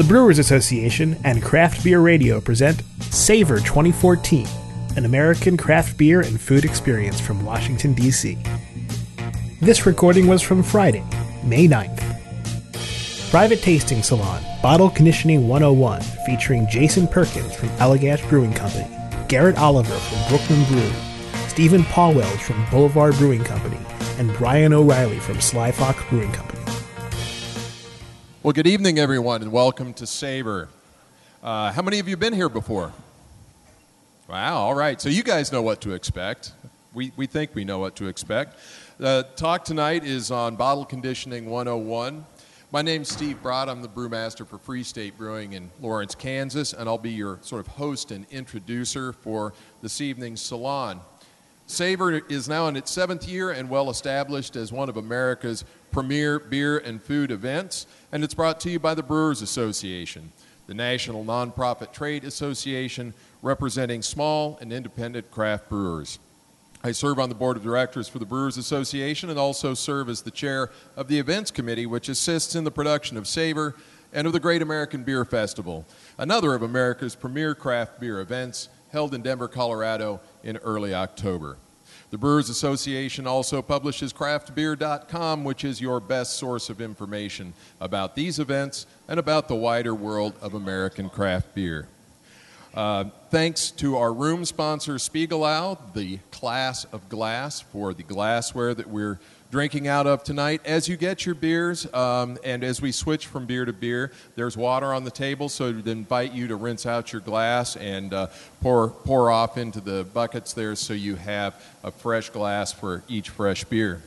The 0.00 0.08
Brewers 0.08 0.38
Association 0.38 1.14
and 1.24 1.42
Craft 1.42 1.84
Beer 1.84 2.00
Radio 2.00 2.40
present 2.40 2.82
Savor 3.00 3.58
2014, 3.58 4.46
an 4.96 5.04
American 5.04 5.58
craft 5.58 5.98
beer 5.98 6.22
and 6.22 6.40
food 6.40 6.64
experience 6.64 7.20
from 7.20 7.44
Washington, 7.44 7.92
D.C. 7.92 8.38
This 9.60 9.84
recording 9.84 10.26
was 10.26 10.40
from 10.40 10.62
Friday, 10.62 11.04
May 11.44 11.68
9th. 11.68 12.00
Private 13.30 13.60
Tasting 13.60 14.02
Salon, 14.02 14.42
Bottle 14.62 14.88
Conditioning 14.88 15.46
101, 15.46 16.00
featuring 16.24 16.66
Jason 16.70 17.06
Perkins 17.06 17.54
from 17.54 17.68
Allagash 17.76 18.26
Brewing 18.30 18.54
Company, 18.54 18.88
Garrett 19.28 19.58
Oliver 19.58 19.98
from 19.98 20.28
Brooklyn 20.30 20.64
Brew, 20.64 20.90
Stephen 21.48 21.82
Pauwels 21.82 22.40
from 22.40 22.64
Boulevard 22.70 23.16
Brewing 23.16 23.44
Company, 23.44 23.76
and 24.16 24.32
Brian 24.38 24.72
O'Reilly 24.72 25.18
from 25.18 25.42
Sly 25.42 25.70
Fox 25.72 26.02
Brewing 26.08 26.32
Company. 26.32 26.59
Well, 28.42 28.54
good 28.54 28.66
evening, 28.66 28.98
everyone, 28.98 29.42
and 29.42 29.52
welcome 29.52 29.92
to 29.92 30.06
Savor. 30.06 30.70
Uh, 31.42 31.72
how 31.72 31.82
many 31.82 31.98
of 31.98 32.08
you 32.08 32.16
been 32.16 32.32
here 32.32 32.48
before? 32.48 32.90
Wow, 34.30 34.56
all 34.60 34.74
right. 34.74 34.98
So 34.98 35.10
you 35.10 35.22
guys 35.22 35.52
know 35.52 35.60
what 35.60 35.82
to 35.82 35.92
expect. 35.92 36.54
We, 36.94 37.12
we 37.18 37.26
think 37.26 37.54
we 37.54 37.66
know 37.66 37.80
what 37.80 37.96
to 37.96 38.06
expect. 38.06 38.56
The 38.96 39.28
talk 39.36 39.66
tonight 39.66 40.04
is 40.04 40.30
on 40.30 40.56
Bottle 40.56 40.86
Conditioning 40.86 41.50
101. 41.50 42.24
My 42.72 42.80
name's 42.80 43.10
Steve 43.10 43.42
Bradt. 43.42 43.68
I'm 43.68 43.82
the 43.82 43.88
brewmaster 43.88 44.46
for 44.46 44.56
Free 44.56 44.84
State 44.84 45.18
Brewing 45.18 45.52
in 45.52 45.70
Lawrence, 45.78 46.14
Kansas, 46.14 46.72
and 46.72 46.88
I'll 46.88 46.96
be 46.96 47.10
your 47.10 47.40
sort 47.42 47.60
of 47.60 47.66
host 47.66 48.10
and 48.10 48.24
introducer 48.30 49.12
for 49.12 49.52
this 49.82 50.00
evening's 50.00 50.40
salon. 50.40 51.02
Savor 51.66 52.18
is 52.28 52.48
now 52.48 52.68
in 52.68 52.76
its 52.76 52.90
seventh 52.90 53.28
year 53.28 53.50
and 53.50 53.68
well 53.68 53.90
established 53.90 54.56
as 54.56 54.72
one 54.72 54.88
of 54.88 54.96
America's 54.96 55.64
premier 55.90 56.38
beer 56.38 56.78
and 56.78 57.02
food 57.02 57.30
events, 57.30 57.86
and 58.12 58.24
it's 58.24 58.34
brought 58.34 58.60
to 58.60 58.70
you 58.70 58.78
by 58.78 58.94
the 58.94 59.02
Brewers 59.02 59.42
Association, 59.42 60.32
the 60.66 60.74
national 60.74 61.24
nonprofit 61.24 61.92
trade 61.92 62.24
association 62.24 63.14
representing 63.42 64.02
small 64.02 64.58
and 64.60 64.72
independent 64.72 65.30
craft 65.30 65.68
brewers. 65.68 66.18
I 66.82 66.92
serve 66.92 67.18
on 67.18 67.28
the 67.28 67.34
board 67.34 67.56
of 67.56 67.62
directors 67.62 68.08
for 68.08 68.18
the 68.18 68.24
Brewers 68.24 68.56
Association 68.56 69.28
and 69.28 69.38
also 69.38 69.74
serve 69.74 70.08
as 70.08 70.22
the 70.22 70.30
chair 70.30 70.70
of 70.96 71.08
the 71.08 71.18
events 71.18 71.50
committee, 71.50 71.84
which 71.86 72.08
assists 72.08 72.54
in 72.54 72.64
the 72.64 72.70
production 72.70 73.16
of 73.16 73.26
Savor 73.26 73.76
and 74.12 74.26
of 74.26 74.32
the 74.32 74.40
Great 74.40 74.62
American 74.62 75.04
Beer 75.04 75.24
Festival, 75.24 75.84
another 76.16 76.54
of 76.54 76.62
America's 76.62 77.14
premier 77.14 77.54
craft 77.54 78.00
beer 78.00 78.20
events 78.20 78.68
held 78.92 79.14
in 79.14 79.22
Denver, 79.22 79.46
Colorado 79.46 80.20
in 80.42 80.56
early 80.58 80.94
October. 80.94 81.58
The 82.10 82.18
Brewers 82.18 82.50
Association 82.50 83.28
also 83.28 83.62
publishes 83.62 84.12
craftbeer.com, 84.12 85.44
which 85.44 85.64
is 85.64 85.80
your 85.80 86.00
best 86.00 86.38
source 86.38 86.68
of 86.68 86.80
information 86.80 87.54
about 87.80 88.16
these 88.16 88.40
events 88.40 88.86
and 89.06 89.20
about 89.20 89.46
the 89.46 89.54
wider 89.54 89.94
world 89.94 90.34
of 90.42 90.54
American 90.54 91.08
craft 91.08 91.54
beer. 91.54 91.86
Uh, 92.74 93.04
thanks 93.30 93.70
to 93.70 93.96
our 93.96 94.12
room 94.12 94.44
sponsor, 94.44 94.94
Spiegelau, 94.94 95.78
the 95.94 96.18
class 96.32 96.84
of 96.86 97.08
glass, 97.08 97.60
for 97.60 97.94
the 97.94 98.02
glassware 98.02 98.74
that 98.74 98.88
we're 98.88 99.20
drinking 99.50 99.88
out 99.88 100.06
of 100.06 100.22
tonight. 100.22 100.60
As 100.64 100.88
you 100.88 100.96
get 100.96 101.26
your 101.26 101.34
beers, 101.34 101.92
um, 101.92 102.38
and 102.44 102.62
as 102.62 102.80
we 102.80 102.92
switch 102.92 103.26
from 103.26 103.46
beer 103.46 103.64
to 103.64 103.72
beer, 103.72 104.12
there's 104.36 104.56
water 104.56 104.94
on 104.94 105.02
the 105.04 105.10
table, 105.10 105.48
so 105.48 105.72
to 105.72 105.90
invite 105.90 106.32
you 106.32 106.46
to 106.48 106.56
rinse 106.56 106.86
out 106.86 107.12
your 107.12 107.20
glass 107.20 107.76
and 107.76 108.14
uh, 108.14 108.28
pour 108.60 108.90
pour 108.90 109.30
off 109.30 109.58
into 109.58 109.80
the 109.80 110.06
buckets 110.14 110.52
there, 110.52 110.76
so 110.76 110.92
you 110.92 111.16
have 111.16 111.60
a 111.82 111.90
fresh 111.90 112.30
glass 112.30 112.72
for 112.72 113.02
each 113.08 113.30
fresh 113.30 113.64
beer. 113.64 114.02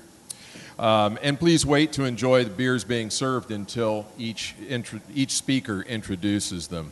Um, 0.80 1.20
and 1.22 1.38
please 1.38 1.66
wait 1.66 1.92
to 1.94 2.06
enjoy 2.06 2.46
the 2.46 2.50
beers 2.50 2.84
being 2.84 3.10
served 3.10 3.52
until 3.52 4.08
each 4.18 4.56
intro- 4.70 5.02
each 5.14 5.32
speaker 5.32 5.82
introduces 5.82 6.68
them. 6.68 6.92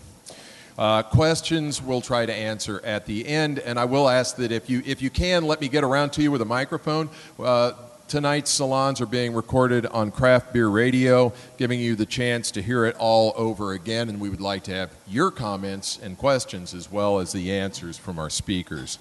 Uh, 0.77 1.03
questions 1.03 1.81
we'll 1.81 2.01
try 2.01 2.25
to 2.25 2.33
answer 2.33 2.81
at 2.83 3.05
the 3.05 3.25
end, 3.27 3.59
and 3.59 3.79
I 3.79 3.85
will 3.85 4.09
ask 4.09 4.35
that 4.37 4.51
if 4.51 4.69
you 4.69 4.83
if 4.85 5.01
you 5.01 5.09
can, 5.09 5.45
let 5.45 5.61
me 5.61 5.69
get 5.69 5.85
around 5.85 6.11
to 6.13 6.21
you 6.21 6.31
with 6.31 6.41
a 6.41 6.45
microphone. 6.45 7.09
Uh, 7.39 7.71
tonight's 8.11 8.51
salons 8.51 8.99
are 8.99 9.05
being 9.05 9.33
recorded 9.33 9.85
on 9.85 10.11
Craft 10.11 10.51
Beer 10.51 10.67
Radio, 10.67 11.31
giving 11.55 11.79
you 11.79 11.95
the 11.95 12.05
chance 12.05 12.51
to 12.51 12.61
hear 12.61 12.83
it 12.83 12.93
all 12.99 13.31
over 13.37 13.71
again, 13.71 14.09
and 14.09 14.19
we 14.19 14.29
would 14.29 14.41
like 14.41 14.65
to 14.65 14.73
have 14.73 14.93
your 15.07 15.31
comments 15.31 15.97
and 16.03 16.17
questions 16.17 16.73
as 16.73 16.91
well 16.91 17.19
as 17.19 17.31
the 17.31 17.53
answers 17.53 17.97
from 17.97 18.19
our 18.19 18.29
speakers. 18.29 18.99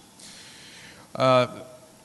Uh, 1.16 1.48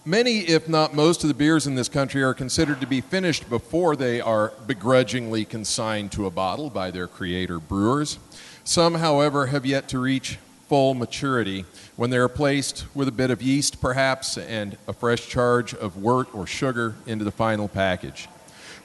Many, 0.08 0.42
if 0.42 0.70
not 0.70 0.94
most, 0.94 1.24
of 1.24 1.30
the 1.30 1.34
beers 1.34 1.66
in 1.66 1.74
this 1.74 1.90
country 1.90 2.22
are 2.22 2.36
considered 2.36 2.80
to 2.82 2.86
be 2.86 3.02
finished 3.02 3.50
before 3.50 3.96
they 3.96 4.22
are 4.22 4.54
begrudgingly 4.68 5.46
consigned 5.46 6.12
to 6.12 6.28
a 6.28 6.30
bottle 6.30 6.70
by 6.70 6.92
their 6.92 7.08
creator 7.08 7.60
brewers. 7.60 8.20
Some, 8.64 8.96
however, 8.96 9.48
have 9.48 9.66
yet 9.66 9.88
to 9.90 10.00
reach 10.00 10.38
full 10.68 10.94
maturity 10.94 11.66
when 11.96 12.10
they 12.10 12.18
are 12.18 12.28
placed 12.28 12.86
with 12.96 13.08
a 13.08 13.12
bit 13.12 13.32
of 13.32 13.42
yeast, 13.42 13.80
perhaps, 13.80 14.38
and 14.38 14.78
a 14.88 14.94
fresh 14.94 15.28
charge 15.28 15.74
of 15.74 15.98
wort 15.98 16.28
or 16.34 16.48
sugar 16.48 16.96
into 17.06 17.24
the 17.24 17.32
final 17.32 17.68
package. 17.68 18.28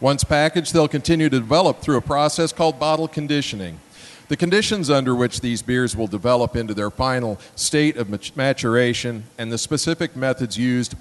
Once 0.00 0.24
packaged, 0.24 0.72
they'll 0.72 0.88
continue 0.88 1.28
to 1.28 1.38
develop 1.38 1.80
through 1.80 1.96
a 1.96 2.02
process 2.02 2.52
called 2.52 2.78
bottle 2.78 3.08
conditioning. 3.08 3.78
The 4.28 4.36
conditions 4.36 4.88
under 4.88 5.14
which 5.14 5.40
these 5.40 5.60
beers 5.60 5.96
will 5.96 6.06
develop 6.06 6.54
into 6.54 6.72
their 6.72 6.90
final 6.90 7.38
state 7.56 7.96
of 7.96 8.36
maturation 8.36 9.24
and 9.36 9.50
the 9.50 9.58
specific 9.58 10.14
methods 10.14 10.56
used 10.56 10.94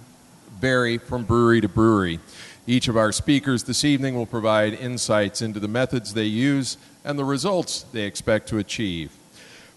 vary 0.60 0.98
from 0.98 1.26
brewery 1.26 1.62
to 1.62 1.70
brewery. 1.70 2.20
Each 2.66 2.88
of 2.88 2.98
our 2.98 3.12
speakers 3.12 3.64
this 3.64 3.86
evening 3.86 4.16
will 4.16 4.26
provide 4.26 4.74
insights 4.74 5.42
into 5.42 5.60
the 5.60 5.68
methods 5.68 6.14
they 6.14 6.26
use 6.26 6.78
and 7.06 7.18
the 7.18 7.24
results 7.24 7.84
they 7.94 8.04
expect 8.04 8.50
to 8.50 8.58
achieve. 8.58 9.12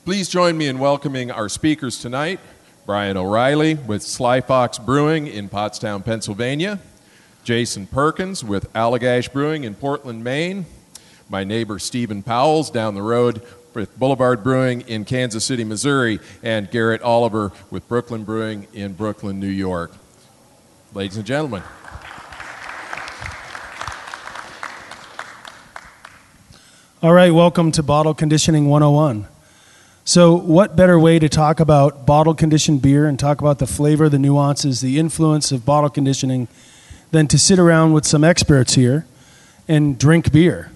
Please 0.04 0.28
join 0.28 0.58
me 0.58 0.66
in 0.66 0.80
welcoming 0.80 1.30
our 1.30 1.48
speakers 1.48 2.00
tonight 2.00 2.40
Brian 2.86 3.16
O'Reilly 3.16 3.74
with 3.74 4.02
Sly 4.02 4.40
Fox 4.40 4.76
Brewing 4.76 5.28
in 5.28 5.48
Pottstown, 5.48 6.04
Pennsylvania, 6.04 6.80
Jason 7.44 7.86
Perkins 7.86 8.42
with 8.42 8.72
Allagash 8.72 9.32
Brewing 9.32 9.62
in 9.62 9.76
Portland, 9.76 10.24
Maine, 10.24 10.66
my 11.28 11.44
neighbor 11.44 11.78
Stephen 11.78 12.20
Pauwels 12.20 12.72
down 12.72 12.96
the 12.96 13.02
road 13.02 13.42
with 13.74 13.96
Boulevard 13.96 14.42
Brewing 14.42 14.80
in 14.82 15.04
Kansas 15.04 15.44
City, 15.44 15.62
Missouri, 15.62 16.18
and 16.42 16.68
Garrett 16.68 17.00
Oliver 17.02 17.52
with 17.70 17.86
Brooklyn 17.86 18.24
Brewing 18.24 18.66
in 18.72 18.94
Brooklyn, 18.94 19.38
New 19.38 19.46
York. 19.46 19.92
Ladies 20.94 21.16
and 21.16 21.24
gentlemen. 21.24 21.62
All 27.00 27.12
right, 27.12 27.32
welcome 27.32 27.70
to 27.70 27.84
Bottle 27.84 28.14
Conditioning 28.14 28.68
101. 28.68 29.28
So, 30.04 30.34
what 30.34 30.74
better 30.74 30.98
way 30.98 31.20
to 31.20 31.28
talk 31.28 31.60
about 31.60 32.06
bottle 32.06 32.34
conditioned 32.34 32.82
beer 32.82 33.06
and 33.06 33.16
talk 33.16 33.40
about 33.40 33.60
the 33.60 33.68
flavor, 33.68 34.08
the 34.08 34.18
nuances, 34.18 34.80
the 34.80 34.98
influence 34.98 35.52
of 35.52 35.64
bottle 35.64 35.90
conditioning 35.90 36.48
than 37.12 37.28
to 37.28 37.38
sit 37.38 37.60
around 37.60 37.92
with 37.92 38.04
some 38.04 38.24
experts 38.24 38.74
here 38.74 39.06
and 39.68 39.96
drink 39.96 40.32
beer? 40.32 40.72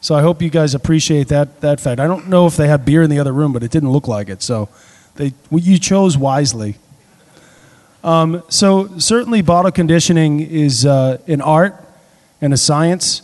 So, 0.00 0.14
I 0.14 0.22
hope 0.22 0.40
you 0.40 0.48
guys 0.48 0.74
appreciate 0.74 1.28
that, 1.28 1.60
that 1.60 1.80
fact. 1.80 2.00
I 2.00 2.06
don't 2.06 2.28
know 2.28 2.46
if 2.46 2.56
they 2.56 2.66
have 2.66 2.86
beer 2.86 3.02
in 3.02 3.10
the 3.10 3.18
other 3.18 3.32
room, 3.32 3.52
but 3.52 3.62
it 3.62 3.70
didn't 3.70 3.90
look 3.90 4.08
like 4.08 4.30
it. 4.30 4.40
So, 4.42 4.70
they, 5.16 5.34
you 5.50 5.78
chose 5.78 6.16
wisely. 6.16 6.76
Um, 8.02 8.42
so 8.48 8.98
certainly, 8.98 9.42
bottle 9.42 9.70
conditioning 9.70 10.40
is 10.40 10.86
uh, 10.86 11.18
an 11.28 11.42
art 11.42 11.76
and 12.40 12.54
a 12.54 12.56
science, 12.56 13.20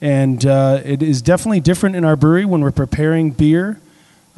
and 0.00 0.44
uh, 0.46 0.80
it 0.82 1.02
is 1.02 1.20
definitely 1.20 1.60
different 1.60 1.94
in 1.94 2.06
our 2.06 2.16
brewery 2.16 2.46
when 2.46 2.62
we're 2.62 2.72
preparing 2.72 3.30
beer 3.30 3.78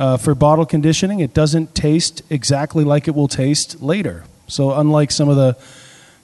uh, 0.00 0.16
for 0.16 0.34
bottle 0.34 0.64
conditioning. 0.64 1.20
It 1.20 1.34
doesn't 1.34 1.74
taste 1.74 2.22
exactly 2.30 2.84
like 2.84 3.06
it 3.06 3.14
will 3.14 3.28
taste 3.28 3.82
later. 3.82 4.24
So 4.48 4.72
unlike 4.72 5.10
some 5.10 5.28
of 5.28 5.36
the 5.36 5.56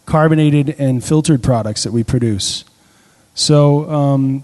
carbonated 0.07 0.75
and 0.79 1.05
filtered 1.05 1.43
products 1.43 1.85
that 1.85 1.93
we 1.93 2.03
produce, 2.03 2.65
so 3.35 3.89
um, 3.91 4.43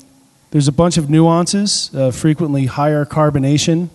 there's 0.51 0.69
a 0.69 0.73
bunch 0.73 0.99
of 0.99 1.09
nuances. 1.09 1.91
Uh, 1.95 2.11
frequently, 2.11 2.67
higher 2.67 3.07
carbonation, 3.07 3.89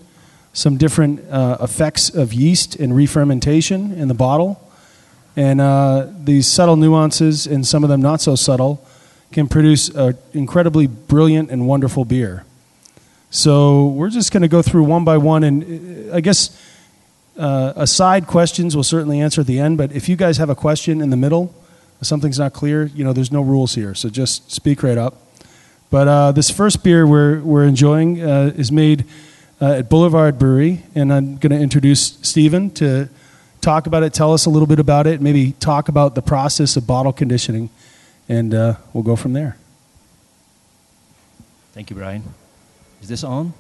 some 0.54 0.76
different 0.76 1.24
uh, 1.30 1.58
effects 1.62 2.10
of 2.10 2.34
yeast 2.34 2.76
and 2.76 2.96
re-fermentation 2.96 3.94
in 3.94 4.08
the 4.08 4.16
bottle. 4.16 4.60
And 5.36 5.62
uh, 5.62 6.08
these 6.24 6.48
subtle 6.48 6.78
nuances, 6.78 7.46
and 7.46 7.64
some 7.64 7.84
of 7.84 7.92
them 7.92 8.02
not 8.02 8.22
so 8.22 8.34
subtle, 8.36 8.84
can 9.32 9.48
produce 9.48 9.90
an 9.90 10.18
incredibly 10.34 10.88
brilliant 10.88 11.52
and 11.52 11.68
wonderful 11.68 12.06
beer. 12.06 12.44
So 13.30 13.88
we're 13.88 14.10
just 14.10 14.32
going 14.32 14.42
to 14.42 14.48
go 14.48 14.62
through 14.62 14.84
one 14.84 15.04
by 15.04 15.18
one, 15.18 15.44
and 15.44 16.10
uh, 16.12 16.16
I 16.16 16.22
guess 16.22 16.62
uh, 17.38 17.74
aside 17.76 18.26
questions 18.26 18.76
we'll 18.76 18.84
certainly 18.84 19.20
answer 19.20 19.42
at 19.42 19.48
the 19.48 19.60
end. 19.60 19.78
But 19.78 19.92
if 19.92 20.08
you 20.08 20.16
guys 20.16 20.38
have 20.38 20.50
a 20.50 20.56
question 20.56 21.02
in 21.02 21.10
the 21.10 21.18
middle, 21.18 21.54
something's 22.02 22.40
not 22.40 22.54
clear, 22.54 22.86
you 22.86 23.04
know, 23.04 23.14
there's 23.14 23.32
no 23.32 23.42
rules 23.42 23.76
here, 23.76 23.94
so 23.94 24.10
just 24.10 24.52
speak 24.52 24.84
right 24.84 24.98
up. 24.98 25.16
But 25.90 26.08
uh, 26.08 26.32
this 26.32 26.50
first 26.50 26.84
beer 26.84 27.08
we're 27.08 27.40
we're 27.42 27.66
enjoying 27.66 28.22
uh, 28.22 28.54
is 28.56 28.72
made 28.72 29.06
uh, 29.62 29.74
at 29.74 29.90
Boulevard 29.90 30.38
Brewery, 30.38 30.84
and 30.96 31.14
I'm 31.14 31.38
going 31.38 31.52
to 31.52 31.60
introduce 31.60 32.20
Stephen 32.22 32.70
to 32.72 33.10
talk 33.62 33.88
about 33.88 34.04
it, 34.04 34.14
tell 34.14 34.34
us 34.34 34.46
a 34.46 34.50
little 34.50 34.68
bit 34.68 34.80
about 34.80 35.08
it, 35.08 35.22
maybe 35.22 35.54
talk 35.54 35.90
about 35.90 36.16
the 36.16 36.22
process 36.22 36.78
of 36.78 36.86
bottle 36.86 37.14
conditioning, 37.14 37.70
and 38.30 38.54
uh, 38.54 38.76
we'll 38.94 39.04
go 39.04 39.16
from 39.16 39.34
there. 39.34 39.58
Thank 41.74 41.90
you, 41.90 41.96
Brian. 41.96 42.24
Is 43.02 43.08
this 43.08 43.24
on? 43.24 43.54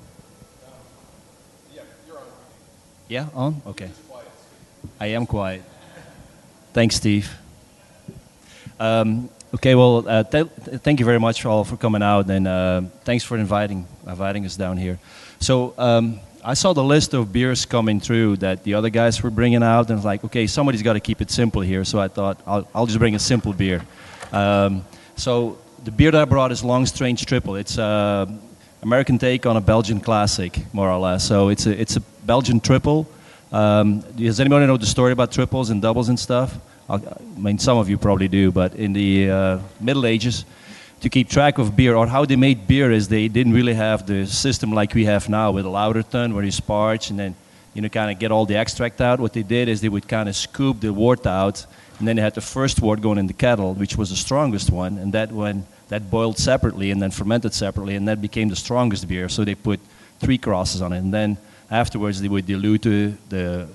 Yeah, 1.73 1.81
you're 2.07 2.17
on? 2.17 2.23
Yeah, 3.07 3.27
on? 3.33 3.61
Okay. 3.67 3.89
I 4.99 5.07
am 5.07 5.25
quiet. 5.25 5.63
Thanks, 6.73 6.95
Steve. 6.95 7.35
Um, 8.79 9.29
okay, 9.53 9.75
well, 9.75 10.07
uh, 10.07 10.23
th- 10.23 10.47
thank 10.83 10.99
you 10.99 11.05
very 11.05 11.19
much 11.19 11.45
all 11.45 11.63
for 11.63 11.77
coming 11.77 12.01
out, 12.01 12.29
and 12.29 12.47
uh, 12.47 12.81
thanks 13.03 13.23
for 13.23 13.37
inviting 13.37 13.87
inviting 14.05 14.45
us 14.45 14.55
down 14.55 14.77
here. 14.77 14.99
So 15.39 15.73
um, 15.77 16.19
I 16.43 16.53
saw 16.53 16.73
the 16.73 16.83
list 16.83 17.13
of 17.13 17.31
beers 17.31 17.65
coming 17.65 17.99
through 17.99 18.37
that 18.37 18.63
the 18.63 18.73
other 18.73 18.89
guys 18.89 19.21
were 19.21 19.29
bringing 19.31 19.63
out, 19.63 19.85
and 19.85 19.91
I 19.91 19.95
was 19.95 20.05
like, 20.05 20.23
okay, 20.25 20.47
somebody's 20.47 20.81
got 20.81 20.93
to 20.93 20.99
keep 20.99 21.21
it 21.21 21.29
simple 21.29 21.61
here. 21.61 21.83
So 21.85 21.99
I 21.99 22.07
thought 22.07 22.39
I'll, 22.45 22.67
I'll 22.73 22.85
just 22.85 22.99
bring 22.99 23.15
a 23.15 23.19
simple 23.19 23.53
beer. 23.53 23.81
Um, 24.31 24.83
so 25.15 25.57
the 25.83 25.91
beer 25.91 26.11
that 26.11 26.21
I 26.21 26.25
brought 26.25 26.51
is 26.51 26.63
Long 26.63 26.85
Strange 26.85 27.25
Tripel. 27.25 27.59
It's 27.59 27.77
a 27.77 28.27
American 28.87 29.17
take 29.17 29.45
on 29.45 29.57
a 29.57 29.61
Belgian 29.73 29.99
classic, 29.99 30.61
more 30.71 30.89
or 30.89 30.97
less. 30.97 31.27
So 31.27 31.49
it's 31.49 31.65
a 31.65 31.81
it's 31.81 31.97
a 31.97 32.01
Belgian 32.25 32.61
triple. 32.61 33.05
Um, 33.51 33.99
does 34.15 34.39
anybody 34.39 34.65
know 34.65 34.77
the 34.77 34.85
story 34.85 35.11
about 35.11 35.29
triples 35.33 35.69
and 35.71 35.81
doubles 35.81 36.07
and 36.07 36.17
stuff? 36.17 36.57
I 36.89 36.97
mean, 37.35 37.59
some 37.59 37.77
of 37.77 37.89
you 37.89 37.97
probably 37.97 38.29
do, 38.29 38.49
but 38.49 38.75
in 38.75 38.93
the 38.93 39.29
uh, 39.29 39.59
Middle 39.81 40.05
Ages, 40.05 40.45
to 41.01 41.09
keep 41.09 41.27
track 41.27 41.57
of 41.57 41.75
beer 41.75 41.95
or 41.97 42.07
how 42.07 42.23
they 42.23 42.37
made 42.37 42.65
beer 42.65 42.89
is 42.89 43.09
they 43.09 43.27
didn't 43.27 43.51
really 43.51 43.73
have 43.73 44.07
the 44.07 44.25
system 44.25 44.71
like 44.71 44.93
we 44.95 45.03
have 45.03 45.27
now 45.27 45.51
with 45.51 45.65
a 45.65 45.69
lauter 45.69 46.03
tun 46.03 46.33
where 46.33 46.45
you 46.45 46.53
sparge 46.53 47.09
and 47.09 47.19
then 47.19 47.35
you 47.73 47.81
know 47.81 47.89
kind 47.89 48.09
of 48.09 48.17
get 48.19 48.31
all 48.31 48.45
the 48.45 48.55
extract 48.55 49.01
out. 49.01 49.19
What 49.19 49.33
they 49.33 49.43
did 49.43 49.67
is 49.67 49.81
they 49.81 49.89
would 49.89 50.07
kind 50.07 50.29
of 50.29 50.35
scoop 50.35 50.79
the 50.79 50.93
wort 50.93 51.27
out, 51.27 51.65
and 51.99 52.07
then 52.07 52.15
they 52.15 52.21
had 52.21 52.35
the 52.35 52.47
first 52.55 52.81
wort 52.81 53.01
going 53.01 53.17
in 53.17 53.27
the 53.27 53.39
kettle, 53.45 53.73
which 53.73 53.97
was 53.97 54.09
the 54.11 54.19
strongest 54.27 54.71
one, 54.71 54.97
and 54.97 55.11
that 55.11 55.29
one 55.33 55.65
that 55.89 56.09
boiled 56.09 56.37
separately 56.37 56.91
and 56.91 57.01
then 57.01 57.11
fermented 57.11 57.53
separately, 57.53 57.95
and 57.95 58.07
that 58.07 58.21
became 58.21 58.49
the 58.49 58.55
strongest 58.55 59.07
beer. 59.07 59.29
So 59.29 59.43
they 59.43 59.55
put 59.55 59.79
three 60.19 60.37
crosses 60.37 60.81
on 60.81 60.93
it, 60.93 60.99
and 60.99 61.13
then 61.13 61.37
afterwards 61.69 62.21
they 62.21 62.29
would 62.29 62.45
dilute 62.45 62.81
the 63.29 63.67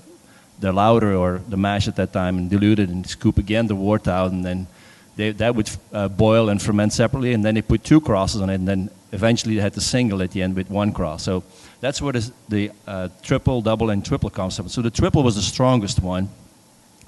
the 0.59 0.71
lauter 0.71 1.15
or 1.15 1.41
the 1.49 1.57
mash 1.57 1.87
at 1.87 1.95
that 1.95 2.13
time 2.13 2.37
and 2.37 2.49
dilute 2.49 2.79
it 2.79 2.89
and 2.89 3.05
scoop 3.05 3.37
again 3.37 3.67
the 3.67 3.75
wort 3.75 4.07
out, 4.07 4.31
and 4.31 4.45
then 4.45 4.67
they, 5.15 5.31
that 5.31 5.55
would 5.55 5.69
uh, 5.91 6.07
boil 6.07 6.49
and 6.49 6.61
ferment 6.61 6.93
separately, 6.93 7.33
and 7.33 7.43
then 7.43 7.55
they 7.55 7.61
put 7.61 7.83
two 7.83 7.99
crosses 7.99 8.41
on 8.41 8.49
it, 8.49 8.55
and 8.55 8.67
then 8.67 8.89
eventually 9.11 9.55
they 9.55 9.61
had 9.61 9.73
the 9.73 9.81
single 9.81 10.21
at 10.23 10.31
the 10.31 10.41
end 10.41 10.55
with 10.55 10.69
one 10.69 10.91
cross. 10.91 11.23
So 11.23 11.43
that's 11.81 12.01
where 12.01 12.13
the 12.49 12.71
uh, 12.87 13.09
triple, 13.21 13.61
double, 13.61 13.89
and 13.89 14.05
triple 14.05 14.29
comes 14.29 14.55
from. 14.55 14.69
So 14.69 14.81
the 14.81 14.89
triple 14.89 15.21
was 15.21 15.35
the 15.35 15.41
strongest 15.41 16.01
one 16.01 16.29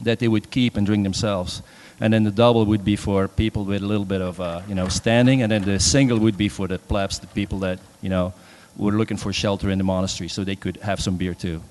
that 0.01 0.19
they 0.19 0.27
would 0.27 0.51
keep 0.51 0.75
and 0.77 0.85
drink 0.85 1.03
themselves. 1.03 1.61
And 1.99 2.13
then 2.13 2.23
the 2.23 2.31
double 2.31 2.65
would 2.65 2.83
be 2.83 2.95
for 2.95 3.27
people 3.27 3.63
with 3.63 3.81
a 3.81 3.85
little 3.85 4.05
bit 4.05 4.21
of, 4.21 4.39
uh, 4.39 4.61
you 4.67 4.75
know, 4.75 4.89
standing, 4.89 5.41
and 5.41 5.51
then 5.51 5.63
the 5.63 5.79
single 5.79 6.19
would 6.19 6.37
be 6.37 6.49
for 6.49 6.67
the 6.67 6.77
plebs, 6.77 7.19
the 7.19 7.27
people 7.27 7.59
that, 7.59 7.79
you 8.01 8.09
know, 8.09 8.33
were 8.75 8.91
looking 8.91 9.17
for 9.17 9.31
shelter 9.31 9.69
in 9.69 9.77
the 9.77 9.83
monastery, 9.83 10.27
so 10.27 10.43
they 10.43 10.57
could 10.57 10.77
have 10.77 10.99
some 10.99 11.15
beer 11.15 11.33
too. 11.33 11.61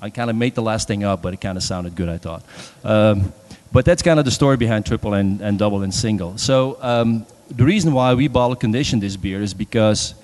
I 0.00 0.10
kind 0.10 0.30
of 0.30 0.36
made 0.36 0.54
the 0.54 0.62
last 0.62 0.86
thing 0.86 1.02
up, 1.02 1.22
but 1.22 1.34
it 1.34 1.40
kind 1.40 1.56
of 1.56 1.64
sounded 1.64 1.96
good, 1.96 2.08
I 2.08 2.18
thought. 2.18 2.44
Um, 2.84 3.32
but 3.72 3.84
that's 3.84 4.02
kind 4.02 4.18
of 4.20 4.24
the 4.24 4.30
story 4.30 4.56
behind 4.56 4.86
triple 4.86 5.14
and, 5.14 5.40
and 5.40 5.58
double 5.58 5.82
and 5.82 5.92
single. 5.92 6.38
So 6.38 6.78
um, 6.80 7.26
the 7.48 7.64
reason 7.64 7.92
why 7.92 8.14
we 8.14 8.28
bottle 8.28 8.54
condition 8.54 9.00
this 9.00 9.16
beer 9.16 9.42
is 9.42 9.54
because 9.54 10.14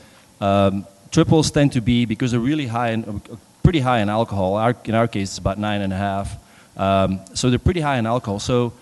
um, 0.40 0.86
triples 1.10 1.50
tend 1.50 1.72
to 1.72 1.80
be 1.80 2.04
because 2.04 2.30
they're 2.30 2.40
really 2.40 2.66
high 2.66 2.90
in, 2.90 3.04
uh, 3.04 3.36
pretty 3.62 3.80
high 3.80 4.00
in 4.00 4.08
alcohol. 4.08 4.54
Our, 4.54 4.76
in 4.84 4.94
our 4.94 5.08
case, 5.08 5.30
it's 5.30 5.38
about 5.38 5.58
nine 5.58 5.80
and 5.80 5.92
a 5.92 5.96
half. 5.96 6.36
Um, 6.76 7.20
so 7.34 7.50
they're 7.50 7.58
pretty 7.58 7.80
high 7.80 7.98
in 7.98 8.06
alcohol. 8.06 8.38
So 8.38 8.72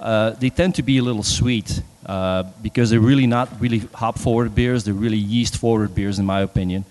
uh, 0.00 0.30
they 0.30 0.50
tend 0.50 0.74
to 0.76 0.82
be 0.82 0.98
a 0.98 1.02
little 1.02 1.22
sweet 1.22 1.82
uh, 2.06 2.44
because 2.62 2.90
they're 2.90 3.00
really 3.00 3.26
not 3.26 3.48
really 3.60 3.80
hop 3.94 4.18
forward 4.18 4.54
beers. 4.54 4.84
They're 4.84 4.94
really 4.94 5.16
yeast 5.16 5.56
forward 5.56 5.94
beers, 5.94 6.18
in 6.18 6.26
my 6.26 6.40
opinion. 6.40 6.84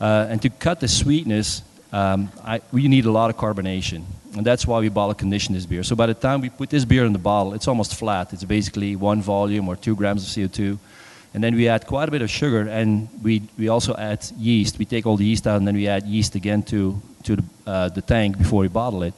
Uh, 0.00 0.26
and 0.28 0.42
to 0.42 0.50
cut 0.50 0.80
the 0.80 0.88
sweetness, 0.88 1.62
um, 1.92 2.30
I, 2.44 2.60
we 2.72 2.88
need 2.88 3.04
a 3.04 3.10
lot 3.10 3.30
of 3.30 3.36
carbonation. 3.36 4.04
And 4.36 4.44
that's 4.44 4.66
why 4.66 4.80
we 4.80 4.88
bottle 4.88 5.14
condition 5.14 5.54
this 5.54 5.66
beer. 5.66 5.82
So 5.82 5.96
by 5.96 6.06
the 6.06 6.14
time 6.14 6.40
we 6.40 6.50
put 6.50 6.68
this 6.68 6.84
beer 6.84 7.04
in 7.04 7.12
the 7.12 7.18
bottle, 7.18 7.54
it's 7.54 7.68
almost 7.68 7.94
flat. 7.94 8.32
It's 8.32 8.44
basically 8.44 8.96
one 8.96 9.22
volume 9.22 9.68
or 9.68 9.76
two 9.76 9.94
grams 9.94 10.22
of 10.24 10.28
CO2. 10.28 10.78
And 11.32 11.44
then 11.44 11.54
we 11.54 11.68
add 11.68 11.86
quite 11.86 12.08
a 12.08 12.10
bit 12.10 12.22
of 12.22 12.30
sugar, 12.30 12.62
and 12.62 13.08
we, 13.22 13.42
we 13.58 13.68
also 13.68 13.94
add 13.94 14.24
yeast. 14.38 14.78
We 14.78 14.86
take 14.86 15.06
all 15.06 15.16
the 15.16 15.24
yeast 15.24 15.46
out, 15.46 15.56
and 15.58 15.66
then 15.66 15.74
we 15.74 15.86
add 15.86 16.06
yeast 16.06 16.34
again 16.34 16.62
to, 16.64 17.00
to 17.24 17.36
the, 17.36 17.44
uh, 17.66 17.88
the 17.90 18.00
tank 18.00 18.38
before 18.38 18.62
we 18.62 18.68
bottle 18.68 19.02
it. 19.02 19.12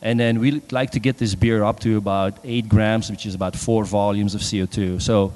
And 0.00 0.18
then 0.18 0.38
we 0.38 0.62
like 0.70 0.92
to 0.92 1.00
get 1.00 1.18
this 1.18 1.34
beer 1.34 1.64
up 1.64 1.80
to 1.80 1.96
about 1.96 2.38
8 2.44 2.68
grams, 2.68 3.10
which 3.10 3.26
is 3.26 3.34
about 3.34 3.56
4 3.56 3.84
volumes 3.84 4.34
of 4.34 4.42
CO2. 4.42 5.02
So 5.02 5.34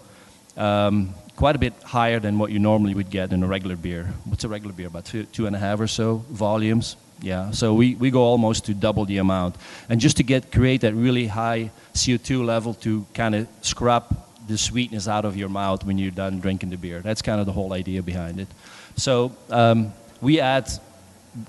um, 0.56 1.14
quite 1.36 1.56
a 1.56 1.58
bit 1.58 1.72
higher 1.82 2.20
than 2.20 2.38
what 2.38 2.52
you 2.52 2.58
normally 2.58 2.94
would 2.94 3.10
get 3.10 3.32
in 3.32 3.42
a 3.42 3.46
regular 3.46 3.76
beer. 3.76 4.12
What's 4.24 4.44
a 4.44 4.48
regular 4.48 4.72
beer? 4.72 4.86
About 4.86 5.04
two, 5.04 5.24
two 5.24 5.46
and 5.46 5.56
a 5.56 5.58
half 5.58 5.80
or 5.80 5.88
so 5.88 6.24
volumes. 6.30 6.96
Yeah, 7.20 7.52
so 7.52 7.74
we, 7.74 7.94
we 7.94 8.10
go 8.10 8.22
almost 8.22 8.66
to 8.66 8.74
double 8.74 9.04
the 9.04 9.18
amount. 9.18 9.54
And 9.88 10.00
just 10.00 10.16
to 10.16 10.24
get 10.24 10.50
create 10.50 10.80
that 10.80 10.94
really 10.94 11.26
high 11.26 11.70
CO2 11.94 12.44
level 12.44 12.74
to 12.74 13.06
kind 13.14 13.34
of 13.34 13.48
scrub 13.62 14.04
the 14.48 14.58
sweetness 14.58 15.06
out 15.06 15.24
of 15.24 15.36
your 15.36 15.48
mouth 15.48 15.84
when 15.84 15.98
you're 15.98 16.10
done 16.10 16.40
drinking 16.40 16.70
the 16.70 16.76
beer. 16.76 17.00
That's 17.00 17.22
kind 17.22 17.38
of 17.40 17.46
the 17.46 17.52
whole 17.52 17.72
idea 17.72 18.02
behind 18.02 18.40
it. 18.40 18.48
So 18.96 19.32
um, 19.50 19.92
we 20.20 20.40
add, 20.40 20.68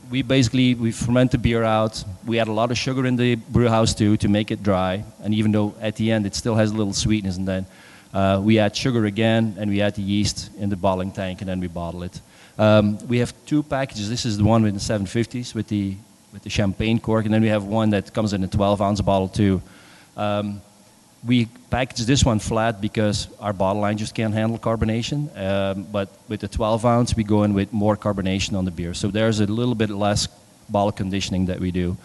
we 0.09 0.21
basically, 0.21 0.75
we 0.75 0.91
ferment 0.91 1.31
the 1.31 1.37
beer 1.37 1.63
out. 1.63 2.03
We 2.25 2.39
add 2.39 2.47
a 2.47 2.53
lot 2.53 2.71
of 2.71 2.77
sugar 2.77 3.05
in 3.05 3.15
the 3.15 3.35
brew 3.35 3.67
house 3.67 3.93
too 3.93 4.17
to 4.17 4.27
make 4.27 4.51
it 4.51 4.63
dry. 4.63 5.03
And 5.23 5.33
even 5.33 5.51
though 5.51 5.75
at 5.81 5.95
the 5.95 6.11
end 6.11 6.25
it 6.25 6.35
still 6.35 6.55
has 6.55 6.71
a 6.71 6.75
little 6.75 6.93
sweetness 6.93 7.37
and 7.37 7.47
then 7.47 7.65
uh, 8.13 8.39
we 8.43 8.59
add 8.59 8.75
sugar 8.75 9.05
again, 9.05 9.55
and 9.57 9.71
we 9.71 9.81
add 9.81 9.95
the 9.95 10.01
yeast 10.01 10.51
in 10.57 10.69
the 10.69 10.75
bottling 10.75 11.11
tank, 11.11 11.41
and 11.41 11.49
then 11.49 11.59
we 11.59 11.67
bottle 11.67 12.03
it. 12.03 12.21
Um, 12.59 12.99
we 13.07 13.17
have 13.17 13.33
two 13.47 13.63
packages. 13.63 14.07
This 14.07 14.23
is 14.23 14.37
the 14.37 14.43
one 14.43 14.61
with 14.61 14.75
the 14.75 14.79
750s 14.79 15.55
with 15.55 15.67
the 15.67 15.95
with 16.31 16.43
the 16.43 16.49
champagne 16.49 16.99
cork, 16.99 17.25
and 17.25 17.33
then 17.33 17.41
we 17.41 17.47
have 17.47 17.63
one 17.63 17.89
that 17.91 18.13
comes 18.13 18.33
in 18.33 18.43
a 18.43 18.47
12 18.47 18.81
ounce 18.81 19.01
bottle 19.01 19.27
too. 19.27 19.61
Um, 20.15 20.61
we 21.25 21.45
package 21.69 22.05
this 22.05 22.25
one 22.25 22.39
flat 22.39 22.81
because 22.81 23.27
our 23.39 23.53
bottle 23.53 23.81
line 23.81 23.97
just 23.97 24.13
can't 24.13 24.33
handle 24.33 24.57
carbonation. 24.57 25.35
Um, 25.37 25.83
but 25.83 26.09
with 26.27 26.41
the 26.41 26.47
12 26.47 26.85
ounce, 26.85 27.15
we 27.15 27.23
go 27.23 27.43
in 27.43 27.53
with 27.53 27.71
more 27.71 27.95
carbonation 27.95 28.57
on 28.57 28.65
the 28.65 28.71
beer. 28.71 28.93
So 28.93 29.07
there's 29.07 29.39
a 29.39 29.45
little 29.45 29.75
bit 29.75 29.89
less 29.89 30.27
bottle 30.69 30.91
conditioning 30.91 31.45
that 31.47 31.59
we 31.59 31.71
do. 31.71 31.97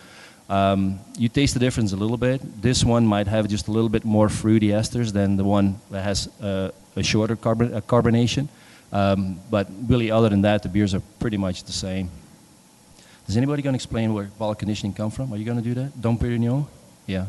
Um, 0.49 1.01
you 1.19 1.29
taste 1.29 1.55
the 1.55 1.61
difference 1.61 1.93
a 1.93 1.97
little 1.97 2.17
bit. 2.17 2.41
This 2.63 2.85
one 2.85 3.07
might 3.07 3.27
have 3.27 3.49
just 3.49 3.69
a 3.69 3.71
little 3.71 3.91
bit 3.91 4.05
more 4.05 4.29
fruity 4.29 4.69
esters 4.69 5.13
than 5.13 5.37
the 5.37 5.45
one 5.45 5.79
that 5.91 6.03
has 6.03 6.29
uh, 6.41 6.71
a 6.97 7.03
shorter 7.03 7.37
carbon, 7.37 7.75
uh, 7.75 7.81
carbonation. 7.81 8.49
Um, 8.91 9.41
but 9.51 9.69
really, 9.87 10.11
other 10.11 10.31
than 10.31 10.43
that, 10.43 10.63
the 10.63 10.69
beers 10.69 10.95
are 10.95 11.03
pretty 11.19 11.37
much 11.37 11.65
the 11.65 11.73
same. 11.73 12.11
Is 13.27 13.37
anybody 13.37 13.61
going 13.61 13.75
to 13.75 13.77
explain 13.77 14.15
where 14.15 14.25
bottle 14.39 14.55
conditioning 14.55 14.95
come 14.95 15.11
from? 15.11 15.31
Are 15.33 15.37
you 15.37 15.45
going 15.45 15.59
to 15.59 15.65
do 15.65 15.75
that? 15.75 16.01
Dom 16.01 16.17
Perignon? 16.17 16.67
Yeah. 17.07 17.27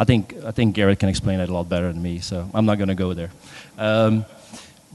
I 0.00 0.04
think, 0.04 0.34
I 0.46 0.50
think 0.50 0.74
Garrett 0.74 0.98
can 0.98 1.10
explain 1.10 1.38
that 1.40 1.50
a 1.50 1.52
lot 1.52 1.68
better 1.68 1.92
than 1.92 2.00
me, 2.00 2.20
so 2.20 2.48
I'm 2.54 2.64
not 2.64 2.78
going 2.78 2.88
to 2.88 2.94
go 2.94 3.12
there. 3.12 3.30
Um, 3.76 4.24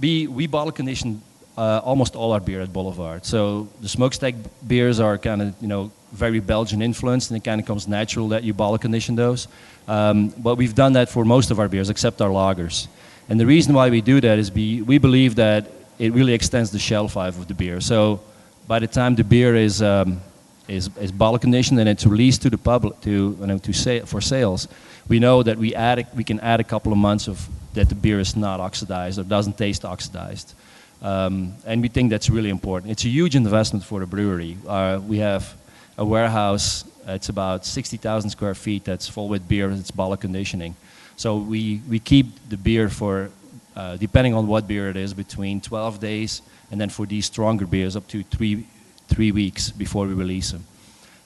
we, 0.01 0.25
we 0.25 0.47
bottle 0.47 0.71
condition 0.71 1.21
uh, 1.55 1.79
almost 1.83 2.15
all 2.15 2.31
our 2.31 2.39
beer 2.39 2.59
at 2.61 2.73
Boulevard. 2.73 3.23
So 3.23 3.69
the 3.81 3.87
smokestack 3.87 4.33
beers 4.65 4.99
are 4.99 5.19
kind 5.19 5.43
of, 5.43 5.53
you 5.61 5.67
know, 5.67 5.91
very 6.11 6.39
Belgian 6.39 6.81
influenced, 6.81 7.29
and 7.29 7.37
it 7.37 7.43
kind 7.43 7.61
of 7.61 7.67
comes 7.67 7.87
natural 7.87 8.29
that 8.29 8.43
you 8.43 8.55
bottle 8.55 8.79
condition 8.79 9.15
those. 9.15 9.47
Um, 9.87 10.29
but 10.29 10.55
we've 10.55 10.73
done 10.73 10.93
that 10.93 11.07
for 11.07 11.23
most 11.23 11.51
of 11.51 11.59
our 11.59 11.67
beers, 11.67 11.91
except 11.91 12.19
our 12.19 12.31
lagers. 12.31 12.87
And 13.29 13.39
the 13.39 13.45
reason 13.45 13.75
why 13.75 13.91
we 13.91 14.01
do 14.01 14.19
that 14.21 14.39
is 14.39 14.49
be, 14.49 14.81
we 14.81 14.97
believe 14.97 15.35
that 15.35 15.67
it 15.99 16.13
really 16.13 16.33
extends 16.33 16.71
the 16.71 16.79
shelf 16.79 17.15
life 17.15 17.37
of 17.37 17.47
the 17.47 17.53
beer. 17.53 17.79
So 17.79 18.21
by 18.67 18.79
the 18.79 18.87
time 18.87 19.13
the 19.13 19.23
beer 19.23 19.55
is 19.55 19.83
um, 19.83 20.19
is, 20.67 20.89
is 20.97 21.11
bottle 21.11 21.39
conditioned 21.39 21.79
and 21.79 21.87
it's 21.87 22.05
released 22.05 22.41
to 22.43 22.49
the 22.49 22.57
public 22.57 22.99
to 23.01 23.37
you 23.39 23.47
know, 23.47 23.57
to 23.59 23.73
say 23.73 23.99
for 24.01 24.21
sales, 24.21 24.67
we 25.07 25.19
know 25.19 25.43
that 25.43 25.57
we 25.57 25.75
add 25.75 25.99
a, 25.99 26.07
we 26.15 26.23
can 26.23 26.39
add 26.39 26.59
a 26.59 26.63
couple 26.63 26.91
of 26.91 26.97
months 26.97 27.27
of 27.27 27.47
that 27.73 27.89
the 27.89 27.95
beer 27.95 28.19
is 28.19 28.35
not 28.35 28.59
oxidized 28.59 29.19
or 29.19 29.23
doesn't 29.23 29.57
taste 29.57 29.85
oxidized. 29.85 30.53
Um, 31.01 31.53
and 31.65 31.81
we 31.81 31.89
think 31.89 32.09
that's 32.09 32.29
really 32.29 32.49
important. 32.49 32.91
It's 32.91 33.05
a 33.05 33.09
huge 33.09 33.35
investment 33.35 33.83
for 33.83 33.99
the 33.99 34.07
brewery. 34.07 34.57
Uh, 34.67 34.99
we 35.05 35.17
have 35.19 35.53
a 35.97 36.05
warehouse. 36.05 36.85
It's 37.07 37.29
about 37.29 37.65
60,000 37.65 38.29
square 38.29 38.55
feet 38.55 38.85
that's 38.85 39.07
full 39.07 39.27
with 39.27 39.47
beer. 39.47 39.69
It's 39.69 39.91
bottle 39.91 40.17
conditioning. 40.17 40.75
So 41.17 41.37
we, 41.37 41.81
we 41.89 41.99
keep 41.99 42.27
the 42.49 42.57
beer 42.57 42.89
for, 42.89 43.29
uh, 43.75 43.97
depending 43.97 44.33
on 44.33 44.47
what 44.47 44.67
beer 44.67 44.89
it 44.89 44.97
is, 44.97 45.13
between 45.13 45.61
12 45.61 45.99
days 45.99 46.41
and 46.71 46.81
then 46.81 46.89
for 46.89 47.05
these 47.05 47.25
stronger 47.27 47.65
beers 47.65 47.95
up 47.95 48.07
to 48.07 48.23
three, 48.23 48.65
three 49.07 49.31
weeks 49.31 49.69
before 49.69 50.07
we 50.07 50.13
release 50.13 50.51
them. 50.51 50.65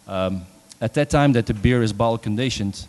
Um, 0.07 0.41
at 0.81 0.93
that 0.95 1.09
time 1.09 1.33
that 1.33 1.45
the 1.45 1.53
beer 1.53 1.81
is 1.83 1.93
bottle 1.93 2.17
conditioned, 2.17 2.85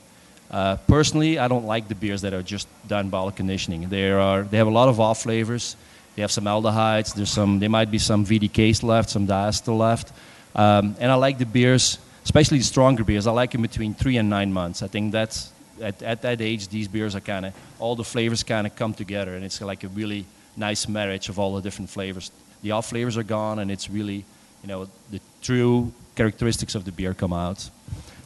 uh, 0.51 0.77
personally, 0.89 1.39
I 1.39 1.49
don't 1.49 1.65
like 1.65 1.89
the 1.89 1.95
beers 1.95 2.23
that 2.23 2.35
are 2.35 2.43
just 2.43 2.69
done 2.89 3.09
bottle 3.09 3.31
conditioning. 3.31 3.89
They, 3.89 4.11
are, 4.11 4.43
they 4.43 4.57
have 4.57 4.67
a 4.67 4.71
lot 4.71 4.89
of 4.89 4.99
off 4.99 5.23
flavors. 5.23 5.77
They 6.17 6.23
have 6.23 6.31
some 6.31 6.45
aldehydes. 6.45 7.15
There's 7.15 7.31
some, 7.31 7.61
there 7.61 7.71
might 7.71 7.91
be 7.91 7.99
some 7.99 8.27
VDKs 8.27 8.83
left, 8.83 9.11
some 9.11 9.27
diacetyl 9.27 9.79
left. 9.79 10.13
Um, 10.55 10.97
and 10.99 11.11
I 11.11 11.15
like 11.15 11.39
the 11.39 11.47
beers, 11.47 11.99
especially 12.25 12.59
the 12.59 12.65
stronger 12.65 13.05
beers. 13.05 13.27
I 13.27 13.33
like 13.33 13.53
them 13.53 13.63
between 13.63 13.95
three 13.95 14.17
and 14.17 14.29
nine 14.29 14.53
months. 14.53 14.83
I 14.83 14.89
think 14.89 15.13
that's 15.13 15.53
at, 15.81 16.03
at 16.03 16.23
that 16.23 16.41
age, 16.41 16.69
these 16.69 16.89
beers 16.89 17.15
are 17.15 17.21
kind 17.21 17.47
of 17.47 17.55
all 17.79 17.97
the 17.97 18.05
flavors 18.05 18.43
kind 18.43 18.67
of 18.67 18.75
come 18.77 18.93
together, 18.93 19.35
and 19.35 19.45
it's 19.45 19.61
like 19.61 19.85
a 19.85 19.89
really 19.89 20.27
nice 20.57 20.89
marriage 20.89 21.29
of 21.29 21.39
all 21.39 21.55
the 21.55 21.63
different 21.63 21.89
flavors. 21.89 22.31
The 22.63 22.73
off 22.73 22.91
flavors 22.91 23.17
are 23.17 23.23
gone, 23.23 23.61
and 23.61 23.71
it's 23.71 23.89
really 23.89 24.25
you 24.63 24.69
know, 24.69 24.89
the 25.11 25.21
true 25.43 25.93
characteristics 26.17 26.75
of 26.75 26.85
the 26.85 26.93
beer 26.93 27.15
come 27.15 27.33
out. 27.33 27.69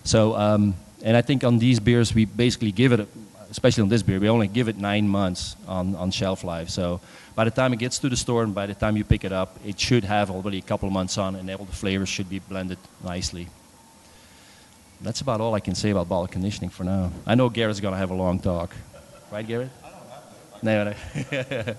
So, 0.05 0.35
um, 0.37 0.75
and 1.05 1.19
I 1.19 1.23
think 1.23 1.45
on 1.45 1.59
these 1.59 1.79
beers, 1.79 2.15
we 2.15 2.25
basically 2.25 2.73
give 2.73 2.93
it, 2.93 3.07
especially 3.51 3.83
on 3.83 3.91
this 3.91 4.03
beer, 4.03 4.19
we 4.19 4.31
only 4.31 4.49
give 4.49 4.69
it 4.69 4.79
nine 4.79 5.07
months 5.07 5.55
on, 5.69 5.95
on 5.95 6.11
shelf 6.11 6.43
life. 6.43 6.71
So 6.71 6.99
by 7.35 7.45
the 7.45 7.51
time 7.51 7.75
it 7.75 7.79
gets 7.79 7.99
to 7.99 8.09
the 8.09 8.17
store 8.17 8.43
and 8.43 8.55
by 8.55 8.65
the 8.65 8.75
time 8.75 8.97
you 8.97 9.05
pick 9.05 9.23
it 9.23 9.31
up, 9.31 9.59
it 9.67 9.79
should 9.79 10.05
have 10.05 10.31
already 10.31 10.59
a 10.59 10.63
couple 10.63 10.87
of 10.89 10.95
months 10.95 11.19
on 11.19 11.37
and 11.37 11.51
all 11.51 11.67
the 11.67 11.73
flavors 11.73 12.09
should 12.09 12.31
be 12.31 12.39
blended 12.39 12.79
nicely. 13.05 13.49
That's 15.03 15.21
about 15.21 15.43
all 15.43 15.55
I 15.55 15.61
can 15.61 15.75
say 15.75 15.91
about 15.91 16.09
bottle 16.09 16.27
conditioning 16.27 16.71
for 16.71 16.85
now. 16.85 17.13
I 17.27 17.35
know 17.35 17.51
Garrett's 17.51 17.81
going 17.81 17.93
to 17.93 17.99
have 17.99 18.11
a 18.11 18.15
long 18.15 18.39
talk. 18.39 18.75
Right, 19.31 19.47
Garrett? 19.47 19.71
I 19.85 19.91
don't 19.91 20.09
have 20.09 20.63
no, 20.63 20.85
no. 20.85 21.75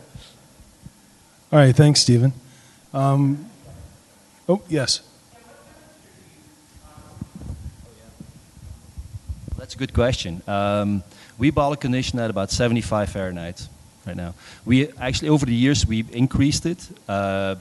all 1.51 1.59
right, 1.59 1.75
thanks, 1.75 2.01
Stephen. 2.01 2.31
Um, 2.93 3.49
oh, 4.47 4.61
yes. 4.69 5.01
A 9.75 9.77
good 9.77 9.93
question. 9.93 10.41
Um, 10.47 11.03
we 11.37 11.51
bottle 11.51 11.75
condition 11.75 12.19
at 12.19 12.29
about 12.29 12.49
75 12.51 13.09
Fahrenheit 13.09 13.67
right 14.07 14.15
now. 14.15 14.33
We 14.65 14.89
actually 14.99 15.29
over 15.29 15.45
the 15.45 15.53
years 15.53 15.85
we've 15.85 16.13
increased 16.15 16.65
it. 16.65 16.87
Uh, 17.07 17.55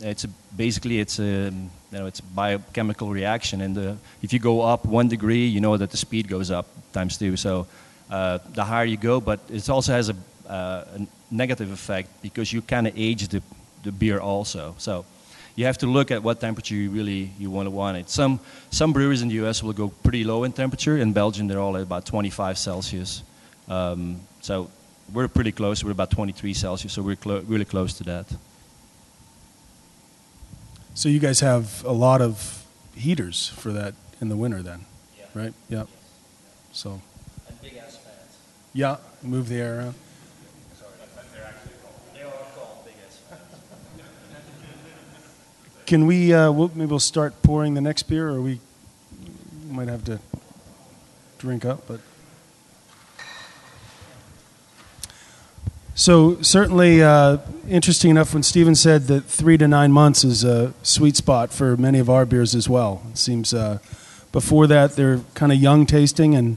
it's 0.00 0.24
a, 0.24 0.28
basically 0.56 1.00
it's 1.00 1.18
a 1.18 1.50
you 1.50 1.70
know 1.92 2.06
it's 2.06 2.20
a 2.20 2.22
biochemical 2.22 3.10
reaction, 3.10 3.60
and 3.60 3.74
the, 3.74 3.96
if 4.22 4.32
you 4.32 4.38
go 4.38 4.60
up 4.60 4.84
one 4.84 5.08
degree, 5.08 5.46
you 5.46 5.60
know 5.60 5.76
that 5.76 5.90
the 5.90 5.96
speed 5.96 6.28
goes 6.28 6.50
up 6.50 6.66
times 6.92 7.16
two. 7.16 7.36
So 7.36 7.66
uh, 8.10 8.38
the 8.52 8.64
higher 8.64 8.84
you 8.84 8.96
go, 8.96 9.20
but 9.20 9.40
it 9.50 9.68
also 9.70 9.92
has 9.92 10.10
a, 10.10 10.16
uh, 10.48 10.84
a 10.98 11.06
negative 11.30 11.72
effect 11.72 12.08
because 12.20 12.52
you 12.52 12.60
kind 12.62 12.86
of 12.86 12.92
age 12.96 13.28
the, 13.28 13.42
the 13.82 13.92
beer 13.92 14.20
also. 14.20 14.74
So 14.78 15.04
you 15.56 15.66
have 15.66 15.78
to 15.78 15.86
look 15.86 16.10
at 16.10 16.22
what 16.22 16.40
temperature 16.40 16.74
you 16.74 16.90
really 16.90 17.30
you 17.38 17.50
want 17.50 17.66
to 17.66 17.70
want 17.70 17.96
it. 17.96 18.10
Some 18.10 18.40
some 18.70 18.92
breweries 18.92 19.22
in 19.22 19.28
the 19.28 19.34
U.S. 19.36 19.62
will 19.62 19.72
go 19.72 19.88
pretty 20.02 20.24
low 20.24 20.44
in 20.44 20.52
temperature. 20.52 20.96
In 20.98 21.12
Belgium, 21.12 21.46
they're 21.46 21.60
all 21.60 21.76
at 21.76 21.82
about 21.82 22.06
25 22.06 22.58
Celsius. 22.58 23.22
Um, 23.68 24.20
so 24.40 24.70
we're 25.12 25.28
pretty 25.28 25.52
close. 25.52 25.84
We're 25.84 25.92
about 25.92 26.10
23 26.10 26.54
Celsius, 26.54 26.92
so 26.92 27.02
we're 27.02 27.16
clo- 27.16 27.44
really 27.46 27.64
close 27.64 27.94
to 27.94 28.04
that. 28.04 28.26
So 30.94 31.08
you 31.08 31.18
guys 31.18 31.40
have 31.40 31.84
a 31.84 31.92
lot 31.92 32.20
of 32.20 32.64
heaters 32.94 33.48
for 33.48 33.72
that 33.72 33.94
in 34.20 34.28
the 34.28 34.36
winter, 34.36 34.62
then, 34.62 34.84
yeah. 35.18 35.24
right? 35.34 35.54
Yeah. 35.68 35.84
So. 36.72 37.00
And 37.48 37.60
big 37.60 37.76
ass 37.76 37.96
fans. 37.96 38.38
Yeah, 38.72 38.96
move 39.22 39.48
the 39.48 39.56
air 39.56 39.78
around. 39.78 39.94
Can 45.86 46.06
we, 46.06 46.32
uh, 46.32 46.50
we'll, 46.50 46.70
maybe 46.74 46.86
we'll 46.86 46.98
start 46.98 47.42
pouring 47.42 47.74
the 47.74 47.80
next 47.80 48.04
beer, 48.04 48.28
or 48.28 48.40
we 48.40 48.58
might 49.68 49.88
have 49.88 50.04
to 50.04 50.18
drink 51.38 51.64
up, 51.64 51.86
but. 51.86 52.00
So 55.94 56.40
certainly 56.40 57.02
uh, 57.02 57.38
interesting 57.68 58.10
enough 58.10 58.32
when 58.32 58.42
Stephen 58.42 58.74
said 58.74 59.08
that 59.08 59.24
three 59.24 59.58
to 59.58 59.68
nine 59.68 59.92
months 59.92 60.24
is 60.24 60.42
a 60.42 60.72
sweet 60.82 61.16
spot 61.16 61.52
for 61.52 61.76
many 61.76 61.98
of 61.98 62.08
our 62.08 62.24
beers 62.24 62.54
as 62.54 62.68
well. 62.68 63.02
It 63.10 63.18
seems 63.18 63.52
uh, 63.52 63.78
before 64.32 64.66
that 64.66 64.96
they're 64.96 65.20
kind 65.34 65.52
of 65.52 65.58
young 65.58 65.84
tasting, 65.84 66.34
and 66.34 66.56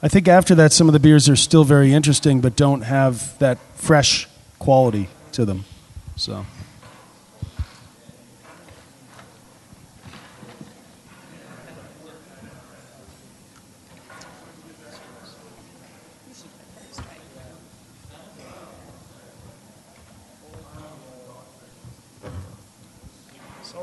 I 0.00 0.08
think 0.08 0.28
after 0.28 0.54
that 0.54 0.72
some 0.72 0.88
of 0.88 0.92
the 0.92 1.00
beers 1.00 1.28
are 1.28 1.36
still 1.36 1.64
very 1.64 1.92
interesting, 1.92 2.40
but 2.40 2.56
don't 2.56 2.82
have 2.82 3.36
that 3.40 3.58
fresh 3.74 4.28
quality 4.60 5.08
to 5.32 5.44
them. 5.44 5.64
So. 6.16 6.46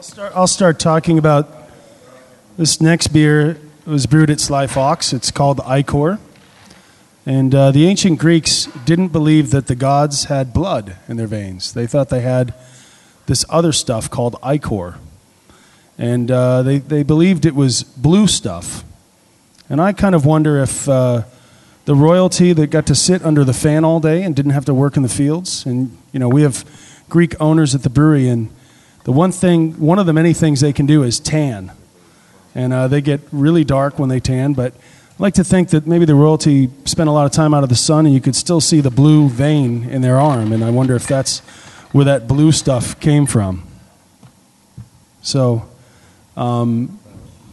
I'll 0.02 0.06
start, 0.06 0.34
I'll 0.36 0.48
start 0.48 0.80
talking 0.80 1.20
about 1.20 1.70
this 2.58 2.82
next 2.82 3.10
beer. 3.10 3.52
It 3.52 3.86
was 3.86 4.08
brewed 4.08 4.32
at 4.32 4.40
Sly 4.40 4.66
Fox. 4.66 5.14
It's 5.14 5.30
called 5.30 5.62
Ichor. 5.64 6.18
And 7.24 7.54
uh, 7.54 7.70
the 7.70 7.86
ancient 7.86 8.18
Greeks 8.18 8.66
didn't 8.84 9.10
believe 9.10 9.52
that 9.52 9.68
the 9.68 9.76
gods 9.76 10.24
had 10.24 10.54
blood 10.54 10.96
in 11.08 11.18
their 11.18 11.28
veins. 11.28 11.76
They 11.76 11.86
thought 11.86 12.10
they 12.10 12.22
had 12.22 12.56
this 13.28 13.46
other 13.48 13.72
stuff 13.72 14.10
called 14.10 14.38
ichor. 14.42 14.98
And 16.00 16.32
uh, 16.32 16.64
they, 16.64 16.80
they 16.80 17.04
believed 17.04 17.46
it 17.46 17.54
was 17.54 17.84
blue 17.84 18.26
stuff. 18.26 18.84
And 19.70 19.80
I 19.80 19.94
kind 19.94 20.16
of 20.16 20.26
wonder 20.26 20.58
if 20.64 20.90
uh, 20.90 21.26
the 21.86 21.94
royalty 21.94 22.54
that 22.54 22.72
got 22.72 22.88
to 22.88 22.96
sit 22.96 23.24
under 23.24 23.44
the 23.44 23.54
fan 23.54 23.86
all 23.86 24.00
day 24.00 24.24
and 24.24 24.36
didn't 24.36 24.54
have 24.54 24.66
to 24.66 24.74
work 24.74 24.98
in 24.98 25.04
the 25.04 25.10
fields, 25.10 25.64
and 25.64 25.96
you 26.12 26.20
know, 26.20 26.28
we 26.28 26.42
have 26.42 26.66
Greek 27.08 27.40
owners 27.40 27.76
at 27.76 27.84
the 27.84 27.90
brewery, 27.92 28.28
and 28.28 28.50
the 29.04 29.12
one 29.12 29.32
thing, 29.32 29.74
one 29.80 30.00
of 30.00 30.06
the 30.06 30.14
many 30.14 30.34
things 30.34 30.62
they 30.62 30.74
can 30.74 30.86
do 30.86 31.04
is 31.04 31.20
tan. 31.20 31.72
And 32.54 32.74
uh, 32.74 32.88
they 32.88 33.02
get 33.02 33.22
really 33.32 33.64
dark 33.64 33.98
when 33.98 34.10
they 34.10 34.20
tan, 34.20 34.54
but 34.54 34.74
I 34.74 35.24
like 35.24 35.36
to 35.36 35.44
think 35.44 35.70
that 35.70 35.88
maybe 35.88 36.06
the 36.06 36.16
royalty 36.16 36.70
spent 36.86 37.08
a 37.08 37.12
lot 37.12 37.26
of 37.26 37.32
time 37.32 37.54
out 37.54 37.64
of 37.64 37.70
the 37.70 37.76
sun 37.76 38.06
and 38.06 38.14
you 38.14 38.22
could 38.22 38.36
still 38.36 38.60
see 38.60 38.82
the 38.82 38.92
blue 38.92 39.30
vein 39.30 39.88
in 39.88 40.02
their 40.02 40.20
arm. 40.20 40.52
And 40.52 40.64
I 40.64 40.70
wonder 40.70 40.96
if 40.96 41.08
that's 41.08 41.40
where 41.92 42.06
that 42.06 42.28
blue 42.28 42.52
stuff 42.52 43.00
came 43.00 43.26
from. 43.26 43.64
So, 45.22 45.68
um, 46.36 47.00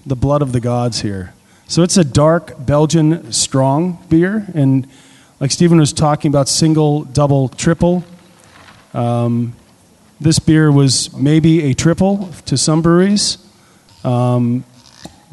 the 0.06 0.16
blood 0.16 0.40
of 0.40 0.52
the 0.52 0.60
gods 0.60 1.02
here. 1.02 1.34
So, 1.66 1.82
it's 1.82 1.98
a 1.98 2.04
dark 2.04 2.54
Belgian 2.64 3.32
strong 3.32 3.98
beer. 4.08 4.46
And 4.54 4.88
like 5.38 5.50
Stephen 5.50 5.78
was 5.78 5.92
talking 5.92 6.30
about, 6.30 6.48
single, 6.48 7.04
double, 7.04 7.48
triple. 7.48 8.04
Um, 8.94 9.54
this 10.20 10.38
beer 10.38 10.72
was 10.72 11.12
maybe 11.14 11.62
a 11.64 11.74
triple 11.74 12.30
to 12.46 12.56
some 12.56 12.82
breweries, 12.82 13.38
um, 14.04 14.64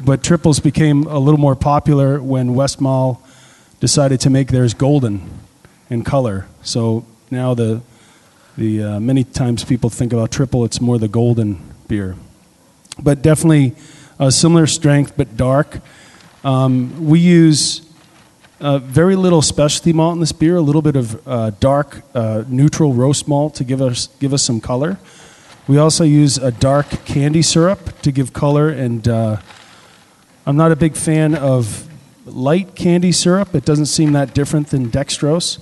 but 0.00 0.22
triples 0.22 0.60
became 0.60 1.06
a 1.06 1.18
little 1.18 1.40
more 1.40 1.56
popular 1.56 2.20
when 2.22 2.50
Westmalle 2.50 3.18
decided 3.80 4.20
to 4.20 4.30
make 4.30 4.48
theirs 4.48 4.74
golden 4.74 5.28
in 5.90 6.04
color. 6.04 6.46
So 6.62 7.04
now 7.30 7.54
the 7.54 7.80
the 8.56 8.82
uh, 8.82 9.00
many 9.00 9.22
times 9.22 9.64
people 9.64 9.90
think 9.90 10.14
about 10.14 10.30
triple, 10.30 10.64
it's 10.64 10.80
more 10.80 10.98
the 10.98 11.08
golden 11.08 11.58
beer, 11.88 12.16
but 12.98 13.20
definitely 13.20 13.74
a 14.18 14.32
similar 14.32 14.66
strength 14.66 15.12
but 15.16 15.36
dark. 15.36 15.80
Um, 16.42 17.06
we 17.06 17.18
use 17.18 17.85
uh, 18.60 18.78
very 18.78 19.16
little 19.16 19.42
specialty 19.42 19.92
malt 19.92 20.14
in 20.14 20.20
this 20.20 20.32
beer, 20.32 20.56
a 20.56 20.60
little 20.60 20.82
bit 20.82 20.96
of 20.96 21.28
uh, 21.28 21.50
dark, 21.60 22.02
uh, 22.14 22.44
neutral 22.48 22.94
roast 22.94 23.28
malt 23.28 23.54
to 23.56 23.64
give 23.64 23.82
us, 23.82 24.08
give 24.18 24.32
us 24.32 24.42
some 24.42 24.60
color. 24.60 24.98
We 25.68 25.78
also 25.78 26.04
use 26.04 26.38
a 26.38 26.50
dark 26.50 26.88
candy 27.04 27.42
syrup 27.42 28.00
to 28.02 28.12
give 28.12 28.32
color, 28.32 28.70
and 28.70 29.06
uh, 29.06 29.38
I'm 30.46 30.56
not 30.56 30.72
a 30.72 30.76
big 30.76 30.96
fan 30.96 31.34
of 31.34 31.86
light 32.24 32.74
candy 32.74 33.12
syrup. 33.12 33.54
It 33.54 33.64
doesn't 33.64 33.86
seem 33.86 34.12
that 34.12 34.32
different 34.32 34.68
than 34.68 34.90
dextrose. 34.90 35.58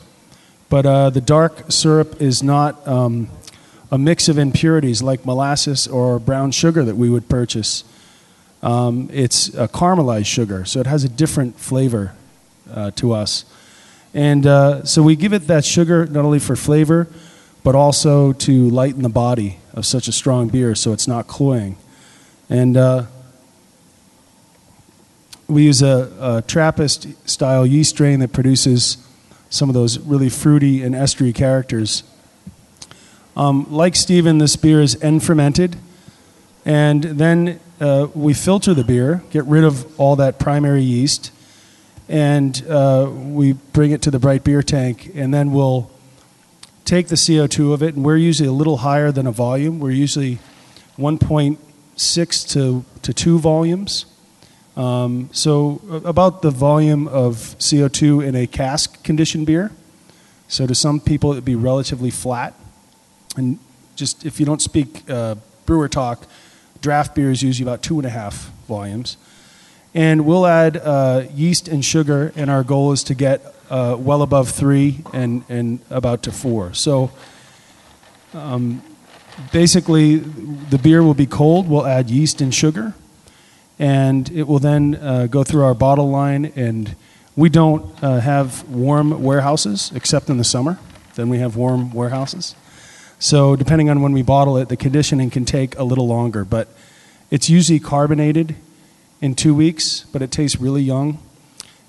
But 0.68 0.86
uh, 0.86 1.10
the 1.10 1.20
dark 1.20 1.70
syrup 1.70 2.20
is 2.20 2.42
not 2.42 2.86
um, 2.86 3.28
a 3.90 3.98
mix 3.98 4.28
of 4.28 4.38
impurities 4.38 5.02
like 5.02 5.24
molasses 5.26 5.86
or 5.86 6.18
brown 6.18 6.50
sugar 6.50 6.84
that 6.84 6.96
we 6.96 7.08
would 7.08 7.28
purchase. 7.28 7.84
Um, 8.62 9.10
it's 9.12 9.48
a 9.48 9.68
caramelized 9.68 10.26
sugar, 10.26 10.64
so 10.64 10.80
it 10.80 10.86
has 10.86 11.04
a 11.04 11.08
different 11.08 11.58
flavor 11.58 12.14
uh, 12.70 12.90
to 12.92 13.12
us. 13.12 13.44
And 14.12 14.46
uh, 14.46 14.84
so 14.84 15.02
we 15.02 15.16
give 15.16 15.32
it 15.32 15.48
that 15.48 15.64
sugar 15.64 16.06
not 16.06 16.24
only 16.24 16.38
for 16.38 16.54
flavor, 16.54 17.08
but 17.64 17.74
also 17.74 18.32
to 18.32 18.68
lighten 18.70 19.02
the 19.02 19.08
body 19.08 19.58
of 19.72 19.84
such 19.84 20.06
a 20.06 20.12
strong 20.12 20.48
beer 20.48 20.74
so 20.74 20.92
it's 20.92 21.08
not 21.08 21.26
cloying. 21.26 21.76
And 22.48 22.76
uh, 22.76 23.06
we 25.48 25.64
use 25.64 25.82
a, 25.82 26.12
a, 26.20 26.42
Trappist 26.42 27.28
style 27.28 27.66
yeast 27.66 27.90
strain 27.90 28.20
that 28.20 28.32
produces 28.32 28.98
some 29.50 29.68
of 29.68 29.74
those 29.74 29.98
really 29.98 30.28
fruity 30.28 30.82
and 30.82 30.94
estery 30.94 31.34
characters. 31.34 32.02
Um, 33.36 33.66
like 33.70 33.96
Stephen, 33.96 34.38
this 34.38 34.56
beer 34.56 34.80
is 34.80 35.00
end 35.02 35.24
fermented. 35.24 35.76
And 36.64 37.02
then 37.02 37.60
uh, 37.80 38.08
we 38.14 38.32
filter 38.32 38.74
the 38.74 38.84
beer, 38.84 39.22
get 39.30 39.44
rid 39.44 39.64
of 39.64 39.98
all 39.98 40.16
that 40.16 40.38
primary 40.38 40.82
yeast, 40.82 41.30
and 42.08 42.64
uh, 42.68 43.10
we 43.10 43.52
bring 43.52 43.90
it 43.90 44.02
to 44.02 44.10
the 44.10 44.18
bright 44.18 44.44
beer 44.44 44.62
tank, 44.62 45.10
and 45.14 45.32
then 45.32 45.52
we'll 45.52 45.90
take 46.84 47.08
the 47.08 47.14
CO2 47.14 47.72
of 47.72 47.82
it, 47.82 47.94
and 47.94 48.04
we're 48.04 48.16
usually 48.16 48.48
a 48.48 48.52
little 48.52 48.78
higher 48.78 49.10
than 49.10 49.26
a 49.26 49.32
volume. 49.32 49.80
We're 49.80 49.90
usually 49.90 50.38
1.6 50.98 52.52
to, 52.52 52.84
to 53.02 53.14
2 53.14 53.38
volumes. 53.38 54.06
Um, 54.76 55.30
so, 55.32 55.80
about 56.04 56.42
the 56.42 56.50
volume 56.50 57.06
of 57.06 57.36
CO2 57.58 58.26
in 58.26 58.34
a 58.34 58.46
cask 58.46 59.02
conditioned 59.04 59.46
beer. 59.46 59.70
So, 60.48 60.66
to 60.66 60.74
some 60.74 60.98
people, 60.98 61.30
it'd 61.32 61.44
be 61.44 61.54
relatively 61.54 62.10
flat. 62.10 62.54
And 63.36 63.60
just 63.94 64.26
if 64.26 64.40
you 64.40 64.46
don't 64.46 64.60
speak 64.60 65.08
uh, 65.08 65.36
brewer 65.64 65.88
talk, 65.88 66.26
draft 66.80 67.14
beer 67.14 67.30
is 67.30 67.42
usually 67.42 67.68
about 67.68 67.82
two 67.82 67.98
and 67.98 68.06
a 68.06 68.10
half 68.10 68.50
volumes. 68.66 69.16
And 69.94 70.26
we'll 70.26 70.44
add 70.44 70.76
uh, 70.76 71.26
yeast 71.32 71.68
and 71.68 71.84
sugar, 71.84 72.32
and 72.34 72.50
our 72.50 72.64
goal 72.64 72.90
is 72.90 73.04
to 73.04 73.14
get 73.14 73.54
uh, 73.70 73.96
well 73.96 74.22
above 74.22 74.50
three 74.50 74.98
and, 75.12 75.44
and 75.48 75.78
about 75.88 76.24
to 76.24 76.32
four. 76.32 76.74
So 76.74 77.12
um, 78.32 78.82
basically, 79.52 80.16
the 80.16 80.78
beer 80.78 81.04
will 81.04 81.14
be 81.14 81.26
cold. 81.26 81.68
We'll 81.68 81.86
add 81.86 82.10
yeast 82.10 82.40
and 82.40 82.52
sugar, 82.52 82.94
and 83.78 84.28
it 84.32 84.48
will 84.48 84.58
then 84.58 84.96
uh, 84.96 85.28
go 85.28 85.44
through 85.44 85.62
our 85.62 85.74
bottle 85.74 86.10
line. 86.10 86.46
And 86.56 86.96
we 87.36 87.48
don't 87.48 87.86
uh, 88.02 88.18
have 88.18 88.68
warm 88.68 89.22
warehouses 89.22 89.92
except 89.94 90.28
in 90.28 90.38
the 90.38 90.44
summer. 90.44 90.80
Then 91.14 91.28
we 91.28 91.38
have 91.38 91.54
warm 91.54 91.92
warehouses. 91.92 92.56
So 93.20 93.54
depending 93.54 93.88
on 93.90 94.02
when 94.02 94.12
we 94.12 94.22
bottle 94.22 94.56
it, 94.56 94.68
the 94.68 94.76
conditioning 94.76 95.30
can 95.30 95.44
take 95.44 95.78
a 95.78 95.84
little 95.84 96.08
longer. 96.08 96.44
But 96.44 96.66
it's 97.30 97.48
usually 97.48 97.78
carbonated 97.78 98.56
in 99.24 99.34
two 99.34 99.54
weeks, 99.54 100.04
but 100.12 100.20
it 100.20 100.30
tastes 100.30 100.60
really 100.60 100.82
young. 100.82 101.18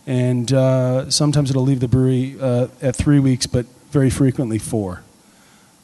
And 0.07 0.53
uh, 0.53 1.09
sometimes 1.09 1.49
it'll 1.49 1.63
leave 1.63 1.81
the 1.81 1.87
brewery 1.89 2.37
uh, 2.39 2.67
at 2.81 2.95
three 2.95 3.19
weeks, 3.19 3.45
but 3.45 3.65
very 3.91 4.09
frequently 4.09 4.57
four. 4.57 5.03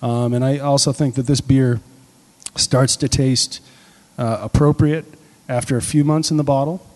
Um, 0.02 0.34
and 0.34 0.46
I 0.46 0.60
also 0.60 0.94
think 0.94 1.16
that 1.16 1.28
this 1.28 1.42
beer 1.42 1.82
starts 2.56 2.96
to 2.96 3.10
taste 3.10 3.60
uh, 4.18 4.38
appropriate 4.42 5.04
after 5.50 5.76
a 5.76 5.82
few 5.82 6.06
months 6.06 6.32
in 6.32 6.38
the 6.38 6.44
bottle. 6.46 6.88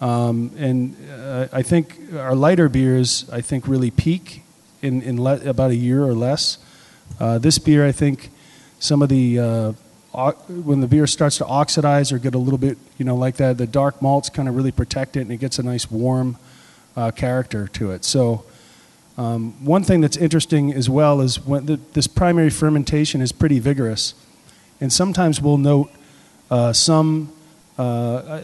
Um, 0.00 0.50
and 0.58 0.96
uh, 1.08 1.46
I 1.52 1.62
think 1.62 2.12
our 2.12 2.34
lighter 2.34 2.68
beers, 2.68 3.30
I 3.30 3.40
think, 3.40 3.68
really 3.68 3.92
peak 3.92 4.42
in, 4.82 5.00
in 5.00 5.22
le- 5.22 5.48
about 5.48 5.70
a 5.70 5.76
year 5.76 6.02
or 6.02 6.12
less. 6.12 6.58
Uh, 7.20 7.38
this 7.38 7.60
beer, 7.60 7.86
I 7.86 7.92
think, 7.92 8.30
some 8.80 9.00
of 9.00 9.10
the 9.10 9.38
uh, 9.38 9.72
when 10.48 10.80
the 10.80 10.86
beer 10.86 11.06
starts 11.06 11.38
to 11.38 11.46
oxidize 11.46 12.10
or 12.10 12.18
get 12.18 12.34
a 12.34 12.38
little 12.38 12.58
bit, 12.58 12.78
you 12.98 13.04
know, 13.04 13.16
like 13.16 13.36
that, 13.36 13.58
the 13.58 13.66
dark 13.66 14.00
malts 14.00 14.30
kind 14.30 14.48
of 14.48 14.56
really 14.56 14.72
protect 14.72 15.16
it, 15.16 15.20
and 15.20 15.30
it 15.30 15.38
gets 15.38 15.58
a 15.58 15.62
nice 15.62 15.90
warm 15.90 16.36
uh, 16.96 17.10
character 17.10 17.68
to 17.68 17.92
it. 17.92 18.04
So. 18.04 18.44
Um, 19.18 19.64
one 19.64 19.82
thing 19.82 20.02
that's 20.02 20.18
interesting 20.18 20.74
as 20.74 20.90
well 20.90 21.22
is 21.22 21.40
when 21.40 21.64
the, 21.64 21.80
this 21.94 22.06
primary 22.06 22.50
fermentation 22.50 23.22
is 23.22 23.32
pretty 23.32 23.58
vigorous, 23.60 24.12
and 24.78 24.92
sometimes 24.92 25.40
we'll 25.40 25.56
note 25.56 25.90
uh, 26.50 26.74
some 26.74 27.32
uh, 27.78 28.40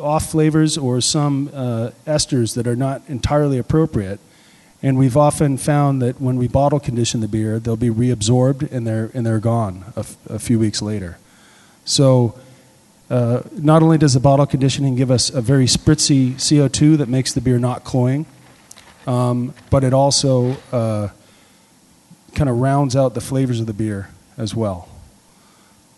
off 0.00 0.30
flavors 0.30 0.76
or 0.76 1.00
some 1.00 1.50
uh, 1.54 1.90
esters 2.06 2.54
that 2.56 2.66
are 2.66 2.76
not 2.76 3.02
entirely 3.08 3.58
appropriate. 3.58 4.20
And 4.82 4.98
we've 4.98 5.16
often 5.16 5.58
found 5.58 6.02
that 6.02 6.20
when 6.20 6.36
we 6.36 6.48
bottle 6.48 6.80
condition 6.80 7.20
the 7.20 7.28
beer, 7.28 7.60
they'll 7.60 7.76
be 7.76 7.90
reabsorbed 7.90 8.70
and 8.72 8.84
they're, 8.86 9.10
and 9.14 9.24
they're 9.24 9.38
gone 9.38 9.84
a, 9.96 10.00
f- 10.00 10.16
a 10.28 10.38
few 10.40 10.58
weeks 10.58 10.82
later. 10.82 11.18
So, 11.84 12.38
uh, 13.08 13.42
not 13.52 13.82
only 13.82 13.98
does 13.98 14.14
the 14.14 14.20
bottle 14.20 14.46
conditioning 14.46 14.96
give 14.96 15.10
us 15.10 15.28
a 15.30 15.40
very 15.40 15.66
spritzy 15.66 16.32
CO2 16.34 16.96
that 16.98 17.08
makes 17.08 17.32
the 17.32 17.40
beer 17.40 17.58
not 17.58 17.84
cloying, 17.84 18.26
um, 19.06 19.54
but 19.70 19.84
it 19.84 19.92
also 19.92 20.56
uh, 20.72 21.08
kind 22.34 22.48
of 22.48 22.56
rounds 22.58 22.96
out 22.96 23.14
the 23.14 23.20
flavors 23.20 23.60
of 23.60 23.66
the 23.66 23.72
beer 23.74 24.08
as 24.38 24.54
well. 24.54 24.88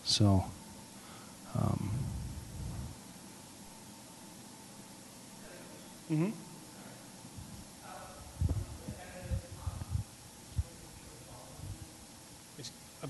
So, 0.04 0.44
um, 1.56 1.90
mhm. 6.10 6.32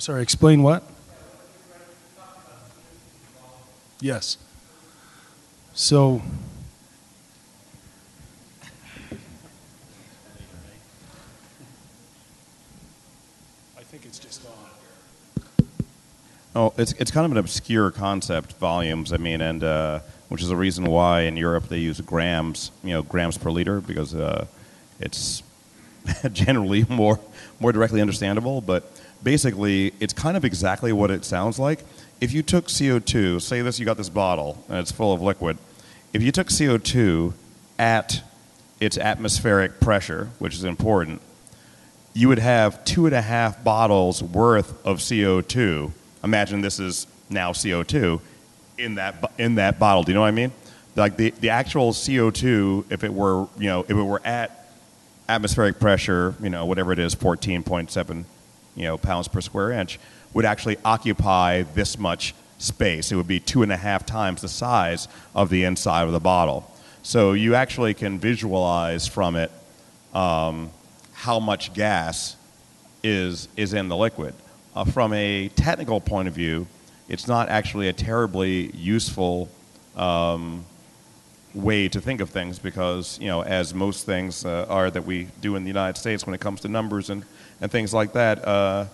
Sorry, 0.05 0.21
explain 0.21 0.63
what? 0.63 0.83
Yes. 4.03 4.37
So, 5.73 6.21
I 13.79 13.83
think 13.83 14.05
it's 14.05 14.19
just 14.19 14.45
on. 14.45 14.53
Oh, 16.55 16.75
it's 16.77 16.93
it's 16.93 17.11
kind 17.11 17.25
of 17.25 17.33
an 17.33 17.39
obscure 17.39 17.91
concept, 17.91 18.53
volumes. 18.59 19.11
I 19.11 19.17
mean, 19.17 19.41
and 19.41 19.65
uh, 19.65 20.01
which 20.29 20.43
is 20.43 20.49
the 20.49 20.57
reason 20.57 20.85
why 20.85 21.23
in 21.23 21.39
Europe 21.39 21.69
they 21.69 21.79
use 21.79 21.99
grams, 22.03 22.73
you 22.83 22.93
know, 22.93 23.03
grams 23.03 23.39
per 23.39 23.51
liter 23.51 23.81
because 23.81 24.15
uh, 24.15 24.45
it's 25.01 25.43
generally 26.35 26.85
more 26.91 27.19
more 27.59 27.73
directly 27.73 28.03
understandable. 28.03 28.61
But 28.61 28.91
basically, 29.25 29.93
it's 29.99 30.13
kind 30.13 30.37
of 30.37 30.45
exactly 30.45 30.93
what 30.93 31.11
it 31.11 31.25
sounds 31.25 31.59
like. 31.59 31.81
If 32.21 32.33
you 32.33 32.43
took 32.43 32.67
CO2, 32.67 33.43
say 33.43 33.63
this, 33.63 33.81
you 33.81 33.87
got 33.87 33.97
this 33.97 34.09
bottle 34.09 34.63
and 34.69 34.79
it's 34.79 34.93
full 34.93 35.13
of 35.13 35.21
liquid. 35.21 35.59
If 36.13 36.23
you 36.23 36.31
took 36.31 36.49
CO2 36.49 37.33
at 37.79 38.23
its 38.79 38.99
atmospheric 38.99 39.81
pressure, 39.81 40.29
which 40.39 40.55
is 40.55 40.65
important, 40.65 41.21
you 42.13 42.29
would 42.29 42.39
have 42.39 42.85
two 42.85 43.07
and 43.07 43.15
a 43.15 43.23
half 43.23 43.65
bottles 43.65 44.23
worth 44.23 44.87
of 44.87 44.99
CO2. 44.99 45.91
Imagine 46.23 46.61
this 46.61 46.79
is 46.79 47.07
now 47.29 47.53
CO2 47.53 48.21
in 48.79 48.97
that 48.97 49.33
in 49.39 49.57
that 49.57 49.79
bottle. 49.79 50.05
Do 50.05 50.13
you 50.13 50.15
know 50.15 50.21
what 50.21 50.29
I 50.29 50.33
mean? 50.33 50.53
Like 50.97 51.17
the, 51.17 51.31
the 51.41 51.51
actual 51.51 51.91
CO2, 51.91 52.93
if 52.93 53.03
it 53.03 53.13
were 53.13 53.49
you 53.59 53.67
know 53.67 53.81
if 53.81 53.91
it 53.91 53.95
were 53.95 54.23
at 54.25 54.69
atmospheric 55.29 55.81
pressure, 55.81 56.35
you 56.41 56.51
know 56.51 56.67
whatever 56.67 56.93
it 56.93 57.01
is, 57.01 57.15
14.7 57.17 58.25
you 58.75 58.85
know 58.85 58.97
pounds 58.97 59.29
per 59.29 59.41
square 59.41 59.73
inch, 59.73 59.99
would 60.33 60.45
actually 60.45 60.77
occupy 60.85 61.63
this 61.63 61.99
much 61.99 62.35
space. 62.59 63.13
It 63.13 63.17
would 63.17 63.29
be 63.29 63.41
two 63.41 63.63
and 63.63 63.73
a 63.73 63.77
half 63.77 64.07
times 64.07 64.43
the 64.43 64.49
size 64.49 65.09
of 65.35 65.51
the 65.51 65.65
inside 65.65 66.05
of 66.07 66.13
the 66.13 66.21
bottle. 66.21 66.71
So 67.03 67.33
you 67.33 67.55
actually 67.55 67.95
can 67.95 68.19
visualize 68.19 69.07
from 69.07 69.37
it 69.37 69.51
um, 70.15 70.71
how 71.13 71.41
much 71.41 71.75
gas 71.75 72.37
is 73.03 73.49
is 73.57 73.75
in 73.75 73.89
the 73.89 73.97
liquid. 73.97 74.35
Uh, 74.75 74.85
from 74.85 75.13
a 75.13 75.49
technical 75.51 76.01
point 76.01 76.27
of 76.27 76.35
view, 76.35 76.67
it's 77.09 77.29
not 77.29 77.49
actually 77.49 77.89
a 77.89 77.93
terribly 77.93 78.71
useful 78.75 79.49
um, 79.97 80.65
way 81.55 81.89
to 81.89 82.01
think 82.01 82.21
of 82.21 82.31
things 82.31 82.59
because 82.59 83.19
you 83.21 83.29
know, 83.29 83.43
as 83.43 83.73
most 83.73 84.07
things 84.07 84.45
uh, 84.45 84.67
are 84.69 84.91
that 84.91 85.05
we 85.05 85.29
do 85.41 85.55
in 85.55 85.63
the 85.63 85.69
United 85.69 85.99
States 85.99 86.27
when 86.27 86.35
it 86.35 86.41
comes 86.41 86.61
to 86.63 86.69
numbers 86.69 87.11
and, 87.11 87.25
and 87.61 87.71
things 87.71 87.93
like 87.95 88.13
that. 88.13 88.47
Uh, 88.47 88.87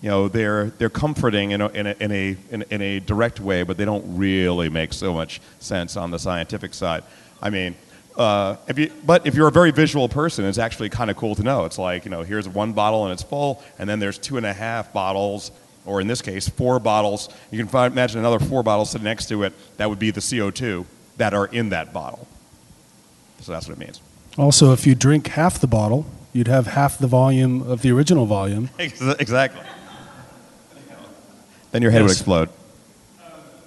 you 0.00 0.08
know, 0.08 0.28
they're 0.28 0.66
they're 0.70 0.90
comforting 0.90 1.50
in 1.50 1.60
a, 1.60 1.68
in 1.68 1.86
a 1.86 1.96
in 2.00 2.12
a 2.12 2.36
in, 2.50 2.62
in 2.70 2.82
a 2.82 3.00
direct 3.00 3.40
way, 3.40 3.62
but 3.64 3.76
they 3.76 3.84
don't 3.84 4.04
really 4.16 4.68
make 4.68 4.92
so 4.92 5.12
much 5.12 5.40
sense 5.58 5.96
on 5.96 6.10
the 6.10 6.18
scientific 6.18 6.72
side. 6.72 7.02
I 7.42 7.50
mean, 7.50 7.74
uh, 8.16 8.56
if 8.66 8.78
you, 8.78 8.92
but 9.06 9.26
if 9.26 9.34
you're 9.34 9.48
a 9.48 9.52
very 9.52 9.70
visual 9.70 10.08
person, 10.08 10.44
it's 10.44 10.58
actually 10.58 10.88
kind 10.88 11.10
of 11.10 11.16
cool 11.16 11.34
to 11.36 11.42
know. 11.42 11.64
It's 11.64 11.78
like, 11.78 12.04
you 12.04 12.10
know, 12.10 12.22
here's 12.22 12.48
one 12.48 12.72
bottle 12.72 13.04
and 13.04 13.12
it's 13.12 13.22
full, 13.22 13.62
and 13.78 13.88
then 13.88 14.00
there's 14.00 14.18
two 14.18 14.36
and 14.36 14.44
a 14.44 14.52
half 14.52 14.92
bottles, 14.92 15.52
or 15.86 16.00
in 16.00 16.08
this 16.08 16.20
case, 16.20 16.48
four 16.48 16.80
bottles. 16.80 17.28
You 17.52 17.58
can 17.58 17.68
find, 17.68 17.92
imagine 17.92 18.18
another 18.18 18.40
four 18.40 18.64
bottles 18.64 18.90
sitting 18.90 19.04
next 19.04 19.26
to 19.26 19.44
it. 19.44 19.52
That 19.76 19.88
would 19.88 20.00
be 20.00 20.10
the 20.10 20.20
CO2 20.20 20.84
that 21.18 21.32
are 21.32 21.46
in 21.46 21.68
that 21.68 21.92
bottle. 21.92 22.26
So 23.40 23.52
that's 23.52 23.68
what 23.68 23.76
it 23.76 23.80
means. 23.80 24.00
Also, 24.36 24.72
if 24.72 24.84
you 24.84 24.96
drink 24.96 25.28
half 25.28 25.60
the 25.60 25.66
bottle, 25.68 26.04
you'd 26.38 26.46
have 26.46 26.68
half 26.68 26.96
the 26.98 27.08
volume 27.08 27.62
of 27.68 27.82
the 27.82 27.90
original 27.90 28.24
volume. 28.24 28.70
exactly. 28.78 29.60
Then 31.72 31.82
your 31.82 31.90
head 31.90 32.02
would 32.02 32.12
explode. 32.12 32.48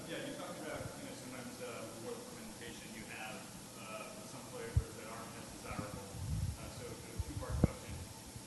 Yeah, 0.09 0.15
you 0.23 0.31
talked 0.39 0.55
about, 0.63 0.79
you 0.79 1.03
know, 1.03 1.19
sometimes 1.19 1.51
uh, 1.59 1.83
before 1.99 2.15
the 2.15 2.23
fermentation 2.31 2.87
you 2.95 3.03
have 3.11 3.35
uh, 3.75 4.07
some 4.23 4.39
flavors 4.55 4.87
that 5.03 5.11
aren't 5.11 5.35
as 5.35 5.51
desirable. 5.51 5.99
Uh, 5.99 6.63
so, 6.79 6.87
a 6.87 7.19
two-part 7.27 7.59
question. 7.59 7.91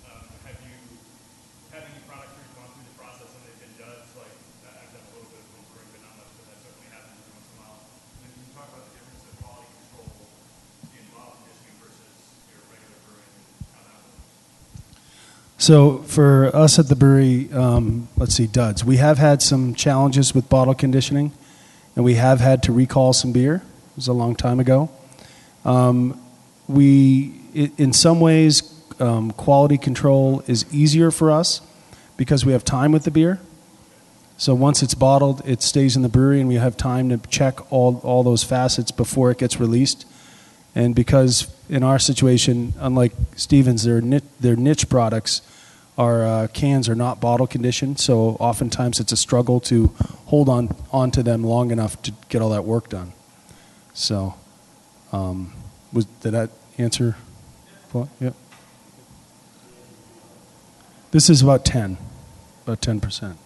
Um, 0.09 0.25
have 0.49 0.57
you 0.65 0.73
had 1.69 1.85
any 1.85 2.01
products 2.09 2.33
where 2.33 2.49
you've 2.49 2.57
gone 2.57 2.73
through 2.73 2.89
the 2.89 2.97
process 2.97 3.29
and 3.29 3.45
they've 3.45 3.61
been 3.61 3.77
judged? 3.77 4.09
Like, 4.17 4.33
uh, 4.65 4.73
I've 4.73 4.89
done 4.91 5.05
a 5.05 5.13
little 5.21 5.29
bit 5.29 5.45
of 5.45 5.53
home 5.53 5.69
brewing, 5.69 5.91
but 5.93 6.01
not 6.01 6.17
much, 6.17 6.33
but 6.41 6.49
that 6.49 6.59
certainly 6.65 6.89
happens 6.89 7.15
every 7.21 7.31
once 7.37 7.47
in 7.53 7.55
a 7.55 7.61
while. 7.61 7.79
And 8.25 8.29
can 8.33 8.41
you 8.41 8.51
talk 8.57 8.73
about 8.73 8.89
the 8.89 8.95
difference 8.99 9.23
of 9.29 9.33
quality 9.39 9.69
control 9.71 10.09
in 10.97 11.05
bottle 11.15 11.37
conditioning 11.45 11.77
versus 11.79 12.11
your 12.51 12.65
regular 12.73 12.99
brewing 13.07 13.31
and 13.39 13.47
how 13.71 13.87
that 13.87 14.01
works? 14.03 15.54
So 15.65 16.01
for 16.01 16.55
us 16.55 16.79
at 16.79 16.89
the 16.89 16.95
brewery, 16.95 17.51
um, 17.51 18.09
let's 18.19 18.35
see, 18.35 18.47
Duds, 18.47 18.85
we 18.85 18.99
have 18.99 19.17
had 19.17 19.41
some 19.41 19.75
challenges 19.75 20.35
with 20.35 20.51
bottle 20.51 20.75
conditioning, 20.75 21.33
and 21.97 22.05
we 22.05 22.17
have 22.17 22.39
had 22.39 22.63
to 22.65 22.73
recall 22.73 23.15
some 23.15 23.33
beer. 23.33 23.55
It 23.55 23.97
was 23.97 24.07
a 24.07 24.13
long 24.13 24.37
time 24.37 24.61
ago. 24.61 24.91
Um, 25.65 26.21
we, 26.69 27.41
in 27.55 27.95
some 27.95 28.21
ways, 28.21 28.63
um, 29.01 29.31
quality 29.31 29.79
control 29.79 30.43
is 30.47 30.67
easier 30.71 31.11
for 31.11 31.31
us 31.31 31.63
because 32.19 32.45
we 32.45 32.53
have 32.53 32.63
time 32.63 32.93
with 32.93 33.05
the 33.05 33.11
beer. 33.11 33.41
So 34.37 34.55
once 34.55 34.83
it's 34.83 34.93
bottled, 34.93 35.41
it 35.47 35.63
stays 35.63 35.97
in 35.97 36.03
the 36.03 36.11
brewery, 36.11 36.41
and 36.41 36.49
we 36.51 36.57
have 36.57 36.77
time 36.77 37.09
to 37.09 37.17
check 37.31 37.73
all, 37.73 38.03
all 38.05 38.23
those 38.23 38.45
facets 38.45 38.91
before 38.91 39.31
it 39.31 39.39
gets 39.39 39.59
released. 39.59 40.05
And 40.75 40.95
because 40.95 41.51
in 41.71 41.83
our 41.83 41.99
situation, 41.99 42.75
unlike 42.79 43.15
Stevens, 43.37 43.85
their 43.85 44.03
niche, 44.03 44.25
their 44.39 44.57
niche 44.57 44.91
products, 44.91 45.41
our 45.97 46.25
uh, 46.25 46.47
cans 46.49 46.89
are 46.89 46.95
not 46.95 47.21
bottle 47.21 47.47
conditioned, 47.47 48.01
so 48.01 48.37
oftentimes 48.41 48.99
it's 48.99 49.13
a 49.13 49.17
struggle 49.17 49.61
to 49.61 49.89
hold 50.27 50.49
on 50.49 50.75
onto 50.91 51.23
them 51.23 51.45
long 51.45 51.71
enough 51.71 52.01
to 52.03 52.13
get 52.29 52.43
all 52.43 52.51
that 52.51 52.65
work 52.65 52.89
done. 52.89 53.13
So, 53.93 54.35
um, 55.13 55.53
was 55.93 56.07
did 56.07 56.33
that 56.33 56.51
answer? 56.79 57.17
Yeah. 58.19 58.31
This 61.13 61.31
is 61.31 61.43
about 61.43 61.65
ten, 61.65 61.97
about 62.65 62.81
ten 62.81 63.01
percent. 63.01 63.39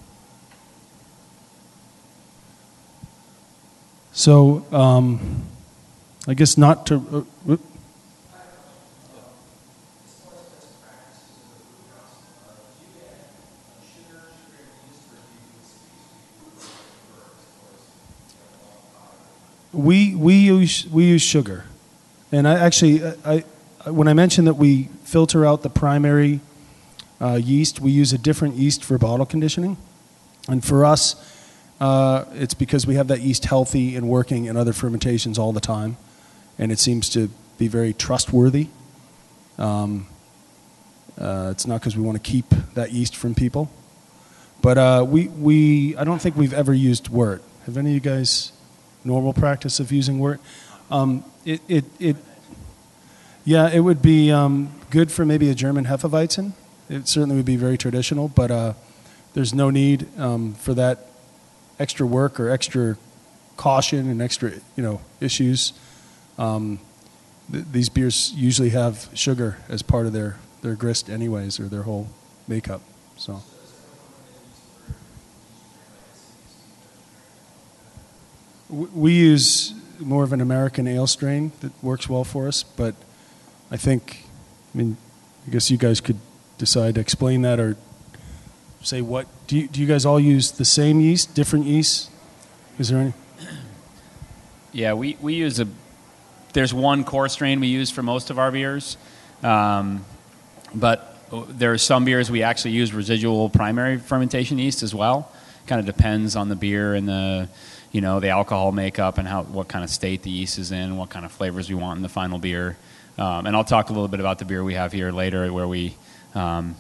So, 4.13 4.65
um, 4.73 5.43
I 6.27 6.33
guess 6.33 6.57
not 6.57 6.87
to. 6.87 7.27
Uh. 7.47 7.57
We 19.73 20.15
we 20.15 20.35
use 20.35 20.87
we 20.87 21.05
use 21.05 21.23
sugar, 21.23 21.65
and 22.33 22.49
I 22.49 22.55
actually 22.55 23.05
I, 23.05 23.45
I 23.85 23.91
when 23.91 24.09
I 24.09 24.15
mentioned 24.15 24.47
that 24.47 24.55
we 24.55 24.85
filter 25.05 25.45
out 25.45 25.63
the 25.63 25.71
primary 25.71 26.41
uh, 27.21 27.35
yeast, 27.35 27.81
we 27.81 27.91
use 27.91 28.13
a 28.13 28.19
different 28.19 28.55
yeast 28.55 28.85
for 28.85 28.99
bottle 28.99 29.27
conditioning, 29.27 29.77
and 30.49 30.65
for 30.65 30.85
us, 30.85 31.17
uh, 31.81 32.25
it's 32.33 32.55
because 32.55 32.87
we 32.87 32.95
have 32.95 33.09
that 33.09 33.21
yeast 33.21 33.45
healthy 33.45 33.97
and 33.97 34.09
working 34.09 34.47
in 34.47 34.57
other 34.57 34.73
fermentations 34.73 35.39
all 35.39 35.53
the 35.53 35.61
time, 35.61 35.97
and 36.59 36.73
it 36.73 36.79
seems 36.79 37.09
to 37.11 37.29
be 37.59 37.69
very 37.69 37.93
trustworthy. 37.93 38.69
Um, 39.59 40.07
uh, 41.21 41.49
it's 41.51 41.67
not 41.67 41.81
because 41.81 41.97
we 41.97 42.03
want 42.03 42.23
to 42.23 42.31
keep 42.31 42.47
that 42.75 42.93
yeast 42.93 43.17
from 43.17 43.35
people, 43.35 43.71
but 44.63 44.79
uh, 44.79 45.05
we 45.07 45.29
we 45.29 45.97
I 45.97 46.05
don't 46.05 46.21
think 46.21 46.37
we've 46.37 46.55
ever 46.55 46.73
used 46.73 47.09
wort. 47.09 47.43
Have 47.67 47.77
any 47.77 47.91
of 47.91 47.95
you 47.95 48.01
guys? 48.01 48.53
Normal 49.09 49.33
practice 49.33 49.81
of 49.81 49.91
using 49.91 50.19
wort. 50.19 50.41
Um, 50.91 51.25
it, 51.45 51.61
it, 51.67 51.85
it, 51.99 52.17
yeah, 53.45 53.69
it 53.71 53.81
would 53.81 54.03
be 54.03 54.31
um, 54.31 54.69
good 54.91 55.11
for 55.11 55.25
maybe 55.25 55.51
a 55.51 55.55
German 55.55 55.87
Hefeweizen. 55.87 56.53
It 56.89 57.09
certainly 57.09 57.37
would 57.37 57.47
be 57.47 57.57
very 57.57 57.79
traditional, 57.79 58.29
but 58.29 58.51
uh, 58.51 58.75
there's 59.35 59.55
no 59.55 59.71
need 59.71 60.07
um, 60.19 60.55
for 60.55 60.75
that 60.75 61.07
extra 61.79 62.07
work 62.07 62.39
or 62.39 62.51
extra 62.51 62.97
caution 63.57 64.11
and 64.11 64.21
extra, 64.23 64.53
you 64.77 64.83
know, 64.83 65.01
issues. 65.21 65.73
Um, 66.39 66.79
th- 67.51 67.65
these 67.73 67.89
beers 67.89 68.33
usually 68.37 68.71
have 68.71 69.09
sugar 69.15 69.57
as 69.69 69.83
part 69.83 70.07
of 70.07 70.13
their, 70.13 70.37
their 70.63 70.75
grist 70.75 71.09
anyways, 71.11 71.59
or 71.59 71.69
their 71.69 71.83
whole 71.83 72.09
makeup, 72.47 72.83
so. 73.17 73.43
We 78.71 79.15
use 79.15 79.75
more 79.99 80.25
of 80.25 80.33
an 80.33 80.41
American 80.41 80.87
ale 80.87 81.07
strain 81.07 81.53
that 81.61 81.73
works 81.83 82.09
well 82.09 82.25
for 82.25 82.47
us, 82.47 82.63
but 82.63 82.95
I 83.71 83.77
think, 83.77 84.25
I 84.75 84.79
mean, 84.79 84.97
I 85.47 85.51
guess 85.51 85.71
you 85.71 85.77
guys 85.77 86.01
could 86.01 86.19
decide 86.59 86.95
to 86.97 87.01
explain 87.01 87.43
that 87.43 87.59
or 87.59 87.77
say 88.83 89.01
what. 89.01 89.27
Do 89.47 89.57
you, 89.59 89.69
do 89.69 89.81
you 89.81 89.87
guys 89.87 90.05
all 90.05 90.21
use 90.21 90.51
the 90.53 90.65
same 90.65 91.01
yeast, 91.01 91.35
different 91.35 91.67
yeast? 91.67 92.11
Is 92.79 92.91
there 92.91 93.01
any? 93.01 93.13
Yeah, 94.73 94.93
we, 94.93 95.17
we 95.21 95.35
use 95.35 95.59
a. 95.59 95.67
There's 96.53 96.73
one 96.73 97.05
core 97.05 97.29
strain 97.29 97.61
we 97.61 97.69
use 97.69 97.91
for 97.91 98.03
most 98.03 98.31
of 98.31 98.39
our 98.39 98.51
beers, 98.51 98.97
um, 99.43 100.05
but 100.75 101.17
there 101.31 101.73
are 101.73 101.79
some 101.79 102.05
beers 102.05 102.31
we 102.31 102.43
actually 102.43 102.73
use 102.73 102.93
residual 102.93 103.51
primary 103.51 103.99
fermentation 103.99 104.59
yeast 104.59 104.83
as 104.83 104.95
well. 104.95 105.33
Kind 105.67 105.81
of 105.81 105.87
depends 105.87 106.37
on 106.37 106.49
the 106.49 106.57
beer 106.57 106.95
and 106.95 107.09
the 107.09 107.49
you 107.93 108.01
know 108.01 108.21
the 108.21 108.29
alcohol 108.29 108.73
makeup 108.73 109.19
and 109.19 109.27
how 109.27 109.43
what 109.45 109.69
kind 109.69 109.85
of 109.85 109.91
state 109.91 110.23
the 110.23 110.31
yeast 110.31 110.59
is 110.59 110.73
in, 110.73 110.97
what 110.97 111.11
kind 111.11 111.25
of 111.25 111.33
flavors 111.33 111.69
we 111.69 111.75
want 111.75 111.97
in 111.97 112.03
the 112.03 112.09
final 112.09 112.39
beer. 112.39 112.77
Um, 113.17 113.47
and 113.47 113.57
I'll 113.57 113.65
talk 113.65 113.91
a 113.91 113.93
little 113.93 114.09
bit 114.09 114.21
about 114.21 114.39
the 114.39 114.45
beer 114.45 114.63
we 114.63 114.75
have 114.75 114.93
here 114.93 115.11
later, 115.11 115.53
where 115.53 115.67
we 115.67 115.97
um, 116.35 116.77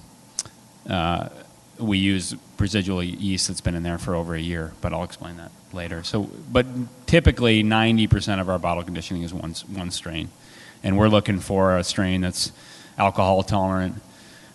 uh, 0.88 1.28
we 1.78 1.98
use 1.98 2.34
residual 2.58 3.02
yeast 3.02 3.48
that's 3.48 3.60
been 3.60 3.74
in 3.74 3.82
there 3.82 3.98
for 3.98 4.14
over 4.14 4.34
a 4.34 4.40
year. 4.40 4.72
But 4.80 4.92
I'll 4.92 5.04
explain 5.04 5.36
that 5.38 5.50
later. 5.72 6.02
So, 6.02 6.30
but 6.50 6.66
typically, 7.06 7.62
90% 7.62 8.40
of 8.40 8.48
our 8.48 8.58
bottle 8.58 8.84
conditioning 8.84 9.22
is 9.22 9.34
one 9.34 9.54
one 9.72 9.90
strain, 9.90 10.28
and 10.82 10.96
we're 10.96 11.08
looking 11.08 11.40
for 11.40 11.76
a 11.76 11.84
strain 11.84 12.20
that's 12.20 12.52
alcohol 12.96 13.42
tolerant. 13.42 13.96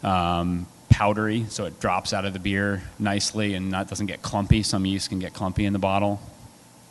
Um, 0.03 0.67
powdery, 0.89 1.45
so 1.49 1.65
it 1.65 1.79
drops 1.79 2.13
out 2.13 2.23
of 2.23 2.33
the 2.33 2.39
beer 2.39 2.83
nicely 2.99 3.55
and 3.55 3.71
not 3.71 3.87
doesn't 3.87 4.05
get 4.05 4.21
clumpy. 4.21 4.61
Some 4.61 4.85
yeast 4.85 5.09
can 5.09 5.17
get 5.17 5.33
clumpy 5.33 5.65
in 5.65 5.73
the 5.73 5.79
bottle. 5.79 6.21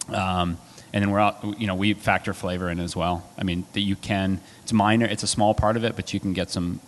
Um, 0.08 0.58
and 0.92 1.02
then 1.02 1.10
we're 1.10 1.20
out, 1.20 1.58
you 1.58 1.66
know, 1.66 1.74
we 1.74 1.94
factor 1.94 2.34
flavor 2.34 2.68
in 2.68 2.78
as 2.78 2.94
well. 2.94 3.26
I 3.38 3.44
mean, 3.44 3.64
that 3.72 3.80
you 3.80 3.96
can, 3.96 4.40
it's 4.62 4.72
minor, 4.72 5.06
it's 5.06 5.22
a 5.22 5.26
small 5.26 5.54
part 5.54 5.76
of 5.76 5.84
it, 5.84 5.96
but 5.96 6.12
you 6.12 6.20
can 6.20 6.32
get 6.32 6.50
some, 6.50 6.80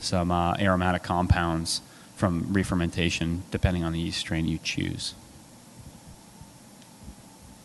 some 0.00 0.30
uh, 0.30 0.54
aromatic 0.58 1.02
compounds 1.02 1.80
from 2.16 2.52
re-fermentation 2.52 3.42
depending 3.50 3.84
on 3.84 3.92
the 3.92 4.00
yeast 4.00 4.18
strain 4.18 4.46
you 4.46 4.58
choose. 4.58 5.14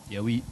Yeah, 0.08 0.20
we, 0.20 0.42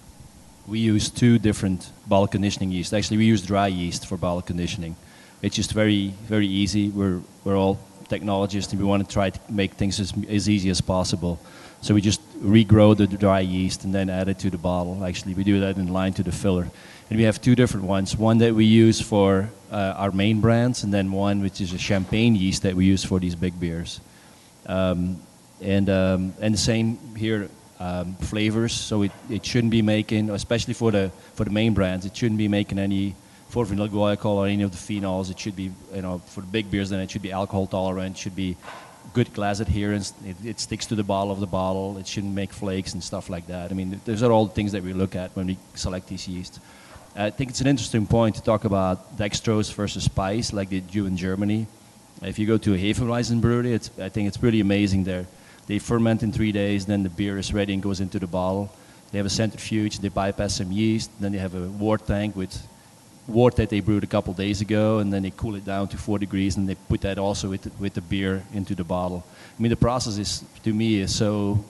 we 0.66 0.80
use 0.80 1.08
two 1.08 1.38
different 1.38 1.90
bottle 2.06 2.26
conditioning 2.26 2.70
yeast. 2.70 2.92
Actually, 2.92 3.18
we 3.18 3.24
use 3.24 3.42
dry 3.42 3.68
yeast 3.68 4.06
for 4.06 4.16
bottle 4.16 4.42
conditioning. 4.42 4.96
It's 5.40 5.54
just 5.54 5.72
very, 5.72 6.14
very 6.24 6.46
easy. 6.46 6.88
We're, 6.90 7.20
we're 7.44 7.56
all 7.56 7.78
technologists 8.08 8.72
and 8.72 8.80
we 8.80 8.87
want 8.87 9.06
to 9.06 9.12
try 9.12 9.30
to 9.30 9.40
make 9.48 9.74
things 9.74 10.00
as, 10.00 10.12
as 10.28 10.48
easy 10.48 10.70
as 10.70 10.80
possible. 10.80 11.38
So 11.81 11.95
we 11.95 12.01
just 12.01 12.21
regrow 12.41 12.97
the 12.97 13.07
dry 13.07 13.41
yeast 13.41 13.85
and 13.85 13.95
then 13.95 14.11
add 14.11 14.29
it 14.29 14.38
to 14.41 14.51
the 14.51 14.59
bottle. 14.59 15.05
Actually, 15.05 15.35
we 15.35 15.45
do 15.45 15.61
that 15.61 15.77
in 15.77 15.93
line 15.93 16.12
to 16.14 16.23
the 16.23 16.33
filler. 16.33 16.69
And 17.11 17.19
we 17.19 17.25
have 17.25 17.41
two 17.41 17.55
different 17.55 17.87
ones. 17.87 18.17
One 18.17 18.38
that 18.38 18.55
we 18.55 18.64
use 18.64 19.01
for 19.01 19.49
uh, 19.71 19.95
our 19.97 20.11
main 20.11 20.41
brands, 20.41 20.85
and 20.85 20.93
then 20.93 21.12
one 21.12 21.41
which 21.41 21.61
is 21.61 21.73
a 21.73 21.79
champagne 21.79 22.35
yeast 22.35 22.62
that 22.62 22.75
we 22.75 22.85
use 22.85 23.05
for 23.05 23.19
these 23.19 23.35
big 23.35 23.59
beers. 23.59 24.01
Um, 24.67 25.21
and 25.62 25.88
um, 25.88 26.35
and 26.41 26.55
the 26.55 26.59
same 26.59 26.99
here, 27.17 27.49
um, 27.81 28.14
flavors. 28.17 28.73
So 28.73 29.03
it, 29.03 29.12
it 29.31 29.47
shouldn't 29.47 29.71
be 29.71 29.83
making, 29.83 30.31
especially 30.31 30.75
for 30.75 30.91
the 30.91 31.11
for 31.35 31.45
the 31.45 31.51
main 31.51 31.75
brands, 31.75 32.05
it 32.07 32.17
shouldn't 32.17 32.38
be 32.38 32.49
making 32.49 32.79
any 32.79 33.14
4-vinyl 33.51 33.88
guaiacol 33.88 34.37
or 34.37 34.47
any 34.47 34.62
of 34.62 34.73
the 34.73 34.77
phenols. 34.77 35.31
It 35.31 35.38
should 35.38 35.57
be, 35.57 35.73
you 35.95 36.03
know, 36.03 36.19
for 36.19 36.43
the 36.43 36.47
big 36.47 36.71
beers, 36.71 36.91
then 36.91 37.01
it 37.01 37.11
should 37.11 37.23
be 37.23 37.33
alcohol 37.33 37.67
tolerant. 37.67 38.19
Should 38.19 38.37
be 38.37 38.57
good 39.12 39.33
glass 39.33 39.61
adherence. 39.61 40.12
It, 40.25 40.37
it, 40.44 40.61
sticks 40.61 40.87
to 40.87 40.94
the 40.94 41.03
bottle 41.03 41.33
of 41.33 41.40
the 41.40 41.47
bottle. 41.47 41.99
It 41.99 42.07
shouldn't 42.07 42.35
make 42.35 42.53
flakes 42.53 42.94
and 42.94 43.03
stuff 43.03 43.29
like 43.31 43.47
that. 43.47 43.71
I 43.71 43.75
mean, 43.75 44.01
those 44.05 44.23
are 44.23 44.33
all 44.33 44.47
things 44.47 44.73
that 44.73 44.83
we 44.83 44.92
look 44.92 45.16
at 45.16 45.35
when 45.37 45.47
we 45.47 45.59
select 45.75 46.09
these 46.09 46.29
yeasts. 46.29 46.61
I 47.16 47.31
think 47.31 47.51
it's 47.51 47.61
an 47.61 47.66
interesting 47.66 48.07
point 48.07 48.37
to 48.37 48.42
talk 48.42 48.64
about 48.64 49.16
dextrose 49.16 49.73
versus 49.73 50.07
Speise, 50.07 50.53
like 50.53 50.71
they 50.71 50.81
do 50.81 51.07
in 51.07 51.16
Germany. 51.16 51.66
If 52.23 52.38
you 52.38 52.47
go 52.47 52.59
to 52.59 52.75
a 52.75 52.79
Hefeweizen 52.79 53.40
brewery, 53.40 53.75
I 53.75 54.09
think 54.09 54.29
it's 54.29 54.37
pretty 54.37 54.61
amazing 54.61 55.05
there. 55.05 55.27
They 55.66 55.79
ferment 55.79 56.23
in 56.23 56.33
three 56.33 56.53
days, 56.53 56.87
then 56.87 57.03
the 57.03 57.09
beer 57.09 57.38
is 57.38 57.53
ready 57.53 57.75
and 57.75 57.83
goes 57.83 58.01
into 58.01 58.18
the 58.18 58.27
bottle. 58.27 58.73
They 59.11 59.18
have 59.18 59.27
a 59.27 59.31
centrifuge, 59.31 59.99
they 59.99 60.09
bypass 60.09 60.57
some 60.57 60.73
yeast, 60.73 61.11
then 61.21 61.33
they 61.33 61.38
have 61.38 61.55
a 61.55 61.66
wort 61.68 62.07
tank 62.07 62.37
with 62.37 62.66
wort 63.29 63.57
that 63.57 63.69
they 63.69 63.81
brewed 63.81 64.03
a 64.03 64.07
couple 64.07 64.33
days 64.33 64.61
ago, 64.61 64.99
and 64.99 65.12
then 65.12 65.23
they 65.23 65.31
cool 65.31 65.55
it 65.55 65.64
down 65.64 65.87
to 65.88 65.99
four 65.99 66.19
degrees, 66.19 66.57
and 66.57 66.69
they 66.69 66.75
put 66.75 67.03
that 67.03 67.19
also 67.19 67.51
with 67.51 67.62
the, 67.62 67.71
with 67.79 67.95
the 67.95 68.01
beer 68.01 68.43
into 68.55 68.75
the 68.75 68.85
bottle. 68.85 69.25
I 69.59 69.62
mean, 69.62 69.71
the 69.71 69.77
process 69.77 70.19
is 70.19 70.45
to 70.64 70.73
me 70.73 71.01
is 71.01 71.14
so, 71.14 71.62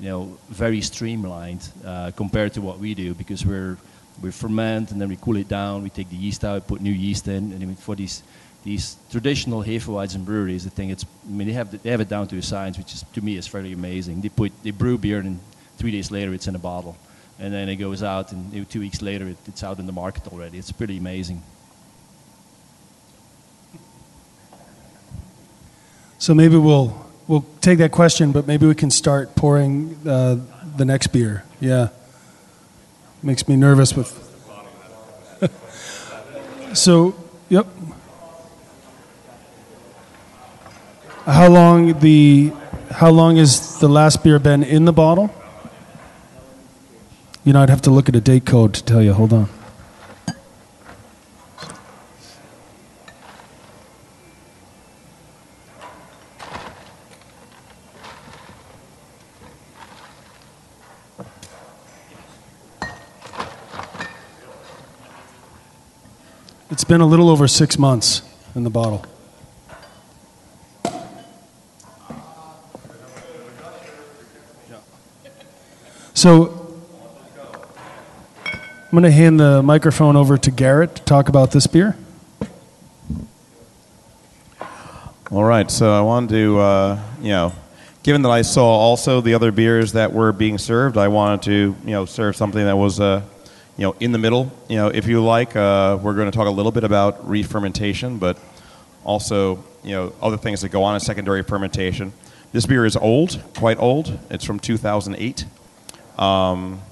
you 0.00 0.08
know, 0.08 0.38
very 0.48 0.80
streamlined 0.80 1.66
uh, 1.84 2.10
compared 2.16 2.54
to 2.54 2.60
what 2.60 2.78
we 2.78 2.94
do 2.94 3.14
because 3.14 3.46
we're 3.46 3.78
we 4.20 4.30
ferment 4.30 4.90
and 4.90 5.00
then 5.00 5.08
we 5.08 5.16
cool 5.16 5.36
it 5.36 5.48
down. 5.48 5.82
We 5.82 5.88
take 5.88 6.10
the 6.10 6.16
yeast 6.16 6.44
out, 6.44 6.66
put 6.66 6.82
new 6.82 6.92
yeast 6.92 7.26
in, 7.28 7.52
and 7.52 7.62
I 7.62 7.66
mean, 7.66 7.76
for 7.76 7.94
these 7.94 8.22
these 8.62 8.96
traditional 9.10 9.62
Hefeweizen 9.62 10.24
breweries, 10.24 10.66
I 10.66 10.70
think 10.70 10.92
it's 10.92 11.04
I 11.04 11.30
mean 11.30 11.46
they 11.46 11.54
have 11.54 11.70
the, 11.70 11.78
they 11.78 11.90
have 11.90 12.00
it 12.00 12.08
down 12.08 12.26
to 12.28 12.36
a 12.36 12.42
science, 12.42 12.76
which 12.76 12.92
is 12.92 13.04
to 13.14 13.22
me 13.22 13.36
is 13.36 13.46
fairly 13.46 13.72
amazing. 13.72 14.20
They 14.20 14.28
put 14.28 14.52
they 14.62 14.72
brew 14.72 14.98
beer 14.98 15.20
and 15.20 15.38
three 15.78 15.92
days 15.92 16.10
later 16.10 16.34
it's 16.34 16.48
in 16.48 16.54
a 16.54 16.58
bottle 16.58 16.96
and 17.40 17.54
then 17.54 17.70
it 17.70 17.76
goes 17.76 18.02
out, 18.02 18.32
and 18.32 18.68
two 18.68 18.80
weeks 18.80 19.00
later 19.00 19.26
it, 19.28 19.38
it's 19.46 19.64
out 19.64 19.78
in 19.78 19.86
the 19.86 19.92
market 19.92 20.28
already. 20.28 20.58
It's 20.58 20.70
pretty 20.70 20.98
amazing. 20.98 21.42
So 26.18 26.34
maybe 26.34 26.56
we'll 26.56 27.10
we'll 27.26 27.46
take 27.62 27.78
that 27.78 27.92
question, 27.92 28.30
but 28.30 28.46
maybe 28.46 28.66
we 28.66 28.74
can 28.74 28.90
start 28.90 29.34
pouring 29.34 29.96
uh, 30.06 30.36
the 30.76 30.84
next 30.84 31.06
beer. 31.08 31.44
Yeah, 31.60 31.88
makes 33.22 33.48
me 33.48 33.56
nervous 33.56 33.96
with. 33.96 34.12
so, 36.74 37.14
yep. 37.48 37.66
How 41.24 41.48
long 41.48 41.98
the 42.00 42.52
how 42.90 43.08
long 43.08 43.36
has 43.36 43.78
the 43.80 43.88
last 43.88 44.22
beer 44.22 44.38
been 44.38 44.62
in 44.62 44.84
the 44.84 44.92
bottle? 44.92 45.32
You 47.42 47.54
know, 47.54 47.62
I'd 47.62 47.70
have 47.70 47.80
to 47.82 47.90
look 47.90 48.08
at 48.08 48.14
a 48.14 48.20
date 48.20 48.44
code 48.44 48.74
to 48.74 48.84
tell 48.84 49.02
you. 49.02 49.14
Hold 49.14 49.32
on. 49.32 49.48
It's 66.70 66.84
been 66.84 67.00
a 67.00 67.06
little 67.06 67.30
over 67.30 67.48
six 67.48 67.78
months 67.78 68.22
in 68.54 68.64
the 68.64 68.70
bottle. 68.70 69.04
So 76.12 76.59
I'm 78.90 78.98
going 78.98 79.04
to 79.04 79.12
hand 79.12 79.38
the 79.38 79.62
microphone 79.62 80.16
over 80.16 80.36
to 80.36 80.50
Garrett 80.50 80.96
to 80.96 81.02
talk 81.04 81.28
about 81.28 81.52
this 81.52 81.68
beer. 81.68 81.96
All 85.30 85.44
right, 85.44 85.70
so 85.70 85.96
I 85.96 86.00
wanted 86.00 86.30
to, 86.30 86.58
uh, 86.58 87.02
you 87.22 87.28
know, 87.28 87.52
given 88.02 88.22
that 88.22 88.30
I 88.30 88.42
saw 88.42 88.64
also 88.66 89.20
the 89.20 89.34
other 89.34 89.52
beers 89.52 89.92
that 89.92 90.12
were 90.12 90.32
being 90.32 90.58
served, 90.58 90.96
I 90.96 91.06
wanted 91.06 91.42
to, 91.42 91.76
you 91.84 91.90
know, 91.92 92.04
serve 92.04 92.34
something 92.34 92.64
that 92.64 92.76
was, 92.76 92.98
uh, 92.98 93.22
you 93.76 93.84
know, 93.84 93.94
in 94.00 94.10
the 94.10 94.18
middle. 94.18 94.50
You 94.68 94.74
know, 94.74 94.88
if 94.88 95.06
you 95.06 95.22
like, 95.22 95.54
uh, 95.54 95.96
we're 96.02 96.14
going 96.14 96.28
to 96.28 96.36
talk 96.36 96.48
a 96.48 96.50
little 96.50 96.72
bit 96.72 96.82
about 96.82 97.28
re-fermentation, 97.28 98.18
but 98.18 98.40
also, 99.04 99.62
you 99.84 99.92
know, 99.92 100.12
other 100.20 100.36
things 100.36 100.62
that 100.62 100.70
go 100.70 100.82
on 100.82 100.94
in 100.94 101.00
secondary 101.00 101.44
fermentation. 101.44 102.12
This 102.50 102.66
beer 102.66 102.84
is 102.84 102.96
old, 102.96 103.40
quite 103.54 103.78
old. 103.78 104.18
It's 104.30 104.44
from 104.44 104.58
2008. 104.58 105.44
Um, 106.18 106.82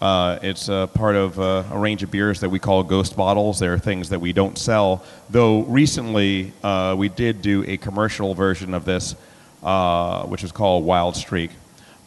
uh, 0.00 0.38
it's 0.42 0.70
uh, 0.70 0.86
part 0.88 1.14
of 1.14 1.38
uh, 1.38 1.62
a 1.70 1.78
range 1.78 2.02
of 2.02 2.10
beers 2.10 2.40
that 2.40 2.48
we 2.48 2.58
call 2.58 2.82
ghost 2.82 3.16
bottles. 3.16 3.58
They're 3.58 3.78
things 3.78 4.08
that 4.08 4.20
we 4.20 4.32
don't 4.32 4.56
sell. 4.56 5.04
Though 5.28 5.62
recently 5.64 6.52
uh, 6.62 6.94
we 6.96 7.10
did 7.10 7.42
do 7.42 7.64
a 7.66 7.76
commercial 7.76 8.34
version 8.34 8.72
of 8.72 8.86
this, 8.86 9.14
uh, 9.62 10.24
which 10.24 10.42
is 10.42 10.52
called 10.52 10.86
Wild 10.86 11.16
Streak. 11.16 11.50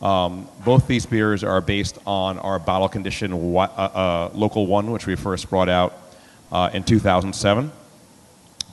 Um, 0.02 0.48
both 0.66 0.88
these 0.88 1.06
beers 1.06 1.44
are 1.44 1.62
based 1.62 2.00
on 2.08 2.40
our 2.40 2.58
bottle 2.58 2.90
condition 2.90 3.32
local 3.54 4.66
one, 4.66 4.92
which 4.92 5.06
we 5.06 5.16
first 5.16 5.50
brought 5.50 5.70
out 5.70 5.94
in 6.74 6.84
2007. 6.84 7.72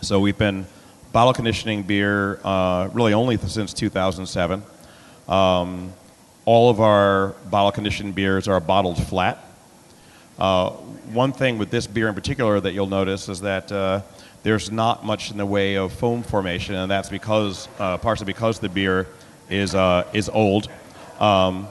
So 0.01 0.19
we've 0.19 0.39
been 0.39 0.67
bottle 1.13 1.35
conditioning 1.35 1.83
beer 1.83 2.41
really 2.95 3.13
only 3.13 3.37
since 3.37 3.75
2007. 3.75 4.63
Um, 5.29 5.93
all 6.51 6.69
of 6.69 6.81
our 6.81 7.29
bottle 7.49 7.71
conditioned 7.71 8.13
beers 8.13 8.49
are 8.49 8.59
bottled 8.59 9.01
flat. 9.01 9.39
Uh, 10.37 10.71
one 11.13 11.33
thing 11.33 11.59
with 11.59 11.71
this 11.71 11.87
beer 11.87 12.09
in 12.09 12.15
particular 12.17 12.59
that 12.59 12.73
you'll 12.73 12.89
notice 12.89 13.29
is 13.29 13.43
that 13.43 13.71
uh, 13.71 14.03
there's 14.43 14.69
not 14.69 15.05
much 15.05 15.31
in 15.31 15.37
the 15.37 15.47
way 15.47 15.77
of 15.77 15.93
foam 15.93 16.25
formation, 16.25 16.75
and 16.75 16.91
that's 16.91 17.09
because 17.09 17.69
uh, 17.79 17.99
partially 17.99 18.27
because 18.27 18.59
the 18.59 18.69
beer 18.69 19.07
is 19.49 19.77
uh, 19.77 20.05
is 20.13 20.29
old. 20.29 20.67
Um, 21.21 21.69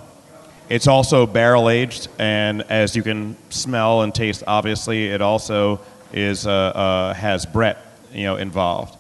it's 0.69 0.87
also 0.87 1.25
barrel 1.25 1.69
aged, 1.69 2.07
and 2.17 2.61
as 2.69 2.95
you 2.95 3.03
can 3.03 3.35
smell 3.49 4.03
and 4.03 4.15
taste, 4.15 4.45
obviously, 4.47 5.07
it 5.07 5.21
also 5.21 5.81
is 6.13 6.47
uh, 6.47 6.51
uh, 6.51 7.13
has 7.15 7.45
Brett 7.45 7.85
you 8.13 8.23
know 8.23 8.37
involved. 8.37 8.95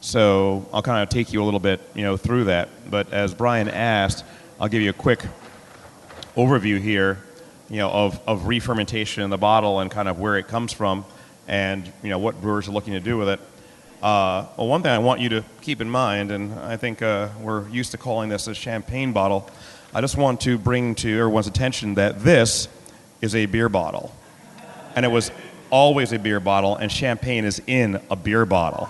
So 0.00 0.68
I'll 0.72 0.82
kind 0.82 1.02
of 1.02 1.08
take 1.08 1.32
you 1.32 1.42
a 1.42 1.44
little 1.44 1.58
bit 1.58 1.80
you 1.92 2.02
know 2.04 2.16
through 2.16 2.44
that. 2.44 2.68
But 2.88 3.12
as 3.12 3.34
Brian 3.34 3.68
asked, 3.68 4.24
I'll 4.60 4.68
give 4.68 4.82
you 4.82 4.90
a 4.90 4.94
quick 4.94 5.24
overview 6.36 6.80
here, 6.80 7.18
you 7.68 7.78
know, 7.78 7.90
of, 7.90 8.20
of 8.26 8.46
re-fermentation 8.46 9.24
in 9.24 9.30
the 9.30 9.36
bottle 9.36 9.80
and 9.80 9.90
kind 9.90 10.08
of 10.08 10.20
where 10.20 10.36
it 10.36 10.46
comes 10.46 10.72
from 10.72 11.04
and, 11.48 11.92
you 12.04 12.10
know, 12.10 12.18
what 12.18 12.40
brewers 12.40 12.68
are 12.68 12.70
looking 12.70 12.92
to 12.92 13.00
do 13.00 13.18
with 13.18 13.28
it. 13.28 13.40
Uh, 14.00 14.46
well, 14.56 14.68
one 14.68 14.82
thing 14.82 14.92
I 14.92 14.98
want 14.98 15.20
you 15.20 15.28
to 15.30 15.44
keep 15.60 15.80
in 15.80 15.90
mind, 15.90 16.30
and 16.30 16.54
I 16.54 16.76
think 16.76 17.02
uh, 17.02 17.30
we're 17.40 17.68
used 17.68 17.90
to 17.92 17.98
calling 17.98 18.28
this 18.28 18.46
a 18.46 18.54
champagne 18.54 19.12
bottle, 19.12 19.50
I 19.92 20.00
just 20.00 20.16
want 20.16 20.40
to 20.42 20.56
bring 20.56 20.94
to 20.96 21.18
everyone's 21.18 21.48
attention 21.48 21.94
that 21.94 22.20
this 22.20 22.68
is 23.20 23.34
a 23.34 23.46
beer 23.46 23.68
bottle. 23.68 24.14
And 24.94 25.04
it 25.04 25.08
was 25.08 25.32
always 25.70 26.12
a 26.12 26.18
beer 26.18 26.38
bottle, 26.38 26.76
and 26.76 26.92
champagne 26.92 27.44
is 27.44 27.60
in 27.66 28.00
a 28.08 28.14
beer 28.14 28.46
bottle. 28.46 28.88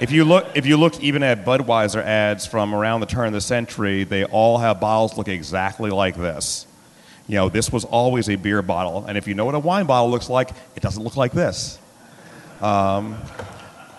If 0.00 0.10
you 0.10 0.24
look, 0.24 0.46
if 0.56 0.66
you 0.66 0.76
look 0.76 1.00
even 1.00 1.22
at 1.22 1.44
Budweiser 1.44 2.02
ads 2.02 2.46
from 2.46 2.74
around 2.74 3.00
the 3.00 3.06
turn 3.06 3.28
of 3.28 3.32
the 3.32 3.40
century, 3.40 4.02
they 4.02 4.24
all 4.24 4.58
have 4.58 4.80
bottles 4.80 5.16
look 5.16 5.28
exactly 5.28 5.90
like 5.90 6.16
this. 6.16 6.66
You 7.28 7.36
know, 7.36 7.48
this 7.48 7.72
was 7.72 7.84
always 7.84 8.28
a 8.28 8.36
beer 8.36 8.60
bottle, 8.60 9.04
and 9.06 9.16
if 9.16 9.28
you 9.28 9.34
know 9.34 9.44
what 9.44 9.54
a 9.54 9.60
wine 9.60 9.86
bottle 9.86 10.10
looks 10.10 10.28
like, 10.28 10.50
it 10.74 10.82
doesn't 10.82 11.02
look 11.02 11.16
like 11.16 11.32
this. 11.32 11.78
Um, 12.60 13.16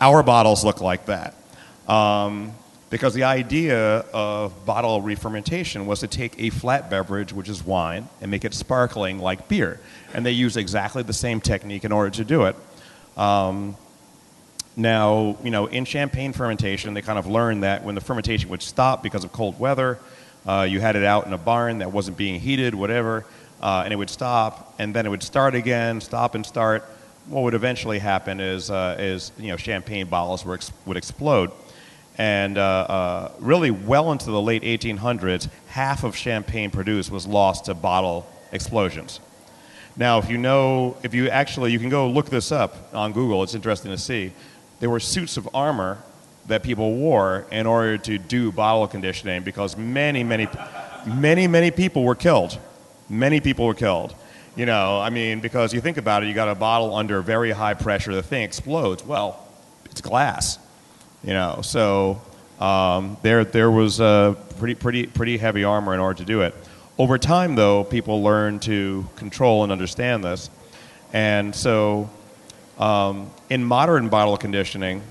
our 0.02 0.22
bottles 0.22 0.66
look 0.66 0.82
like 0.82 1.06
that. 1.06 1.34
Um, 1.88 2.54
because 2.90 3.14
the 3.14 3.24
idea 3.24 4.00
of 4.14 4.66
bottle 4.66 5.02
re-fermentation 5.02 5.86
was 5.86 6.02
to 6.02 6.08
take 6.08 6.40
a 6.40 6.50
flat 6.50 6.90
beverage, 6.90 7.34
which 7.34 7.50
is 7.50 7.66
wine, 7.66 8.10
and 8.22 8.30
make 8.30 8.46
it 8.46 8.54
sparkling 8.54 9.20
like 9.20 9.48
beer. 9.48 9.80
And 10.14 10.26
they 10.26 10.32
use 10.32 10.58
exactly 10.58 11.04
the 11.04 11.14
same 11.14 11.42
technique 11.42 11.84
in 11.84 11.92
order 11.92 12.10
to 12.12 12.24
do 12.24 12.46
it. 12.46 12.56
Um, 13.18 13.76
now, 14.78 15.38
you 15.44 15.52
know, 15.52 15.68
in 15.68 15.86
champagne 15.86 16.34
fermentation, 16.34 16.94
they 16.94 17.02
kind 17.02 17.18
of 17.18 17.28
learned 17.28 17.64
that 17.64 17.84
when 17.84 17.96
the 17.96 18.02
fermentation 18.02 18.50
would 18.50 18.62
stop 18.62 19.02
because 19.02 19.24
of 19.24 19.32
cold 19.32 19.58
weather, 19.58 20.00
uh, 20.46 20.68
you 20.70 20.82
had 20.82 20.96
it 20.96 21.04
out 21.04 21.26
in 21.26 21.34
a 21.34 21.38
barn 21.38 21.80
that 21.80 21.92
wasn't 21.92 22.18
being 22.18 22.40
heated, 22.40 22.76
whatever, 22.76 23.26
uh, 23.62 23.84
and 23.86 23.94
it 23.94 23.96
would 23.96 24.10
stop, 24.10 24.76
and 24.78 24.94
then 24.94 25.06
it 25.06 25.10
would 25.10 25.24
start 25.24 25.56
again, 25.56 26.02
stop 26.02 26.36
and 26.36 26.46
start. 26.46 26.84
What 27.28 27.44
would 27.44 27.54
eventually 27.54 28.00
happen 28.00 28.40
is, 28.40 28.70
uh, 28.70 28.98
is 29.00 29.32
you 29.40 29.48
know, 29.48 29.58
champagne 29.58 30.08
bottles 30.08 30.48
ex- 30.48 30.72
would 30.86 30.98
explode. 30.98 31.52
And 32.18 32.58
uh, 32.58 32.62
uh, 32.62 33.32
really, 33.40 33.72
well 33.72 34.12
into 34.12 34.26
the 34.26 34.42
late 34.42 34.64
1800s, 34.64 35.50
half 35.68 36.04
of 36.04 36.16
champagne 36.16 36.70
produced 36.70 37.12
was 37.12 37.26
lost 37.26 37.66
to 37.66 37.74
bottle 37.74 38.28
explosions. 38.52 39.20
Now, 39.98 40.20
if 40.20 40.30
you 40.30 40.38
know, 40.38 40.98
if 41.04 41.14
you 41.14 41.30
actually, 41.30 41.72
you 41.72 41.80
can 41.80 41.90
go 41.90 42.10
look 42.10 42.30
this 42.30 42.52
up 42.52 42.94
on 42.94 43.14
Google, 43.14 43.44
it's 43.44 43.56
interesting 43.56 43.92
to 43.92 43.98
see 43.98 44.34
there 44.80 44.90
were 44.90 45.00
suits 45.00 45.38
of 45.38 45.48
armor 45.54 45.98
that 46.48 46.64
people 46.64 46.96
wore 46.96 47.46
in 47.52 47.66
order 47.66 47.98
to 47.98 48.18
do 48.18 48.52
bottle 48.52 48.88
conditioning 48.88 49.44
because 49.44 49.78
many, 49.78 50.24
many, 50.24 50.48
many, 51.08 51.48
many 51.48 51.72
people 51.72 52.04
were 52.04 52.16
killed. 52.16 52.58
Many 53.10 53.40
people 53.40 53.66
were 53.66 53.74
killed. 53.74 54.14
You 54.56 54.66
know, 54.66 55.00
I 55.00 55.10
mean, 55.10 55.42
because 55.42 55.74
you 55.74 55.82
think 55.82 55.98
about 55.98 56.24
it, 56.24 56.28
you 56.28 56.34
got 56.34 56.48
a 56.48 56.56
bottle 56.56 56.96
under 56.96 57.22
very 57.22 57.52
high 57.52 57.74
pressure, 57.74 58.14
the 58.14 58.24
thing 58.24 58.44
explodes. 58.44 59.04
Well, 59.04 59.46
it's 59.86 60.02
glass. 60.02 60.60
You 61.24 61.34
know, 61.34 61.62
so 61.62 62.22
um, 62.60 63.18
there, 63.22 63.44
there 63.44 63.72
was 63.72 64.00
a 64.00 64.38
pretty, 64.60 64.76
pretty, 64.76 65.08
pretty 65.08 65.38
heavy 65.38 65.64
armor 65.64 65.94
in 65.94 66.00
order 66.00 66.20
to 66.20 66.26
do 66.26 66.42
it. 66.42 66.56
Over 66.98 67.18
time, 67.18 67.56
though, 67.56 67.84
people 67.84 68.24
learned 68.24 68.62
to 68.64 69.06
control 69.18 69.64
and 69.64 69.72
understand 69.72 70.24
this. 70.24 70.50
And 71.12 71.54
so 71.54 72.10
um, 72.78 73.32
in 73.50 73.64
modern 73.64 74.10
bottle 74.10 74.38
conditioning, 74.38 75.02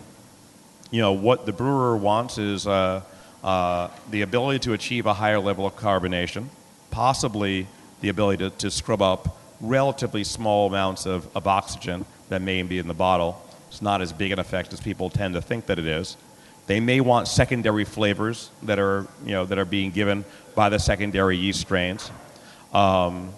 you 0.90 1.00
know, 1.00 1.12
what 1.12 1.46
the 1.46 1.52
brewer 1.52 1.96
wants 1.96 2.38
is 2.38 2.66
uh, 2.66 3.02
uh, 3.42 3.88
the 4.10 4.22
ability 4.22 4.60
to 4.60 4.72
achieve 4.72 5.06
a 5.06 5.14
higher 5.14 5.40
level 5.40 5.66
of 5.66 5.76
carbonation, 5.76 6.46
possibly 6.90 7.66
the 8.00 8.08
ability 8.08 8.48
to, 8.48 8.50
to 8.56 8.70
scrub 8.70 9.02
up 9.02 9.36
relatively 9.60 10.24
small 10.24 10.68
amounts 10.68 11.04
of, 11.04 11.28
of 11.36 11.46
oxygen 11.46 12.04
that 12.28 12.40
may 12.40 12.62
be 12.62 12.78
in 12.78 12.86
the 12.86 12.94
bottle. 12.94 13.42
It's 13.68 13.82
not 13.82 14.00
as 14.00 14.12
big 14.12 14.30
an 14.30 14.38
effect 14.38 14.72
as 14.72 14.80
people 14.80 15.10
tend 15.10 15.34
to 15.34 15.42
think 15.42 15.66
that 15.66 15.78
it 15.78 15.86
is. 15.86 16.16
They 16.66 16.80
may 16.80 17.00
want 17.00 17.28
secondary 17.28 17.84
flavors 17.84 18.50
that 18.62 18.78
are, 18.78 19.06
you 19.24 19.32
know, 19.32 19.44
that 19.46 19.58
are 19.58 19.64
being 19.64 19.90
given 19.90 20.24
by 20.54 20.68
the 20.68 20.78
secondary 20.78 21.36
yeast 21.36 21.60
strains. 21.60 22.10
Um, 22.72 23.32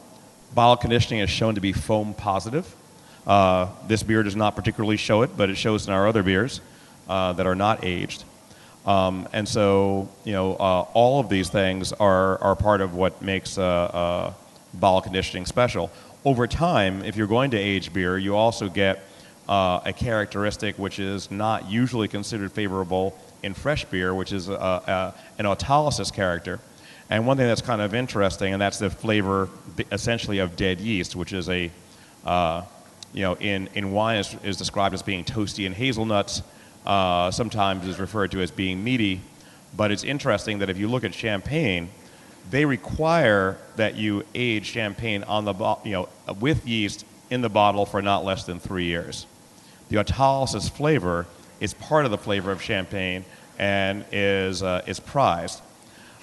bottle 0.55 0.77
conditioning 0.77 1.21
is 1.21 1.31
shown 1.31 1.55
to 1.55 1.61
be 1.61 1.73
foam 1.73 2.15
positive. 2.15 2.76
Uh, 3.27 3.69
this 3.89 4.03
beer 4.03 4.23
does 4.23 4.37
not 4.37 4.55
particularly 4.55 4.97
show 4.97 5.23
it, 5.23 5.37
but 5.37 5.51
it 5.51 5.57
shows 5.57 5.87
in 5.87 5.93
our 5.93 6.07
other 6.07 6.23
beers 6.23 6.61
uh, 7.09 7.33
that 7.33 7.47
are 7.47 7.55
not 7.55 7.85
aged. 7.85 8.25
Um, 8.85 9.29
and 9.33 9.49
so, 9.49 10.09
you 10.25 10.33
know, 10.33 10.53
uh, 10.55 10.87
all 10.93 11.19
of 11.19 11.29
these 11.29 11.49
things 11.49 11.93
are, 11.93 12.39
are 12.41 12.55
part 12.55 12.81
of 12.81 12.95
what 12.95 13.21
makes 13.21 13.59
uh, 13.59 13.65
uh, 13.65 14.33
bottle 14.75 15.01
conditioning 15.01 15.45
special. 15.45 15.91
Over 16.25 16.47
time, 16.47 17.05
if 17.05 17.17
you're 17.17 17.27
going 17.27 17.51
to 17.51 17.57
age 17.57 17.93
beer, 17.93 18.17
you 18.17 18.37
also 18.37 18.69
get 18.69 19.05
uh, 19.49 19.81
a 19.85 19.93
characteristic 19.93 20.79
which 20.79 20.99
is 21.01 21.31
not 21.31 21.69
usually 21.69 22.07
considered 22.07 22.53
favorable 22.53 23.19
in 23.43 23.55
fresh 23.55 23.85
beer, 23.87 24.15
which 24.15 24.33
is 24.33 24.49
an 24.49 25.13
autolysis 25.41 26.13
character. 26.13 26.61
And 27.11 27.27
one 27.27 27.37
thing 27.37 27.47
that's 27.47 27.63
kind 27.63 27.81
of 27.81 27.95
interesting, 27.95 28.53
and 28.53 28.63
that's 28.63 28.79
the 28.79 28.91
flavor 28.91 29.49
essentially 29.93 30.39
of 30.39 30.57
dead 30.57 30.81
yeast, 30.81 31.15
which 31.15 31.33
is 31.33 31.49
a 31.49 31.71
you 33.13 33.23
know, 33.23 33.35
in, 33.37 33.69
in 33.75 33.93
wine 33.93 34.19
is, 34.19 34.37
is 34.43 34.57
described 34.57 34.95
as 34.95 35.03
being 35.03 35.25
toasty 35.25 35.67
and 35.67 35.75
hazelnuts. 35.75 36.43
Uh, 36.85 37.31
sometimes 37.33 37.87
is 37.89 37.99
referred 37.99 38.31
to 38.31 38.41
as 38.41 38.51
being 38.51 38.85
meaty. 38.85 39.21
But 39.77 39.91
it's 39.91 40.05
interesting 40.05 40.61
that 40.61 40.71
if 40.71 40.79
you 40.79 40.89
look 40.89 41.05
at 41.05 41.15
champagne, 41.15 41.91
they 42.51 42.65
require 42.65 43.59
that 43.75 43.97
you 43.97 44.25
age 44.35 44.67
champagne 44.67 45.25
on 45.25 45.45
the 45.45 45.53
bo- 45.53 45.81
you 45.85 45.93
know 45.93 46.09
with 46.39 46.67
yeast 46.67 47.05
in 47.29 47.41
the 47.41 47.49
bottle 47.49 47.87
for 47.87 48.01
not 48.01 48.25
less 48.25 48.45
than 48.45 48.61
three 48.61 48.85
years. 48.85 49.27
The 49.89 49.97
autolysis 49.97 50.71
flavor 50.71 51.27
is 51.61 51.75
part 51.75 52.05
of 52.05 52.11
the 52.11 52.19
flavor 52.19 52.53
of 52.53 52.63
champagne 52.63 53.25
and 53.59 54.05
is 54.13 54.63
uh, 54.63 54.83
is 54.87 55.01
prized. 55.01 55.61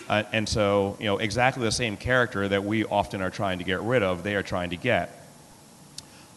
Uh, 0.09 0.23
and 0.31 0.47
so, 0.47 0.97
you 0.99 1.05
know, 1.05 1.17
exactly 1.17 1.63
the 1.63 1.71
same 1.71 1.95
character 1.95 2.47
that 2.47 2.63
we 2.63 2.83
often 2.85 3.21
are 3.21 3.29
trying 3.29 3.59
to 3.59 3.63
get 3.63 3.81
rid 3.81 4.03
of, 4.03 4.23
they 4.23 4.35
are 4.35 4.43
trying 4.43 4.69
to 4.69 4.75
get. 4.75 5.22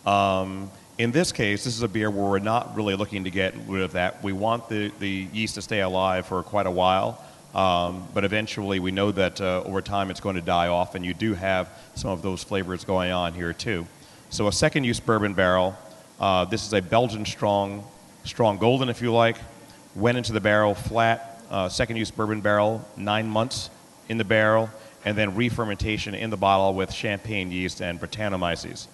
Um, 0.06 0.70
In 0.98 1.12
this 1.12 1.30
case, 1.30 1.62
this 1.62 1.76
is 1.76 1.82
a 1.82 1.88
beer 1.88 2.10
where 2.10 2.24
we're 2.24 2.38
not 2.38 2.74
really 2.74 2.96
looking 2.96 3.24
to 3.24 3.30
get 3.30 3.54
rid 3.68 3.82
of 3.82 3.92
that. 3.92 4.24
We 4.24 4.32
want 4.32 4.66
the, 4.70 4.90
the 4.98 5.28
yeast 5.30 5.56
to 5.56 5.62
stay 5.62 5.82
alive 5.82 6.24
for 6.24 6.42
quite 6.42 6.66
a 6.66 6.70
while, 6.70 7.22
um, 7.54 8.08
but 8.14 8.24
eventually 8.24 8.80
we 8.80 8.92
know 8.92 9.12
that 9.12 9.38
uh, 9.38 9.62
over 9.66 9.82
time 9.82 10.10
it's 10.10 10.20
going 10.20 10.36
to 10.36 10.40
die 10.40 10.68
off, 10.68 10.94
and 10.94 11.04
you 11.04 11.12
do 11.12 11.34
have 11.34 11.68
some 11.96 12.12
of 12.12 12.22
those 12.22 12.42
flavors 12.42 12.82
going 12.82 13.12
on 13.12 13.34
here 13.34 13.52
too. 13.52 13.86
So 14.30 14.48
a 14.48 14.52
second 14.52 14.84
use 14.84 14.98
bourbon 14.98 15.34
barrel. 15.34 15.76
Uh, 16.18 16.46
this 16.46 16.66
is 16.66 16.72
a 16.72 16.80
Belgian 16.80 17.26
strong, 17.26 17.84
strong 18.24 18.56
golden, 18.56 18.88
if 18.88 19.02
you 19.02 19.12
like. 19.12 19.36
Went 19.94 20.16
into 20.16 20.32
the 20.32 20.40
barrel 20.40 20.74
flat. 20.74 21.42
Uh, 21.50 21.68
second 21.68 21.96
use 21.96 22.10
bourbon 22.10 22.40
barrel, 22.40 22.82
nine 22.96 23.28
months 23.28 23.68
in 24.08 24.16
the 24.16 24.24
barrel, 24.24 24.70
and 25.04 25.14
then 25.18 25.36
re-fermentation 25.36 26.14
in 26.14 26.30
the 26.30 26.38
bottle 26.38 26.72
with 26.72 26.90
champagne 26.90 27.52
yeast 27.52 27.82
and 27.82 28.00
Brettanomyces. 28.00 28.86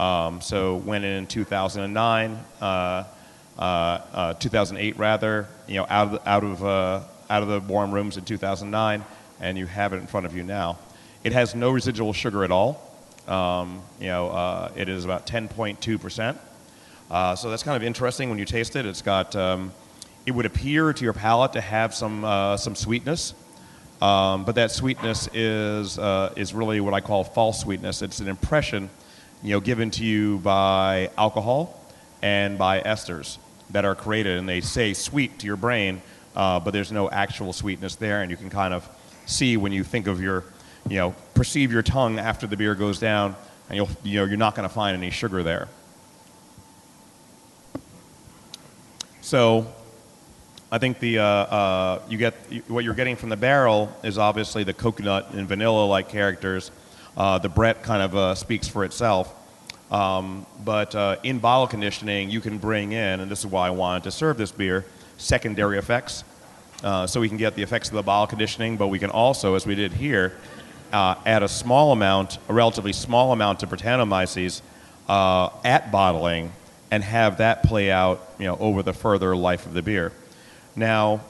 Um, 0.00 0.40
so 0.40 0.76
went 0.76 1.04
in 1.04 1.26
2009, 1.26 2.38
uh, 2.62 2.64
uh, 2.64 3.60
uh, 3.60 4.32
2008 4.34 4.96
rather, 4.96 5.46
you 5.68 5.74
know, 5.74 5.86
out 5.90 6.06
of 6.06 6.12
the, 6.12 6.28
out 6.28 6.42
of 6.42 6.64
uh, 6.64 7.00
out 7.28 7.42
of 7.42 7.48
the 7.50 7.60
warm 7.60 7.92
rooms 7.92 8.16
in 8.16 8.24
2009, 8.24 9.04
and 9.40 9.58
you 9.58 9.66
have 9.66 9.92
it 9.92 9.96
in 9.96 10.06
front 10.06 10.24
of 10.24 10.34
you 10.34 10.42
now. 10.42 10.78
It 11.22 11.32
has 11.32 11.54
no 11.54 11.68
residual 11.68 12.14
sugar 12.14 12.44
at 12.44 12.50
all. 12.50 12.82
Um, 13.28 13.82
you 14.00 14.06
know, 14.06 14.30
uh, 14.30 14.72
it 14.74 14.88
is 14.88 15.04
about 15.04 15.26
10.2 15.26 16.00
percent. 16.00 16.38
Uh, 17.10 17.36
so 17.36 17.50
that's 17.50 17.62
kind 17.62 17.76
of 17.76 17.82
interesting 17.82 18.30
when 18.30 18.38
you 18.38 18.46
taste 18.46 18.76
it. 18.76 18.86
It's 18.86 19.02
got 19.02 19.36
um, 19.36 19.70
it 20.24 20.30
would 20.30 20.46
appear 20.46 20.94
to 20.94 21.04
your 21.04 21.12
palate 21.12 21.52
to 21.52 21.60
have 21.60 21.94
some 21.94 22.22
some 22.56 22.74
sweetness. 22.74 23.34
Um, 24.00 24.46
but 24.46 24.54
that 24.54 24.70
sweetness 24.70 25.28
is, 25.34 25.98
is 26.38 26.54
really 26.54 26.80
what 26.80 26.94
I 26.94 27.02
call 27.02 27.22
false 27.22 27.60
sweetness. 27.60 28.00
It's 28.00 28.20
an 28.20 28.28
impression 28.28 28.88
you 29.42 29.50
know, 29.52 29.60
given 29.60 29.90
to 29.92 30.04
you 30.04 30.38
by 30.38 31.10
alcohol 31.16 31.82
and 32.22 32.58
by 32.58 32.80
esters 32.80 33.38
that 33.70 33.84
are 33.84 33.94
created, 33.94 34.38
and 34.38 34.48
they 34.48 34.60
say 34.60 34.92
sweet 34.92 35.38
to 35.38 35.46
your 35.46 35.56
brain, 35.56 36.02
uh, 36.36 36.60
but 36.60 36.72
there's 36.72 36.92
no 36.92 37.10
actual 37.10 37.52
sweetness 37.52 37.96
there, 37.96 38.22
and 38.22 38.30
you 38.30 38.36
can 38.36 38.50
kind 38.50 38.74
of 38.74 38.88
see 39.26 39.56
when 39.56 39.72
you 39.72 39.84
think 39.84 40.06
of 40.06 40.20
your, 40.20 40.44
you 40.88 40.96
know, 40.96 41.14
perceive 41.34 41.72
your 41.72 41.82
tongue 41.82 42.18
after 42.18 42.46
the 42.46 42.56
beer 42.56 42.74
goes 42.74 42.98
down, 42.98 43.34
and 43.68 43.76
you'll, 43.76 43.88
you 44.02 44.18
know, 44.18 44.24
you're 44.24 44.36
not 44.36 44.54
going 44.54 44.68
to 44.68 44.74
find 44.74 44.96
any 44.96 45.10
sugar 45.10 45.42
there. 45.42 45.68
So, 49.22 49.72
I 50.72 50.78
think 50.78 51.00
the 51.00 51.18
uh, 51.18 51.24
uh, 51.24 52.02
you 52.08 52.16
get 52.16 52.34
what 52.68 52.84
you're 52.84 52.94
getting 52.94 53.16
from 53.16 53.28
the 53.28 53.36
barrel 53.36 53.94
is 54.04 54.18
obviously 54.18 54.62
the 54.62 54.72
coconut 54.72 55.32
and 55.32 55.48
vanilla-like 55.48 56.08
characters 56.08 56.70
the 57.16 57.48
Brett 57.48 57.82
kind 57.82 58.02
of 58.02 58.16
uh, 58.16 58.34
speaks 58.34 58.68
for 58.68 58.84
itself. 58.84 59.34
Um, 59.90 60.46
but 60.64 60.94
uh, 60.94 61.16
in 61.24 61.40
bottle 61.40 61.66
conditioning, 61.66 62.30
you 62.30 62.40
can 62.40 62.58
bring 62.58 62.92
in, 62.92 63.20
and 63.20 63.30
this 63.30 63.40
is 63.40 63.46
why 63.46 63.66
I 63.66 63.70
wanted 63.70 64.04
to 64.04 64.10
serve 64.10 64.36
this 64.38 64.52
beer, 64.52 64.84
secondary 65.18 65.78
effects. 65.78 66.24
Uh, 66.82 67.06
so 67.06 67.20
we 67.20 67.28
can 67.28 67.36
get 67.36 67.56
the 67.56 67.62
effects 67.62 67.88
of 67.88 67.94
the 67.94 68.02
bottle 68.02 68.26
conditioning, 68.26 68.76
but 68.76 68.86
we 68.86 68.98
can 68.98 69.10
also, 69.10 69.54
as 69.54 69.66
we 69.66 69.74
did 69.74 69.92
here, 69.92 70.36
uh, 70.92 71.14
add 71.26 71.42
a 71.42 71.48
small 71.48 71.92
amount, 71.92 72.38
a 72.48 72.54
relatively 72.54 72.92
small 72.92 73.32
amount 73.32 73.62
of 73.62 73.68
Brettanomyces 73.68 74.62
uh, 75.08 75.50
at 75.64 75.92
bottling 75.92 76.52
and 76.90 77.04
have 77.04 77.38
that 77.38 77.62
play 77.64 77.90
out 77.90 78.26
you 78.38 78.46
know, 78.46 78.56
over 78.58 78.82
the 78.82 78.92
further 78.92 79.36
life 79.36 79.66
of 79.66 79.74
the 79.74 79.82
beer. 79.82 80.12
Now, 80.74 81.20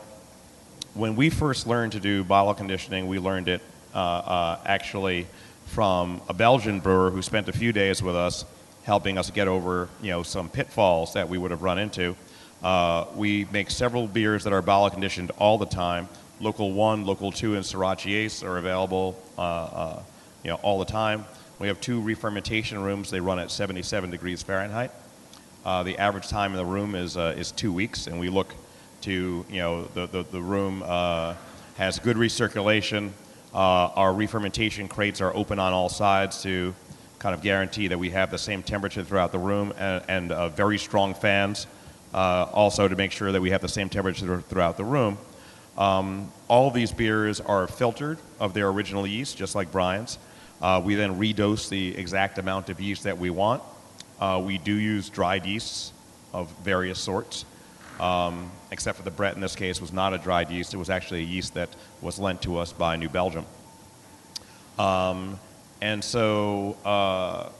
when 0.94 1.16
we 1.16 1.30
first 1.30 1.66
learned 1.66 1.92
to 1.92 2.00
do 2.00 2.24
bottle 2.24 2.54
conditioning, 2.54 3.08
we 3.08 3.18
learned 3.18 3.48
it 3.48 3.60
actually 3.94 5.26
from 5.70 6.20
a 6.28 6.35
Belgian 6.35 6.80
brewer 6.80 7.11
who 7.12 7.22
spent 7.22 7.48
a 7.48 7.52
few 7.52 7.72
days 7.72 8.02
with 8.02 8.16
us 8.16 8.44
helping 8.83 9.16
us 9.16 9.30
get 9.30 9.46
over 9.46 9.88
you 10.02 10.11
know 10.11 10.22
some 10.24 10.48
pitfalls 10.48 11.12
that 11.12 11.28
we 11.28 11.38
would 11.38 11.52
have 11.52 11.62
run 11.62 11.78
into. 11.78 12.16
Uh, 12.61 13.06
we 13.14 13.46
make 13.52 13.70
several 13.70 14.09
beers 14.09 14.42
that 14.44 14.52
are 14.52 14.61
bottle 14.62 14.90
conditioned 14.90 15.30
all 15.38 15.59
the 15.59 15.66
time. 15.66 16.09
Local 16.40 16.72
one, 16.72 17.06
local 17.06 17.30
two, 17.30 17.54
and 17.54 17.64
Sorachi 17.64 18.14
Ace 18.16 18.42
are 18.42 18.59
available 18.59 19.16
uh, 19.38 19.42
uh, 19.42 20.02
you 20.42 20.50
know 20.50 20.56
all 20.56 20.80
the 20.80 20.85
time. 20.85 21.24
We 21.61 21.68
have 21.68 21.80
two 21.80 22.00
re-fermentation 22.00 22.83
rooms. 22.83 23.11
They 23.11 23.20
run 23.20 23.38
at 23.38 23.50
77 23.50 24.11
degrees 24.11 24.42
Fahrenheit. 24.42 24.90
Uh, 25.64 25.83
the 25.85 25.98
average 25.98 26.26
time 26.26 26.50
in 26.50 26.56
the 26.56 26.64
room 26.64 26.96
is 26.96 27.16
uh, 27.16 27.35
is 27.38 27.52
two 27.52 27.72
weeks, 27.72 28.09
and 28.09 28.18
we 28.18 28.28
look 28.28 28.54
to 29.02 29.46
you 29.48 29.59
know 29.59 29.85
the 29.94 30.06
the, 30.06 30.24
the 30.24 30.42
room 30.42 30.83
uh, 30.85 31.35
has 31.76 32.00
good 32.00 32.16
recirculation. 32.16 33.12
Uh, 33.52 33.90
our 33.96 34.12
re-fermentation 34.12 34.86
crates 34.86 35.20
are 35.20 35.34
open 35.34 35.58
on 35.58 35.72
all 35.72 35.88
sides 35.88 36.42
to 36.42 36.74
kind 37.18 37.34
of 37.34 37.42
guarantee 37.42 37.88
that 37.88 37.98
we 37.98 38.10
have 38.10 38.30
the 38.30 38.38
same 38.38 38.62
temperature 38.62 39.02
throughout 39.02 39.32
the 39.32 39.38
room 39.38 39.72
and, 39.76 40.02
and 40.08 40.32
uh, 40.32 40.48
very 40.48 40.78
strong 40.78 41.14
fans 41.14 41.66
uh, 42.14 42.46
also 42.52 42.88
to 42.88 42.96
make 42.96 43.12
sure 43.12 43.32
that 43.32 43.40
we 43.40 43.50
have 43.50 43.60
the 43.60 43.68
same 43.68 43.88
temperature 43.88 44.40
throughout 44.40 44.76
the 44.76 44.84
room. 44.84 45.18
Um, 45.76 46.32
all 46.48 46.70
these 46.70 46.92
beers 46.92 47.40
are 47.40 47.66
filtered 47.66 48.18
of 48.38 48.54
their 48.54 48.68
original 48.68 49.06
yeast, 49.06 49.36
just 49.36 49.54
like 49.54 49.72
Brian's. 49.72 50.18
Uh, 50.62 50.80
we 50.84 50.94
then 50.94 51.18
redose 51.18 51.68
the 51.68 51.96
exact 51.96 52.38
amount 52.38 52.68
of 52.68 52.80
yeast 52.80 53.04
that 53.04 53.18
we 53.18 53.30
want. 53.30 53.62
Uh, 54.20 54.40
we 54.44 54.58
do 54.58 54.74
use 54.74 55.08
dried 55.08 55.46
yeasts 55.46 55.92
of 56.32 56.50
various 56.62 56.98
sorts 56.98 57.44
um, 58.00 58.50
except 58.70 58.96
for 58.96 59.04
the 59.04 59.10
Brett 59.10 59.34
in 59.34 59.40
this 59.40 59.54
case 59.54 59.80
was 59.80 59.92
not 59.92 60.14
a 60.14 60.18
dried 60.18 60.50
yeast. 60.50 60.72
It 60.74 60.78
was 60.78 60.90
actually 60.90 61.20
a 61.20 61.26
yeast 61.26 61.54
that 61.54 61.68
was 62.00 62.18
lent 62.18 62.42
to 62.42 62.58
us 62.58 62.72
by 62.72 62.96
New 62.96 63.08
Belgium. 63.08 63.44
Um, 64.78 65.38
and 65.82 66.02
so 66.02 66.76
uh, 66.84 67.50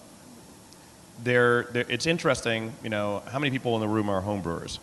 it's 1.24 2.07
interesting, 2.07 2.72
you 2.83 2.88
know, 2.88 3.22
how 3.31 3.38
many 3.38 3.50
people 3.50 3.74
in 3.74 3.81
the 3.81 3.88
room 3.88 4.09
are 4.09 4.22
homebrewers? 4.22 4.79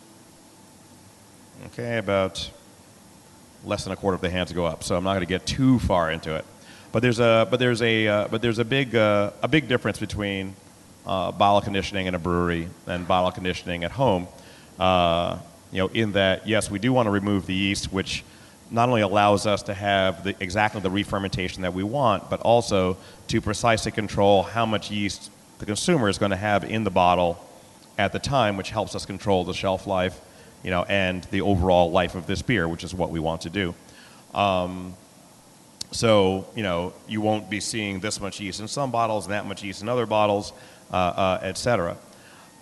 Okay, 1.67 1.97
about 1.97 2.51
less 3.65 3.83
than 3.83 3.93
a 3.93 3.95
quarter 3.95 4.13
of 4.13 4.21
the 4.21 4.29
hands 4.29 4.53
go 4.53 4.65
up, 4.65 4.83
so 4.83 4.95
I'm 4.95 5.03
not 5.03 5.13
going 5.13 5.25
to 5.25 5.25
get 5.25 5.47
too 5.47 5.79
far 5.79 6.11
into 6.11 6.35
it. 6.35 6.45
But 6.91 7.01
there's 7.01 7.19
a, 7.19 7.47
but 7.49 7.59
there's 7.59 7.81
a, 7.81 8.07
uh, 8.07 8.27
but 8.27 8.43
there's 8.43 8.59
a 8.59 8.65
big, 8.65 8.95
uh, 8.95 9.31
a 9.41 9.47
big 9.47 9.67
difference 9.67 9.99
between 9.99 10.55
uh, 11.07 11.31
bottle 11.31 11.61
conditioning 11.61 12.05
in 12.05 12.13
a 12.13 12.19
brewery 12.19 12.69
and 12.85 13.07
bottle 13.07 13.31
conditioning 13.31 13.83
at 13.83 13.91
home. 13.91 14.27
Uh, 14.79 15.39
you 15.71 15.79
know, 15.79 15.87
in 15.87 16.13
that, 16.13 16.47
yes, 16.47 16.71
we 16.71 16.79
do 16.79 16.93
want 16.93 17.07
to 17.07 17.11
remove 17.11 17.45
the 17.45 17.53
yeast, 17.53 17.91
which 17.91 18.23
not 18.69 18.89
only 18.89 19.01
allows 19.01 19.47
us 19.47 19.63
to 19.63 19.73
have 19.73 20.23
the, 20.23 20.35
exactly 20.39 20.81
the 20.81 20.89
re-fermentation 20.89 21.61
that 21.61 21.73
we 21.73 21.83
want, 21.83 22.29
but 22.29 22.41
also 22.41 22.97
to 23.27 23.41
precisely 23.41 23.91
control 23.91 24.43
how 24.43 24.65
much 24.65 24.91
yeast 24.91 25.31
the 25.59 25.65
consumer 25.65 26.09
is 26.09 26.17
going 26.17 26.31
to 26.31 26.37
have 26.37 26.63
in 26.63 26.83
the 26.83 26.91
bottle 26.91 27.43
at 27.97 28.11
the 28.11 28.19
time, 28.19 28.57
which 28.57 28.69
helps 28.69 28.93
us 28.93 29.05
control 29.05 29.43
the 29.43 29.53
shelf 29.53 29.87
life, 29.87 30.19
you 30.63 30.69
know, 30.69 30.83
and 30.83 31.23
the 31.25 31.41
overall 31.41 31.91
life 31.91 32.15
of 32.15 32.27
this 32.27 32.41
beer, 32.41 32.67
which 32.67 32.83
is 32.83 32.93
what 32.93 33.09
we 33.09 33.19
want 33.19 33.41
to 33.41 33.49
do. 33.49 33.73
Um, 34.33 34.95
so, 35.91 36.45
you 36.55 36.63
know, 36.63 36.93
you 37.07 37.21
won't 37.21 37.49
be 37.49 37.59
seeing 37.59 37.99
this 37.99 38.19
much 38.19 38.39
yeast 38.39 38.59
in 38.59 38.67
some 38.67 38.91
bottles 38.91 39.25
and 39.25 39.33
that 39.33 39.45
much 39.45 39.63
yeast 39.63 39.81
in 39.81 39.89
other 39.89 40.05
bottles, 40.05 40.53
uh, 40.91 40.95
uh, 40.95 41.39
et 41.41 41.57
cetera. 41.57 41.97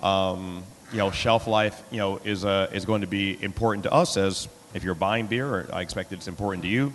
Um, 0.01 0.63
you 0.91 0.97
know, 0.97 1.11
shelf 1.11 1.47
life, 1.47 1.83
you 1.91 1.97
know, 1.97 2.19
is, 2.23 2.45
uh, 2.45 2.69
is 2.71 2.85
going 2.85 3.01
to 3.01 3.07
be 3.07 3.41
important 3.43 3.83
to 3.83 3.91
us 3.91 4.17
as 4.17 4.47
if 4.73 4.83
you're 4.83 4.95
buying 4.95 5.27
beer, 5.27 5.67
I 5.71 5.81
expect 5.81 6.11
it's 6.11 6.27
important 6.27 6.63
to 6.63 6.69
you. 6.69 6.93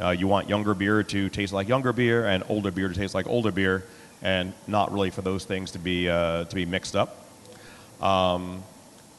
Uh, 0.00 0.10
you 0.10 0.26
want 0.26 0.48
younger 0.48 0.74
beer 0.74 1.02
to 1.02 1.28
taste 1.28 1.52
like 1.52 1.68
younger 1.68 1.92
beer 1.92 2.26
and 2.26 2.44
older 2.48 2.70
beer 2.70 2.88
to 2.88 2.94
taste 2.94 3.14
like 3.14 3.26
older 3.26 3.50
beer 3.50 3.84
and 4.22 4.52
not 4.66 4.92
really 4.92 5.10
for 5.10 5.22
those 5.22 5.44
things 5.44 5.72
to 5.72 5.78
be, 5.78 6.08
uh, 6.08 6.44
to 6.44 6.54
be 6.54 6.64
mixed 6.64 6.96
up. 6.96 7.24
Um, 8.00 8.62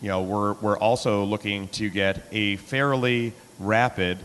you 0.02 0.08
know, 0.08 0.24
we're, 0.24 0.54
we're 0.54 0.78
also 0.78 1.24
looking 1.24 1.68
to 1.70 1.89
get 1.89 2.26
a 2.32 2.56
fairly 2.58 3.34
rapid 3.60 4.18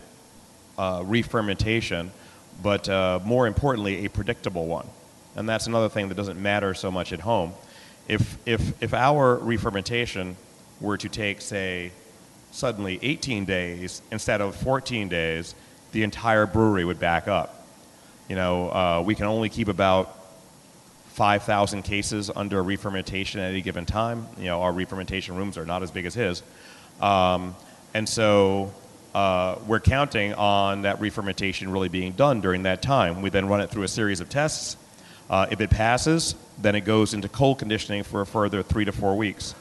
uh, 0.77 1.03
re-fermentation, 1.05 2.11
but 2.63 2.87
uh, 2.87 3.19
more 3.23 3.47
importantly, 3.47 4.05
a 4.05 4.09
predictable 4.09 4.65
one. 4.65 4.87
And 5.35 5.47
that's 5.47 5.67
another 5.67 5.89
thing 5.89 6.07
that 6.09 6.15
doesn't 6.15 6.41
matter 6.41 6.73
so 6.73 6.89
much 6.89 7.11
at 7.11 7.19
home 7.19 7.53
if, 8.07 8.37
if, 8.45 8.81
if 8.81 8.93
our 8.93 9.35
re-fermentation 9.35 10.35
were 10.79 10.97
to 10.97 11.09
take, 11.09 11.41
say, 11.41 11.91
suddenly 12.51 12.99
18 13.01 13.45
days 13.45 14.01
instead 14.11 14.41
of 14.41 14.55
14 14.55 15.09
days, 15.09 15.55
the 15.91 16.03
entire 16.03 16.45
brewery 16.45 16.85
would 16.85 16.99
back 16.99 17.27
up. 17.27 17.65
You 18.29 18.35
know, 18.35 18.69
uh, 18.69 19.03
we 19.05 19.15
can 19.15 19.25
only 19.25 19.49
keep 19.49 19.67
about 19.67 20.17
5,000 21.09 21.83
cases 21.83 22.29
under 22.35 22.61
re-fermentation 22.61 23.39
at 23.39 23.51
any 23.51 23.61
given 23.61 23.85
time. 23.85 24.27
You 24.37 24.45
know, 24.45 24.61
our 24.61 24.71
re-fermentation 24.71 25.35
rooms 25.35 25.57
are 25.57 25.65
not 25.65 25.83
as 25.83 25.91
big 25.91 26.05
as 26.05 26.13
his. 26.13 26.43
Um, 27.01 27.55
and 27.93 28.07
so 28.07 28.73
uh, 29.13 29.57
we're 29.65 29.79
counting 29.79 30.33
on 30.33 30.81
that 30.81 30.99
re-fermentation 30.99 31.71
really 31.71 31.87
being 31.87 32.11
done 32.11 32.41
during 32.41 32.63
that 32.63 32.81
time. 32.81 33.21
We 33.21 33.29
then 33.29 33.47
run 33.47 33.61
it 33.61 33.69
through 33.69 33.83
a 33.83 33.87
series 33.87 34.19
of 34.19 34.27
tests. 34.27 34.75
Uh, 35.29 35.47
if 35.49 35.59
it 35.59 35.69
passes, 35.69 36.35
then 36.61 36.75
it 36.75 36.81
goes 36.81 37.13
into 37.13 37.27
cold 37.27 37.59
conditioning 37.59 38.03
for 38.03 38.21
a 38.21 38.25
further 38.25 38.61
three 38.61 38.85
to 38.85 38.91
four 38.91 39.15
weeks. 39.15 39.55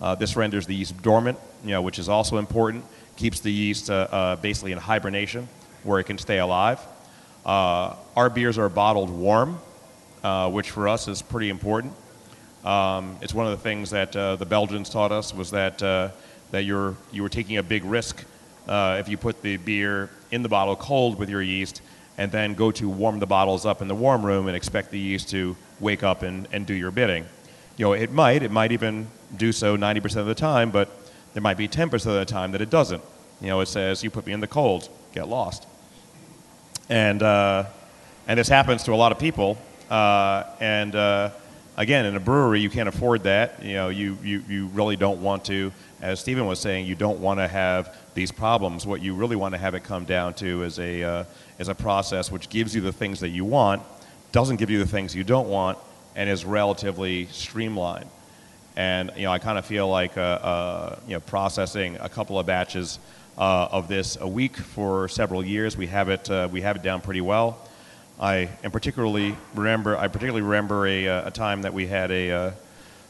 Uh, 0.00 0.14
this 0.14 0.36
renders 0.36 0.66
the 0.66 0.74
yeast 0.74 1.00
dormant, 1.02 1.38
you 1.64 1.70
know, 1.70 1.80
which 1.80 1.98
is 1.98 2.08
also 2.08 2.38
important. 2.38 2.84
Keeps 3.16 3.40
the 3.40 3.52
yeast 3.52 3.88
uh, 3.88 4.08
uh, 4.10 4.36
basically 4.36 4.72
in 4.72 4.78
hibernation, 4.78 5.48
where 5.84 6.00
it 6.00 6.04
can 6.04 6.18
stay 6.18 6.38
alive. 6.38 6.80
Uh, 7.44 7.94
our 8.16 8.28
beers 8.28 8.58
are 8.58 8.68
bottled 8.68 9.08
warm, 9.08 9.58
uh, 10.22 10.50
which 10.50 10.70
for 10.70 10.88
us 10.88 11.08
is 11.08 11.22
pretty 11.22 11.48
important. 11.48 11.92
Um, 12.64 13.16
it's 13.22 13.32
one 13.32 13.46
of 13.46 13.52
the 13.52 13.62
things 13.62 13.90
that 13.90 14.12
the 14.12 14.46
Belgians 14.46 14.90
taught 14.90 15.12
us 15.12 15.32
was 15.32 15.52
that 15.52 15.78
that 15.78 16.64
you're 16.64 16.96
you 17.12 17.22
were 17.22 17.28
taking 17.28 17.58
a 17.58 17.62
big 17.62 17.84
risk 17.84 18.24
if 18.68 19.08
you 19.08 19.16
put 19.16 19.40
the 19.42 19.56
beer 19.56 20.10
in 20.32 20.42
the 20.42 20.48
bottle 20.48 20.74
cold 20.74 21.16
with 21.16 21.30
your 21.30 21.42
yeast 21.42 21.80
and 22.18 22.32
then 22.32 22.54
go 22.54 22.70
to 22.70 22.88
warm 22.88 23.18
the 23.18 23.26
bottles 23.26 23.66
up 23.66 23.82
in 23.82 23.88
the 23.88 23.94
warm 23.94 24.24
room 24.24 24.46
and 24.46 24.56
expect 24.56 24.90
the 24.90 24.98
yeast 24.98 25.28
to 25.30 25.56
wake 25.80 26.02
up 26.02 26.22
and, 26.22 26.48
and 26.52 26.66
do 26.66 26.74
your 26.74 26.90
bidding. 26.90 27.24
You 27.76 27.86
know, 27.86 27.92
it 27.92 28.10
might, 28.10 28.42
it 28.42 28.50
might 28.50 28.72
even 28.72 29.08
do 29.36 29.52
so 29.52 29.76
90% 29.76 30.16
of 30.16 30.26
the 30.26 30.34
time, 30.34 30.70
but 30.70 30.88
there 31.34 31.42
might 31.42 31.58
be 31.58 31.68
10% 31.68 31.92
of 31.94 32.14
the 32.14 32.24
time 32.24 32.52
that 32.52 32.62
it 32.62 32.70
doesn't. 32.70 33.02
You 33.40 33.48
know, 33.48 33.60
it 33.60 33.66
says, 33.66 34.02
you 34.02 34.10
put 34.10 34.26
me 34.26 34.32
in 34.32 34.40
the 34.40 34.46
cold, 34.46 34.88
get 35.12 35.28
lost. 35.28 35.66
And, 36.88 37.22
uh, 37.22 37.64
and 38.26 38.38
this 38.38 38.48
happens 38.48 38.84
to 38.84 38.92
a 38.92 38.96
lot 38.96 39.12
of 39.12 39.18
people. 39.18 39.58
Uh, 39.90 40.44
and 40.58 40.94
uh, 40.94 41.30
again, 41.76 42.06
in 42.06 42.16
a 42.16 42.20
brewery, 42.20 42.60
you 42.60 42.70
can't 42.70 42.88
afford 42.88 43.24
that. 43.24 43.62
You 43.62 43.74
know, 43.74 43.88
you, 43.90 44.16
you, 44.22 44.42
you 44.48 44.66
really 44.68 44.96
don't 44.96 45.20
want 45.20 45.44
to, 45.46 45.70
as 46.00 46.20
Stephen 46.20 46.46
was 46.46 46.58
saying, 46.58 46.86
you 46.86 46.94
don't 46.94 47.20
want 47.20 47.40
to 47.40 47.48
have 47.48 47.94
these 48.14 48.32
problems. 48.32 48.86
What 48.86 49.02
you 49.02 49.14
really 49.14 49.36
want 49.36 49.52
to 49.52 49.58
have 49.58 49.74
it 49.74 49.84
come 49.84 50.06
down 50.06 50.32
to 50.34 50.62
is 50.62 50.78
a, 50.78 51.02
uh, 51.02 51.24
is 51.58 51.68
a 51.68 51.74
process 51.74 52.30
which 52.30 52.48
gives 52.48 52.74
you 52.74 52.80
the 52.80 52.92
things 52.92 53.20
that 53.20 53.30
you 53.30 53.44
want, 53.44 53.82
doesn't 54.32 54.56
give 54.56 54.70
you 54.70 54.78
the 54.78 54.86
things 54.86 55.14
you 55.14 55.24
don't 55.24 55.48
want, 55.48 55.78
and 56.14 56.28
is 56.28 56.44
relatively 56.44 57.26
streamlined. 57.26 58.08
And 58.76 59.10
you 59.16 59.24
know, 59.24 59.32
I 59.32 59.38
kind 59.38 59.58
of 59.58 59.64
feel 59.64 59.88
like 59.88 60.18
uh, 60.18 60.20
uh, 60.20 60.98
you 61.06 61.14
know, 61.14 61.20
processing 61.20 61.96
a 62.00 62.08
couple 62.08 62.38
of 62.38 62.46
batches 62.46 62.98
uh, 63.38 63.68
of 63.70 63.88
this 63.88 64.16
a 64.20 64.28
week 64.28 64.56
for 64.56 65.08
several 65.08 65.44
years, 65.44 65.76
we 65.76 65.86
have 65.86 66.08
it 66.08 66.30
uh, 66.30 66.48
we 66.50 66.60
have 66.60 66.76
it 66.76 66.82
down 66.82 67.00
pretty 67.00 67.20
well. 67.20 67.58
I 68.18 68.48
and 68.62 68.72
particularly 68.72 69.36
remember 69.54 69.96
I 69.96 70.08
particularly 70.08 70.42
remember 70.42 70.86
a, 70.86 71.08
uh, 71.08 71.28
a 71.28 71.30
time 71.30 71.62
that 71.62 71.74
we 71.74 71.86
had 71.86 72.10
a 72.10 72.30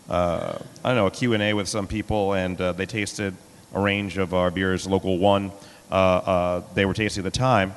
uh, 0.08 0.58
I 0.84 0.88
don't 0.88 0.96
know 0.96 1.06
a 1.06 1.10
Q 1.10 1.34
and 1.34 1.42
A 1.42 1.52
with 1.52 1.68
some 1.68 1.86
people, 1.86 2.34
and 2.34 2.56
they 2.58 2.86
tasted 2.86 3.34
a 3.74 3.80
range 3.80 4.18
of 4.18 4.34
our 4.34 4.50
beers. 4.50 4.86
Local 4.86 5.18
one, 5.18 5.50
they 5.90 6.84
were 6.84 6.94
tasting 6.94 7.24
at 7.26 7.32
the 7.32 7.38
time, 7.38 7.74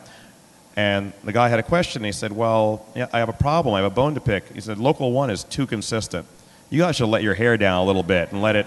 and 0.80 1.12
the 1.26 1.34
guy 1.34 1.50
had 1.50 1.60
a 1.60 1.64
question. 1.64 2.06
He 2.06 2.14
said, 2.14 2.32
Well, 2.32 2.86
yeah, 2.96 3.08
I 3.12 3.20
have 3.20 3.28
a 3.28 3.34
problem. 3.34 3.76
I 3.76 3.82
have 3.82 3.92
a 3.92 3.94
bone 3.94 4.14
to 4.14 4.22
pick. 4.22 4.48
He 4.54 4.62
said, 4.62 4.78
Local 4.78 5.12
one 5.12 5.30
is 5.30 5.44
too 5.44 5.68
consistent. 5.68 6.26
You 6.70 6.80
guys 6.80 6.96
should 6.96 7.10
let 7.10 7.22
your 7.22 7.34
hair 7.34 7.58
down 7.58 7.84
a 7.84 7.86
little 7.86 8.04
bit 8.04 8.32
and 8.32 8.42
let 8.42 8.56
it 8.56 8.66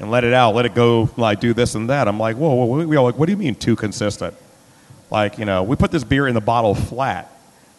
and 0.00 0.10
let 0.10 0.24
it 0.24 0.32
out. 0.32 0.56
Let 0.56 0.66
it 0.66 0.74
go 0.74 1.10
like 1.16 1.38
do 1.38 1.54
this 1.54 1.76
and 1.76 1.88
that. 1.90 2.08
I'm 2.08 2.18
like, 2.18 2.36
whoa, 2.36 2.52
whoa, 2.52 2.84
whoa, 2.84 3.04
like, 3.04 3.16
what 3.16 3.26
do 3.26 3.32
you 3.32 3.38
mean 3.38 3.54
too 3.54 3.76
consistent? 3.76 4.34
Like, 5.12 5.38
you 5.38 5.44
know, 5.44 5.62
we 5.62 5.76
put 5.76 5.92
this 5.92 6.02
beer 6.02 6.26
in 6.26 6.34
the 6.34 6.40
bottle 6.40 6.74
flat. 6.74 7.30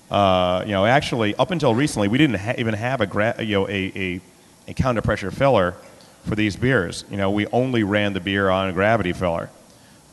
Uh, 0.09 0.63
you 0.65 0.71
know, 0.71 0.85
actually, 0.85 1.35
up 1.35 1.51
until 1.51 1.75
recently, 1.75 2.07
we 2.07 2.17
didn't 2.17 2.37
ha- 2.37 2.55
even 2.57 2.75
have 2.75 3.01
a, 3.01 3.07
gra- 3.07 3.43
you 3.43 3.55
know, 3.57 3.67
a, 3.67 3.91
a, 3.95 4.21
a 4.69 4.73
counter 4.73 5.01
pressure 5.01 5.31
filler 5.31 5.75
for 6.23 6.35
these 6.35 6.55
beers. 6.55 7.03
You 7.11 7.17
know, 7.17 7.31
we 7.31 7.47
only 7.47 7.83
ran 7.83 8.13
the 8.13 8.21
beer 8.21 8.49
on 8.49 8.69
a 8.69 8.71
gravity 8.71 9.11
filler. 9.11 9.49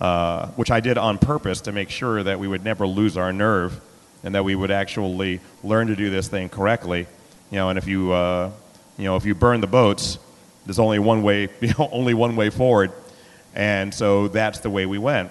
Uh, 0.01 0.47
which 0.53 0.71
I 0.71 0.81
did 0.81 0.97
on 0.97 1.19
purpose 1.19 1.61
to 1.63 1.73
make 1.73 1.91
sure 1.91 2.23
that 2.23 2.41
we 2.41 2.49
would 2.49 2.65
never 2.65 2.87
lose 2.87 3.19
our 3.19 3.35
nerve 3.35 3.79
and 4.25 4.35
that 4.35 4.45
we 4.45 4.55
would 4.55 4.71
actually 4.71 5.41
learn 5.63 5.89
to 5.89 5.97
do 5.97 6.09
this 6.09 6.27
thing 6.27 6.49
correctly. 6.49 7.07
You 7.51 7.57
know, 7.57 7.69
and 7.69 7.79
if 7.79 7.87
you, 7.87 8.11
uh, 8.11 8.51
you 8.97 9.05
know, 9.05 9.17
if 9.17 9.27
you 9.27 9.35
burn 9.35 9.61
the 9.61 9.67
boats, 9.67 10.19
there's 10.65 10.79
only 10.79 10.99
one 10.99 11.23
way, 11.23 11.49
you 11.61 11.75
know, 11.79 11.89
only 11.93 12.15
one 12.15 12.35
way 12.35 12.49
forward. 12.49 12.93
And 13.55 13.93
so 13.93 14.29
that's 14.29 14.61
the 14.61 14.71
way 14.71 14.87
we 14.87 14.97
went. 14.97 15.31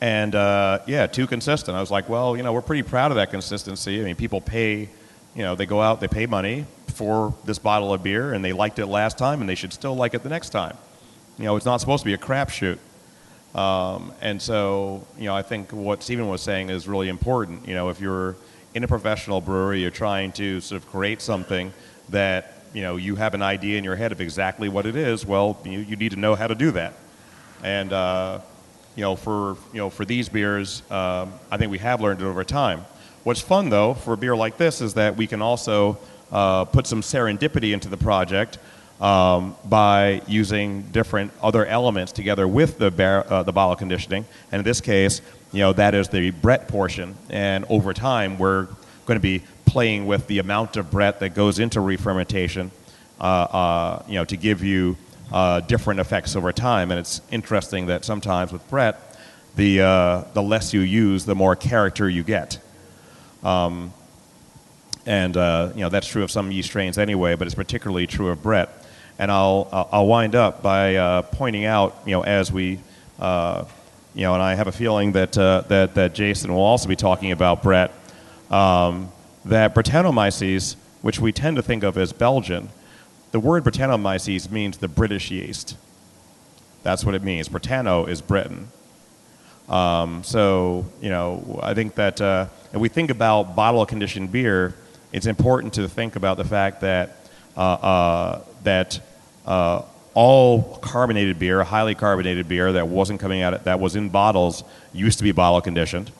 And 0.00 0.34
uh, 0.34 0.78
yeah, 0.86 1.06
too 1.06 1.26
consistent. 1.26 1.76
I 1.76 1.80
was 1.80 1.90
like, 1.90 2.08
well, 2.08 2.34
you 2.34 2.42
know, 2.42 2.52
we're 2.54 2.62
pretty 2.62 2.82
proud 2.82 3.10
of 3.10 3.16
that 3.16 3.30
consistency. 3.30 4.00
I 4.00 4.04
mean, 4.04 4.16
people 4.16 4.40
pay, 4.40 4.88
you 5.34 5.42
know, 5.42 5.54
they 5.54 5.66
go 5.66 5.82
out, 5.82 6.00
they 6.00 6.08
pay 6.08 6.24
money 6.24 6.64
for 6.88 7.34
this 7.44 7.58
bottle 7.58 7.92
of 7.92 8.02
beer, 8.02 8.32
and 8.32 8.44
they 8.44 8.52
liked 8.52 8.78
it 8.78 8.86
last 8.86 9.18
time, 9.18 9.40
and 9.40 9.48
they 9.48 9.54
should 9.54 9.72
still 9.72 9.94
like 9.94 10.14
it 10.14 10.22
the 10.22 10.30
next 10.30 10.48
time. 10.48 10.76
You 11.38 11.44
know, 11.44 11.56
it's 11.56 11.66
not 11.66 11.76
supposed 11.76 12.02
to 12.02 12.06
be 12.06 12.14
a 12.14 12.18
crapshoot. 12.18 12.78
Um, 13.54 14.12
and 14.20 14.40
so, 14.40 15.06
you 15.18 15.24
know, 15.24 15.34
I 15.34 15.42
think 15.42 15.72
what 15.72 16.02
Stephen 16.02 16.28
was 16.28 16.40
saying 16.40 16.70
is 16.70 16.88
really 16.88 17.08
important. 17.08 17.68
You 17.68 17.74
know, 17.74 17.90
if 17.90 18.00
you're 18.00 18.36
in 18.74 18.84
a 18.84 18.88
professional 18.88 19.40
brewery, 19.40 19.82
you're 19.82 19.90
trying 19.90 20.32
to 20.32 20.60
sort 20.60 20.82
of 20.82 20.88
create 20.90 21.20
something 21.20 21.72
that, 22.08 22.54
you 22.72 22.82
know, 22.82 22.96
you 22.96 23.16
have 23.16 23.34
an 23.34 23.42
idea 23.42 23.76
in 23.76 23.84
your 23.84 23.96
head 23.96 24.12
of 24.12 24.20
exactly 24.20 24.68
what 24.68 24.86
it 24.86 24.96
is, 24.96 25.26
well, 25.26 25.58
you, 25.64 25.80
you 25.80 25.96
need 25.96 26.12
to 26.12 26.18
know 26.18 26.34
how 26.34 26.46
to 26.46 26.54
do 26.54 26.70
that. 26.70 26.94
And, 27.62 27.92
uh, 27.92 28.40
you 28.96 29.02
know, 29.02 29.16
for, 29.16 29.56
you 29.72 29.78
know, 29.78 29.90
for 29.90 30.04
these 30.04 30.28
beers, 30.28 30.82
um, 30.90 31.32
I 31.50 31.56
think 31.58 31.70
we 31.70 31.78
have 31.78 32.00
learned 32.00 32.20
it 32.20 32.24
over 32.24 32.44
time. 32.44 32.84
What's 33.24 33.40
fun, 33.40 33.68
though, 33.68 33.94
for 33.94 34.14
a 34.14 34.16
beer 34.16 34.34
like 34.34 34.56
this 34.56 34.80
is 34.80 34.94
that 34.94 35.16
we 35.16 35.26
can 35.26 35.42
also 35.42 35.98
uh, 36.30 36.64
put 36.64 36.86
some 36.86 37.02
serendipity 37.02 37.72
into 37.72 37.88
the 37.88 37.96
project 37.96 38.58
um, 39.02 39.56
by 39.64 40.22
using 40.28 40.82
different 40.92 41.32
other 41.42 41.66
elements 41.66 42.12
together 42.12 42.46
with 42.46 42.78
the, 42.78 42.90
bar- 42.90 43.26
uh, 43.28 43.42
the 43.42 43.52
bottle 43.52 43.74
conditioning. 43.74 44.24
And 44.52 44.60
in 44.60 44.64
this 44.64 44.80
case, 44.80 45.20
you 45.52 45.58
know, 45.58 45.72
that 45.72 45.94
is 45.94 46.08
the 46.08 46.30
Brett 46.30 46.68
portion. 46.68 47.16
And 47.28 47.66
over 47.68 47.92
time, 47.92 48.38
we're 48.38 48.68
going 49.04 49.16
to 49.16 49.20
be 49.20 49.42
playing 49.66 50.06
with 50.06 50.28
the 50.28 50.38
amount 50.38 50.76
of 50.76 50.90
Brett 50.90 51.18
that 51.18 51.34
goes 51.34 51.58
into 51.58 51.80
re-fermentation, 51.80 52.70
uh, 53.20 53.24
uh, 53.24 54.02
you 54.06 54.14
know, 54.14 54.24
to 54.24 54.36
give 54.36 54.62
you 54.62 54.96
uh, 55.32 55.60
different 55.60 55.98
effects 55.98 56.36
over 56.36 56.52
time. 56.52 56.92
And 56.92 57.00
it's 57.00 57.20
interesting 57.32 57.86
that 57.86 58.04
sometimes 58.04 58.52
with 58.52 58.68
Brett, 58.70 59.18
the, 59.56 59.80
uh, 59.80 60.24
the 60.32 60.42
less 60.42 60.72
you 60.72 60.80
use, 60.80 61.24
the 61.24 61.34
more 61.34 61.56
character 61.56 62.08
you 62.08 62.22
get. 62.22 62.58
Um, 63.42 63.92
and 65.04 65.36
uh, 65.36 65.72
you 65.74 65.80
know 65.80 65.88
that's 65.88 66.06
true 66.06 66.22
of 66.22 66.30
some 66.30 66.52
yeast 66.52 66.68
strains 66.68 66.96
anyway, 66.96 67.34
but 67.34 67.46
it's 67.46 67.54
particularly 67.54 68.06
true 68.06 68.28
of 68.28 68.40
Brett. 68.40 68.81
And 69.22 69.30
I'll, 69.30 69.68
I'll 69.92 70.08
wind 70.08 70.34
up 70.34 70.64
by 70.64 70.96
uh, 70.96 71.22
pointing 71.22 71.64
out, 71.64 71.96
you 72.04 72.10
know, 72.10 72.24
as 72.24 72.50
we, 72.50 72.80
uh, 73.20 73.64
you 74.16 74.22
know, 74.22 74.34
and 74.34 74.42
I 74.42 74.56
have 74.56 74.66
a 74.66 74.72
feeling 74.72 75.12
that, 75.12 75.38
uh, 75.38 75.60
that, 75.68 75.94
that 75.94 76.12
Jason 76.12 76.52
will 76.52 76.60
also 76.60 76.88
be 76.88 76.96
talking 76.96 77.30
about 77.30 77.62
Brett, 77.62 77.92
um, 78.50 79.12
that 79.44 79.76
Brettanomyces, 79.76 80.74
which 81.02 81.20
we 81.20 81.30
tend 81.30 81.54
to 81.54 81.62
think 81.62 81.84
of 81.84 81.96
as 81.96 82.12
Belgian, 82.12 82.70
the 83.30 83.38
word 83.38 83.62
Brettanomyces 83.62 84.50
means 84.50 84.78
the 84.78 84.88
British 84.88 85.30
yeast. 85.30 85.76
That's 86.82 87.04
what 87.04 87.14
it 87.14 87.22
means. 87.22 87.48
Bretagne 87.48 88.08
is 88.08 88.20
Britain. 88.20 88.72
Um, 89.68 90.24
so, 90.24 90.84
you 91.00 91.10
know, 91.10 91.60
I 91.62 91.74
think 91.74 91.94
that 91.94 92.20
uh, 92.20 92.48
if 92.72 92.80
we 92.80 92.88
think 92.88 93.08
about 93.12 93.54
bottle 93.54 93.86
conditioned 93.86 94.32
beer, 94.32 94.74
it's 95.12 95.26
important 95.26 95.74
to 95.74 95.88
think 95.88 96.16
about 96.16 96.38
the 96.38 96.44
fact 96.44 96.80
that 96.80 97.18
uh, 97.56 97.60
uh, 97.60 98.44
that 98.64 99.00
uh, 99.46 99.82
all 100.14 100.78
carbonated 100.78 101.38
beer, 101.38 101.62
highly 101.62 101.94
carbonated 101.94 102.48
beer 102.48 102.72
that 102.72 102.88
wasn't 102.88 103.20
coming 103.20 103.42
out, 103.42 103.64
that 103.64 103.80
was 103.80 103.96
in 103.96 104.08
bottles, 104.08 104.62
used 104.92 105.18
to 105.18 105.24
be 105.24 105.32
bottle 105.32 105.60
conditioned, 105.60 106.10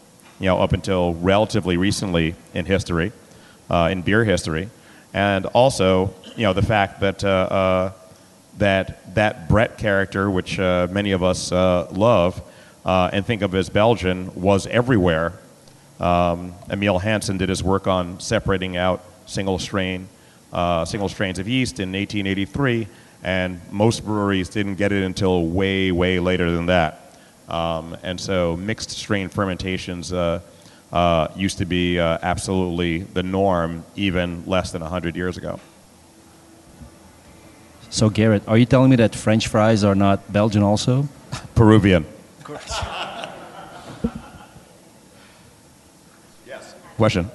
you 0.40 0.46
know, 0.46 0.58
up 0.58 0.72
until 0.72 1.14
relatively 1.14 1.76
recently 1.76 2.34
in 2.54 2.64
history, 2.64 3.12
uh, 3.70 3.88
in 3.92 4.02
beer 4.02 4.24
history, 4.24 4.70
and 5.12 5.46
also, 5.46 6.14
you 6.36 6.44
know, 6.44 6.52
the 6.52 6.62
fact 6.62 7.00
that 7.00 7.22
uh, 7.22 7.28
uh, 7.28 7.92
that 8.58 9.14
that 9.14 9.48
Brett 9.48 9.76
character, 9.76 10.30
which 10.30 10.58
many 10.58 11.12
of 11.12 11.22
us 11.22 11.52
love 11.52 12.42
and 12.84 13.26
think 13.26 13.42
of 13.42 13.54
as 13.54 13.68
Belgian, 13.68 14.34
was 14.34 14.66
everywhere. 14.66 15.34
Um, 16.00 16.54
Emil 16.70 16.98
Hansen 16.98 17.36
did 17.36 17.48
his 17.48 17.62
work 17.62 17.86
on 17.86 18.18
separating 18.20 18.76
out 18.76 19.04
single 19.26 19.58
strain 19.58 20.08
uh, 20.52 20.84
single 20.84 21.08
strains 21.08 21.38
of 21.38 21.48
yeast 21.48 21.80
in 21.80 21.92
1883, 21.92 22.86
and 23.22 23.60
most 23.70 24.04
breweries 24.04 24.48
didn't 24.48 24.74
get 24.76 24.92
it 24.92 25.02
until 25.04 25.46
way, 25.46 25.92
way 25.92 26.18
later 26.18 26.50
than 26.50 26.66
that. 26.66 27.16
Um, 27.48 27.96
and 28.02 28.20
so 28.20 28.56
mixed 28.56 28.90
strain 28.90 29.28
fermentations 29.28 30.12
uh, 30.12 30.40
uh, 30.92 31.28
used 31.36 31.58
to 31.58 31.64
be 31.64 31.98
uh, 31.98 32.18
absolutely 32.22 32.98
the 32.98 33.22
norm 33.22 33.84
even 33.96 34.44
less 34.46 34.72
than 34.72 34.82
100 34.82 35.16
years 35.16 35.36
ago. 35.36 35.60
So, 37.90 38.08
Garrett, 38.08 38.42
are 38.48 38.56
you 38.56 38.64
telling 38.64 38.90
me 38.90 38.96
that 38.96 39.14
French 39.14 39.48
fries 39.48 39.84
are 39.84 39.94
not 39.94 40.32
Belgian 40.32 40.62
also? 40.62 41.08
Peruvian. 41.54 42.06
yes. 46.46 46.74
Question. 46.96 47.30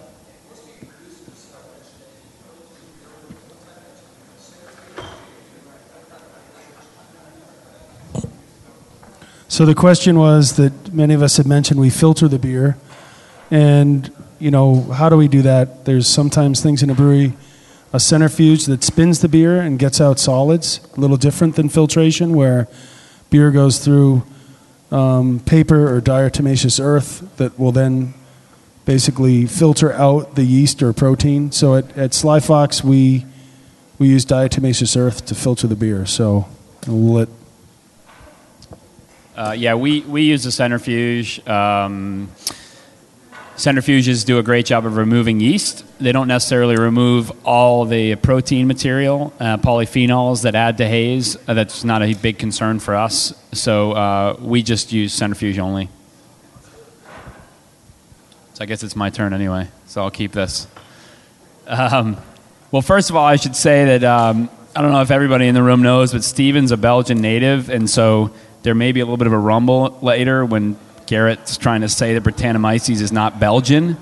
So 9.49 9.65
the 9.65 9.75
question 9.75 10.19
was 10.19 10.57
that 10.57 10.93
many 10.93 11.13
of 11.13 11.21
us 11.21 11.37
had 11.37 11.47
mentioned 11.47 11.79
we 11.79 11.89
filter 11.89 12.27
the 12.27 12.37
beer, 12.37 12.77
and 13.49 14.11
you 14.39 14.51
know 14.51 14.81
how 14.81 15.07
do 15.07 15.15
we 15.15 15.29
do 15.29 15.41
that? 15.43 15.85
There's 15.85 16.05
sometimes 16.05 16.61
things 16.61 16.83
in 16.83 16.89
a 16.89 16.93
brewery, 16.93 17.31
a 17.93 17.99
centrifuge 17.99 18.65
that 18.65 18.83
spins 18.83 19.21
the 19.21 19.29
beer 19.29 19.61
and 19.61 19.79
gets 19.79 20.01
out 20.01 20.19
solids, 20.19 20.81
a 20.97 20.99
little 20.99 21.15
different 21.15 21.55
than 21.55 21.69
filtration, 21.69 22.35
where 22.35 22.67
beer 23.29 23.49
goes 23.51 23.79
through 23.79 24.23
um, 24.91 25.39
paper 25.39 25.95
or 25.95 26.01
diatomaceous 26.01 26.83
earth 26.83 27.37
that 27.37 27.57
will 27.57 27.71
then 27.71 28.13
basically 28.83 29.45
filter 29.45 29.93
out 29.93 30.35
the 30.35 30.43
yeast 30.43 30.83
or 30.83 30.91
protein. 30.91 31.53
So 31.53 31.75
at, 31.75 31.97
at 31.97 32.13
Sly 32.13 32.41
Fox, 32.41 32.83
we 32.83 33.25
we 33.97 34.09
use 34.09 34.25
diatomaceous 34.25 34.97
earth 34.97 35.25
to 35.27 35.35
filter 35.35 35.67
the 35.67 35.75
beer. 35.75 36.05
So 36.05 36.49
we'll 36.85 37.13
let 37.13 37.29
Uh, 39.38 39.51
yeah, 39.51 39.75
we, 39.75 40.01
we 40.01 40.23
use 40.23 40.43
a 40.47 40.51
centrifuge. 40.51 41.47
Um, 41.47 42.31
centrifuges 43.55 44.25
do 44.25 44.39
a 44.39 44.43
great 44.43 44.65
job 44.65 44.83
of 44.83 44.97
removing 44.97 45.39
yeast. 45.39 45.85
They 45.99 46.11
don't 46.11 46.27
necessarily 46.27 46.75
remove 46.75 47.31
all 47.45 47.85
the 47.85 48.15
protein 48.15 48.65
material, 48.65 49.31
uh, 49.39 49.57
polyphenols 49.57 50.41
that 50.41 50.55
add 50.55 50.79
to 50.79 50.88
haze. 50.88 51.38
Uh, 51.47 51.53
that's 51.53 51.83
not 51.83 52.01
a 52.01 52.15
big 52.15 52.39
concern 52.39 52.79
for 52.79 52.95
us. 52.95 53.31
So 53.51 53.91
uh, 53.91 54.38
we 54.41 54.63
just 54.63 54.91
use 54.91 55.13
centrifuge 55.13 55.59
only. 55.59 55.89
So 58.55 58.63
I 58.63 58.65
guess 58.65 58.81
it's 58.81 58.95
my 58.95 59.11
turn 59.11 59.33
anyway. 59.33 59.67
So 59.85 60.01
I'll 60.01 60.09
keep 60.09 60.31
this. 60.31 60.65
Um, 61.67 62.17
well, 62.71 62.81
first 62.81 63.11
of 63.11 63.15
all, 63.15 63.25
I 63.25 63.35
should 63.35 63.55
say 63.55 63.85
that 63.85 64.03
um, 64.03 64.49
I 64.75 64.81
don't 64.81 64.91
know 64.91 65.01
if 65.01 65.11
everybody 65.11 65.47
in 65.47 65.53
the 65.53 65.61
room 65.61 65.83
knows, 65.83 66.11
but 66.11 66.23
Steven's 66.23 66.71
a 66.71 66.77
Belgian 66.77 67.21
native, 67.21 67.69
and 67.69 67.88
so 67.88 68.31
there 68.68 68.76
may 68.76 68.91
be 68.91 68.99
a 68.99 69.05
little 69.05 69.15
bit 69.15 69.28
of 69.28 69.32
a 69.32 69.38
rumble 69.38 69.97
later 70.01 70.43
when 70.43 70.78
Garrett's 71.05 71.55
trying 71.55 71.80
to 71.80 71.88
say 71.88 72.13
that 72.13 72.24
Brettanomyces 72.24 72.99
is 72.99 73.13
not 73.13 73.39
Belgian. 73.39 73.95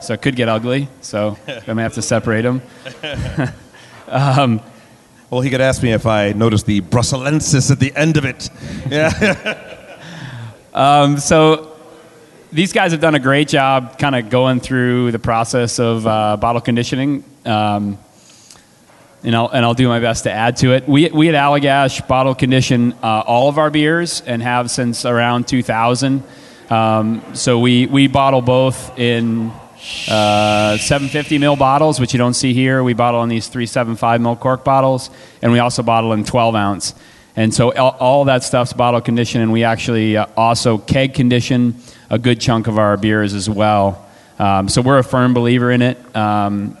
So 0.00 0.14
it 0.14 0.22
could 0.22 0.36
get 0.36 0.48
ugly. 0.48 0.88
So 1.00 1.36
I 1.66 1.72
may 1.72 1.82
have 1.82 1.94
to 1.94 2.02
separate 2.02 2.42
them. 2.42 2.62
um, 4.06 4.60
Well, 5.28 5.40
he 5.40 5.50
could 5.50 5.60
ask 5.60 5.82
me 5.82 5.90
if 5.90 6.06
I 6.06 6.34
noticed 6.34 6.66
the 6.66 6.82
Bruxellensis 6.82 7.72
at 7.72 7.80
the 7.80 7.92
end 7.96 8.16
of 8.16 8.24
it. 8.24 8.48
Yeah. 8.88 9.98
um, 10.72 11.18
so 11.18 11.76
these 12.52 12.72
guys 12.72 12.92
have 12.92 13.00
done 13.00 13.16
a 13.16 13.18
great 13.18 13.48
job 13.48 13.98
kind 13.98 14.14
of 14.14 14.30
going 14.30 14.60
through 14.60 15.10
the 15.10 15.18
process 15.18 15.80
of 15.80 16.06
uh, 16.06 16.36
bottle 16.36 16.60
conditioning. 16.60 17.24
Um, 17.44 17.98
and 19.26 19.34
I'll, 19.34 19.48
and 19.48 19.64
I'll 19.64 19.74
do 19.74 19.88
my 19.88 19.98
best 19.98 20.22
to 20.22 20.30
add 20.30 20.56
to 20.58 20.72
it. 20.72 20.88
We, 20.88 21.10
we 21.10 21.28
at 21.28 21.34
Allagash 21.34 22.06
bottle 22.06 22.36
condition 22.36 22.92
uh, 23.02 23.24
all 23.26 23.48
of 23.48 23.58
our 23.58 23.70
beers 23.70 24.20
and 24.20 24.40
have 24.40 24.70
since 24.70 25.04
around 25.04 25.48
2000. 25.48 26.22
Um, 26.70 27.34
so 27.34 27.58
we, 27.58 27.86
we 27.86 28.06
bottle 28.06 28.40
both 28.40 28.96
in 28.96 29.50
uh, 30.08 30.76
750 30.78 31.40
ml 31.40 31.58
bottles, 31.58 31.98
which 31.98 32.14
you 32.14 32.18
don't 32.18 32.34
see 32.34 32.54
here. 32.54 32.84
We 32.84 32.94
bottle 32.94 33.24
in 33.24 33.28
these 33.28 33.48
375 33.48 34.20
ml 34.20 34.38
cork 34.38 34.64
bottles, 34.64 35.10
and 35.42 35.50
we 35.50 35.58
also 35.58 35.82
bottle 35.82 36.12
in 36.12 36.22
12 36.22 36.54
ounce. 36.54 36.94
And 37.34 37.52
so 37.52 37.72
all, 37.74 37.96
all 37.98 38.24
that 38.26 38.44
stuff's 38.44 38.72
bottle 38.72 39.00
condition, 39.00 39.40
and 39.40 39.50
we 39.52 39.64
actually 39.64 40.16
uh, 40.16 40.26
also 40.36 40.78
keg 40.78 41.14
condition 41.14 41.74
a 42.10 42.18
good 42.18 42.40
chunk 42.40 42.68
of 42.68 42.78
our 42.78 42.96
beers 42.96 43.34
as 43.34 43.50
well. 43.50 44.06
Um, 44.38 44.68
so 44.68 44.82
we're 44.82 44.98
a 44.98 45.04
firm 45.04 45.34
believer 45.34 45.72
in 45.72 45.82
it. 45.82 46.16
Um, 46.16 46.78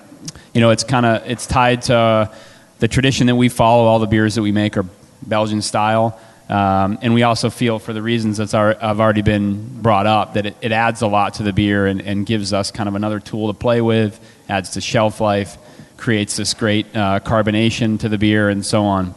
you 0.56 0.62
know, 0.62 0.70
it's 0.70 0.84
kind 0.84 1.04
of 1.04 1.30
it's 1.30 1.46
tied 1.46 1.82
to 1.82 2.30
the 2.78 2.88
tradition 2.88 3.26
that 3.26 3.36
we 3.36 3.50
follow. 3.50 3.84
All 3.84 3.98
the 3.98 4.06
beers 4.06 4.36
that 4.36 4.42
we 4.42 4.52
make 4.52 4.78
are 4.78 4.86
Belgian 5.20 5.60
style, 5.60 6.18
um, 6.48 6.98
and 7.02 7.12
we 7.12 7.24
also 7.24 7.50
feel 7.50 7.78
for 7.78 7.92
the 7.92 8.00
reasons 8.00 8.38
that 8.38 8.52
have 8.52 8.98
already 8.98 9.20
been 9.20 9.82
brought 9.82 10.06
up 10.06 10.32
that 10.32 10.46
it, 10.46 10.56
it 10.62 10.72
adds 10.72 11.02
a 11.02 11.08
lot 11.08 11.34
to 11.34 11.42
the 11.42 11.52
beer 11.52 11.84
and, 11.84 12.00
and, 12.00 12.24
gives 12.24 12.54
us 12.54 12.70
kind 12.70 12.88
of 12.88 12.94
another 12.94 13.20
tool 13.20 13.52
to 13.52 13.58
play 13.58 13.82
with, 13.82 14.18
adds 14.48 14.70
to 14.70 14.80
shelf 14.80 15.20
life, 15.20 15.58
creates 15.98 16.36
this 16.36 16.54
great 16.54 16.86
uh, 16.96 17.20
carbonation 17.20 18.00
to 18.00 18.08
the 18.08 18.16
beer, 18.16 18.48
and 18.48 18.64
so 18.64 18.86
on. 18.86 19.14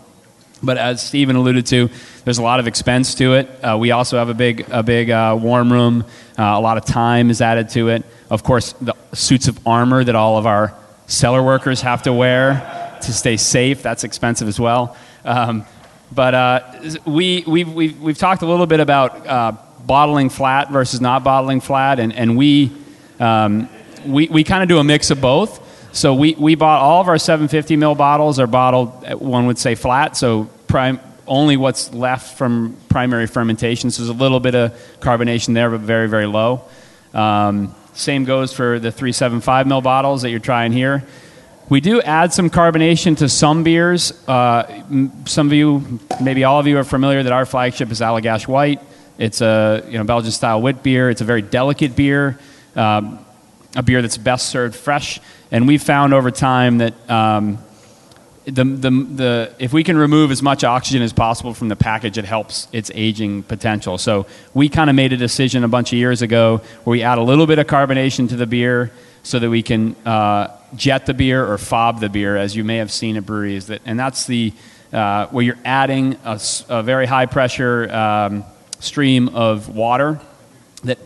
But 0.61 0.77
as 0.77 1.01
Stephen 1.01 1.37
alluded 1.37 1.67
to, 1.67 1.89
there's 2.25 2.39
a 2.39 2.43
lot 2.43 2.59
of 2.59 2.67
expense 2.67 3.15
to 3.15 3.35
it. 3.35 3.47
Uh, 3.63 3.77
we 3.79 3.91
also 3.91 4.17
have 4.17 4.27
a 4.27 4.33
big, 4.33 4.65
a 4.69 4.83
big 4.83 5.09
uh, 5.09 5.39
warm 5.41 5.71
room. 5.71 6.03
Uh, 6.37 6.43
a 6.43 6.59
lot 6.59 6.77
of 6.77 6.83
time 6.83 7.29
is 7.29 7.39
added 7.39 7.69
to 7.69 7.87
it. 7.87 8.03
Of 8.29 8.43
course, 8.43 8.73
the 8.73 8.93
suits 9.13 9.47
of 9.47 9.65
armor 9.65 10.03
that 10.03 10.15
all 10.15 10.37
of 10.37 10.45
our 10.45 10.75
cellar 11.10 11.43
workers 11.43 11.82
have 11.82 12.03
to 12.03 12.14
wear 12.14 12.97
to 13.01 13.14
stay 13.14 13.36
safe. 13.36 13.82
That's 13.82 14.03
expensive 14.03 14.47
as 14.47 14.60
well. 14.60 14.95
Um, 15.26 15.66
but 16.12 16.34
uh, 16.34 16.82
we, 17.05 17.43
we've, 17.45 17.72
we've, 17.72 17.99
we've, 17.99 18.18
talked 18.18 18.41
a 18.41 18.45
little 18.45 18.66
bit 18.66 18.80
about 18.80 19.28
uh, 19.28 19.51
bottling 19.86 20.30
flat 20.30 20.72
versus 20.72 21.01
not 21.01 21.24
bottling 21.24 21.62
flat, 21.62 21.99
and, 21.99 22.14
and 22.14 22.38
we, 22.38 22.72
um, 23.20 23.70
we, 24.05 24.28
we 24.28 24.43
kind 24.43 24.64
of 24.64 24.70
do 24.70 24.78
a 24.80 24.84
mix 24.84 25.12
of 25.12 25.20
both. 25.20 25.68
So 25.95 26.14
we, 26.14 26.36
we 26.36 26.55
bought 26.55 26.82
all 26.82 27.01
of 27.01 27.07
our 27.07 27.18
750 27.18 27.76
ml 27.76 27.97
bottles 27.97 28.39
are 28.39 28.47
bottled, 28.47 29.03
uh, 29.05 29.18
one 29.18 29.47
would 29.47 29.57
say 29.57 29.76
flat, 29.76 30.16
so 30.16 30.49
only 31.28 31.57
what's 31.57 31.93
left 31.93 32.38
from 32.38 32.76
primary 32.89 33.28
fermentation. 33.28 33.91
So 33.91 34.03
there's 34.03 34.16
a 34.16 34.20
little 34.20 34.39
bit 34.39 34.55
of 34.55 34.74
carbonation 34.99 35.53
there, 35.53 35.70
but 35.70 35.82
very, 35.82 36.07
very 36.07 36.26
low. 36.26 36.64
Um, 37.14 37.76
same 37.93 38.25
goes 38.25 38.53
for 38.53 38.79
the 38.79 38.91
375 38.91 39.65
ml 39.67 39.83
bottles 39.83 40.21
that 40.21 40.29
you're 40.29 40.39
trying 40.39 40.71
here. 40.71 41.03
We 41.69 41.81
do 41.81 42.01
add 42.01 42.33
some 42.33 42.49
carbonation 42.49 43.17
to 43.17 43.29
some 43.29 43.63
beers. 43.63 44.11
Uh, 44.27 44.83
some 45.25 45.47
of 45.47 45.53
you, 45.53 45.99
maybe 46.19 46.43
all 46.43 46.59
of 46.59 46.65
you, 46.65 46.77
are 46.79 46.83
familiar 46.83 47.21
that 47.21 47.31
our 47.31 47.45
flagship 47.45 47.91
is 47.91 48.01
Allagash 48.01 48.47
White. 48.47 48.81
It's 49.19 49.41
a 49.41 49.83
you 49.87 49.97
know 49.97 50.03
Belgian 50.03 50.31
style 50.31 50.61
wit 50.61 50.81
beer. 50.81 51.09
It's 51.09 51.21
a 51.21 51.25
very 51.25 51.43
delicate 51.43 51.95
beer, 51.95 52.39
um, 52.75 53.23
a 53.75 53.83
beer 53.83 54.01
that's 54.01 54.17
best 54.17 54.49
served 54.49 54.75
fresh. 54.75 55.19
And 55.51 55.67
we've 55.67 55.83
found 55.83 56.13
over 56.13 56.31
time 56.31 56.79
that 56.79 57.09
um, 57.09 57.59
the, 58.50 58.64
the, 58.64 58.89
the, 58.89 59.56
if 59.60 59.74
we 59.74 59.84
can 59.84 59.97
remove 59.97 60.32
as 60.32 60.41
much 60.41 60.64
oxygen 60.64 61.02
as 61.02 61.14
possible 61.14 61.54
from 61.54 61.70
the 61.70 61.76
package, 61.76 62.18
it 62.18 62.26
helps 62.26 62.68
its 62.72 62.91
aging 62.93 63.43
potential. 63.43 63.97
So 63.97 64.26
we 64.54 64.70
kind 64.70 64.89
of 64.89 64.95
made 64.95 65.14
a 65.14 65.18
decision 65.18 65.64
a 65.64 65.68
bunch 65.68 65.91
of 65.93 66.00
years 66.00 66.22
ago 66.22 66.62
where 66.84 66.91
we 66.91 67.04
add 67.04 67.18
a 67.18 67.24
little 67.24 67.47
bit 67.47 67.60
of 67.60 67.68
carbonation 67.68 68.30
to 68.30 68.36
the 68.36 68.47
beer 68.47 68.91
so 69.24 69.39
that 69.39 69.50
we 69.50 69.62
can 69.62 69.95
uh, 70.06 70.56
jet 70.76 71.06
the 71.06 71.14
beer 71.14 71.45
or 71.45 71.58
fob 71.58 72.00
the 72.00 72.10
beer, 72.10 72.38
as 72.38 72.56
you 72.56 72.64
may 72.64 72.78
have 72.78 72.91
seen 72.91 73.18
at 73.18 73.26
breweries. 73.26 73.68
That, 73.68 73.82
and 73.86 74.00
that's 74.00 74.26
the 74.26 74.54
uh, 74.93 75.28
where 75.28 75.45
you're 75.45 75.58
adding 75.66 76.18
a, 76.26 76.39
a 76.70 76.84
very 76.84 77.06
high 77.06 77.28
pressure 77.28 77.93
um, 77.93 78.43
stream 78.80 79.30
of 79.30 79.70
water 79.70 80.20
that 80.84 80.97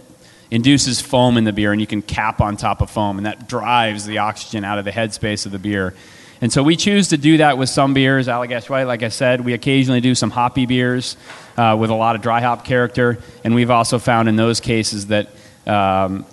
induces 0.52 1.02
foam 1.02 1.38
in 1.38 1.44
the 1.44 1.52
beer, 1.52 1.72
and 1.72 1.82
you 1.82 1.88
can 1.88 2.02
cap 2.02 2.40
on 2.40 2.56
top 2.56 2.82
of 2.82 2.90
foam, 2.90 3.18
and 3.18 3.26
that 3.26 3.48
drives 3.50 4.06
the 4.06 4.20
oxygen 4.20 4.64
out 4.64 4.78
of 4.78 4.86
the 4.86 4.92
headspace 4.92 5.46
of 5.46 5.52
the 5.52 5.60
beer. 5.60 5.96
And 6.44 6.52
so 6.52 6.62
we 6.62 6.76
choose 6.76 7.08
to 7.08 7.18
do 7.18 7.38
that 7.38 7.58
with 7.58 7.70
some 7.70 7.94
beers. 7.94 8.28
Allagash 8.28 8.70
White, 8.70 8.84
like 8.84 9.02
I 9.02 9.08
said, 9.08 9.46
we 9.46 9.54
occasionally 9.54 10.02
do 10.02 10.14
some 10.14 10.30
hoppy 10.30 10.66
beers 10.66 11.16
uh, 11.56 11.78
with 11.80 11.90
a 11.90 11.94
lot 11.94 12.18
of 12.18 12.22
dry 12.22 12.42
hop 12.42 12.66
character. 12.66 13.18
And 13.46 13.56
we've 13.56 13.72
also 13.72 13.98
found 13.98 14.28
in 14.28 14.36
those 14.36 14.60
cases 14.60 15.08
that 15.08 15.30
um, 15.66 16.26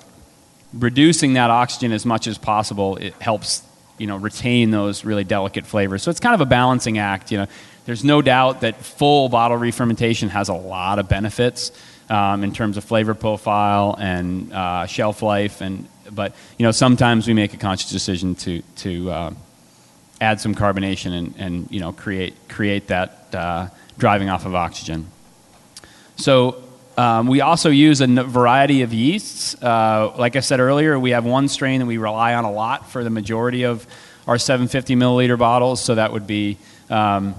reducing 0.74 1.34
that 1.34 1.50
oxygen 1.50 1.92
as 1.92 2.04
much 2.04 2.26
as 2.26 2.38
possible 2.38 2.96
it 2.96 3.14
helps 3.22 3.62
you 3.98 4.08
know 4.08 4.16
retain 4.16 4.72
those 4.72 5.04
really 5.04 5.22
delicate 5.22 5.64
flavors. 5.64 6.02
So 6.02 6.10
it's 6.10 6.18
kind 6.18 6.34
of 6.34 6.40
a 6.40 6.46
balancing 6.46 6.98
act. 6.98 7.30
You 7.30 7.38
know, 7.38 7.46
there's 7.84 8.02
no 8.02 8.20
doubt 8.20 8.62
that 8.62 8.84
full 8.84 9.28
bottle 9.28 9.58
re-fermentation 9.58 10.30
has 10.30 10.48
a 10.48 10.54
lot 10.54 10.98
of 10.98 11.08
benefits 11.08 11.70
um, 12.08 12.42
in 12.42 12.52
terms 12.52 12.76
of 12.76 12.82
flavor 12.82 13.14
profile 13.14 13.94
and 13.96 14.52
uh, 14.52 14.86
shelf 14.86 15.22
life. 15.22 15.60
And 15.60 15.86
but 16.10 16.34
you 16.58 16.66
know 16.66 16.72
sometimes 16.72 17.28
we 17.28 17.32
make 17.32 17.54
a 17.54 17.58
conscious 17.58 17.90
decision 17.90 18.34
to 18.34 18.62
to 18.78 19.10
uh, 19.12 19.34
add 20.20 20.40
some 20.40 20.54
carbonation 20.54 21.12
and, 21.12 21.34
and 21.38 21.70
you 21.70 21.80
know 21.80 21.92
create 21.92 22.34
create 22.48 22.88
that 22.88 23.26
uh, 23.34 23.68
driving 23.98 24.28
off 24.28 24.46
of 24.46 24.54
oxygen. 24.54 25.06
So 26.16 26.62
um, 26.98 27.28
we 27.28 27.40
also 27.40 27.70
use 27.70 28.00
a 28.00 28.06
variety 28.06 28.82
of 28.82 28.92
yeasts. 28.92 29.60
Uh, 29.62 30.12
like 30.18 30.36
I 30.36 30.40
said 30.40 30.60
earlier, 30.60 30.98
we 30.98 31.10
have 31.10 31.24
one 31.24 31.48
strain 31.48 31.80
that 31.80 31.86
we 31.86 31.96
rely 31.96 32.34
on 32.34 32.44
a 32.44 32.52
lot 32.52 32.90
for 32.90 33.02
the 33.02 33.10
majority 33.10 33.64
of 33.64 33.86
our 34.26 34.36
750 34.36 34.96
milliliter 34.96 35.38
bottles. 35.38 35.82
So 35.82 35.94
that 35.94 36.12
would 36.12 36.26
be 36.26 36.58
um, 36.90 37.34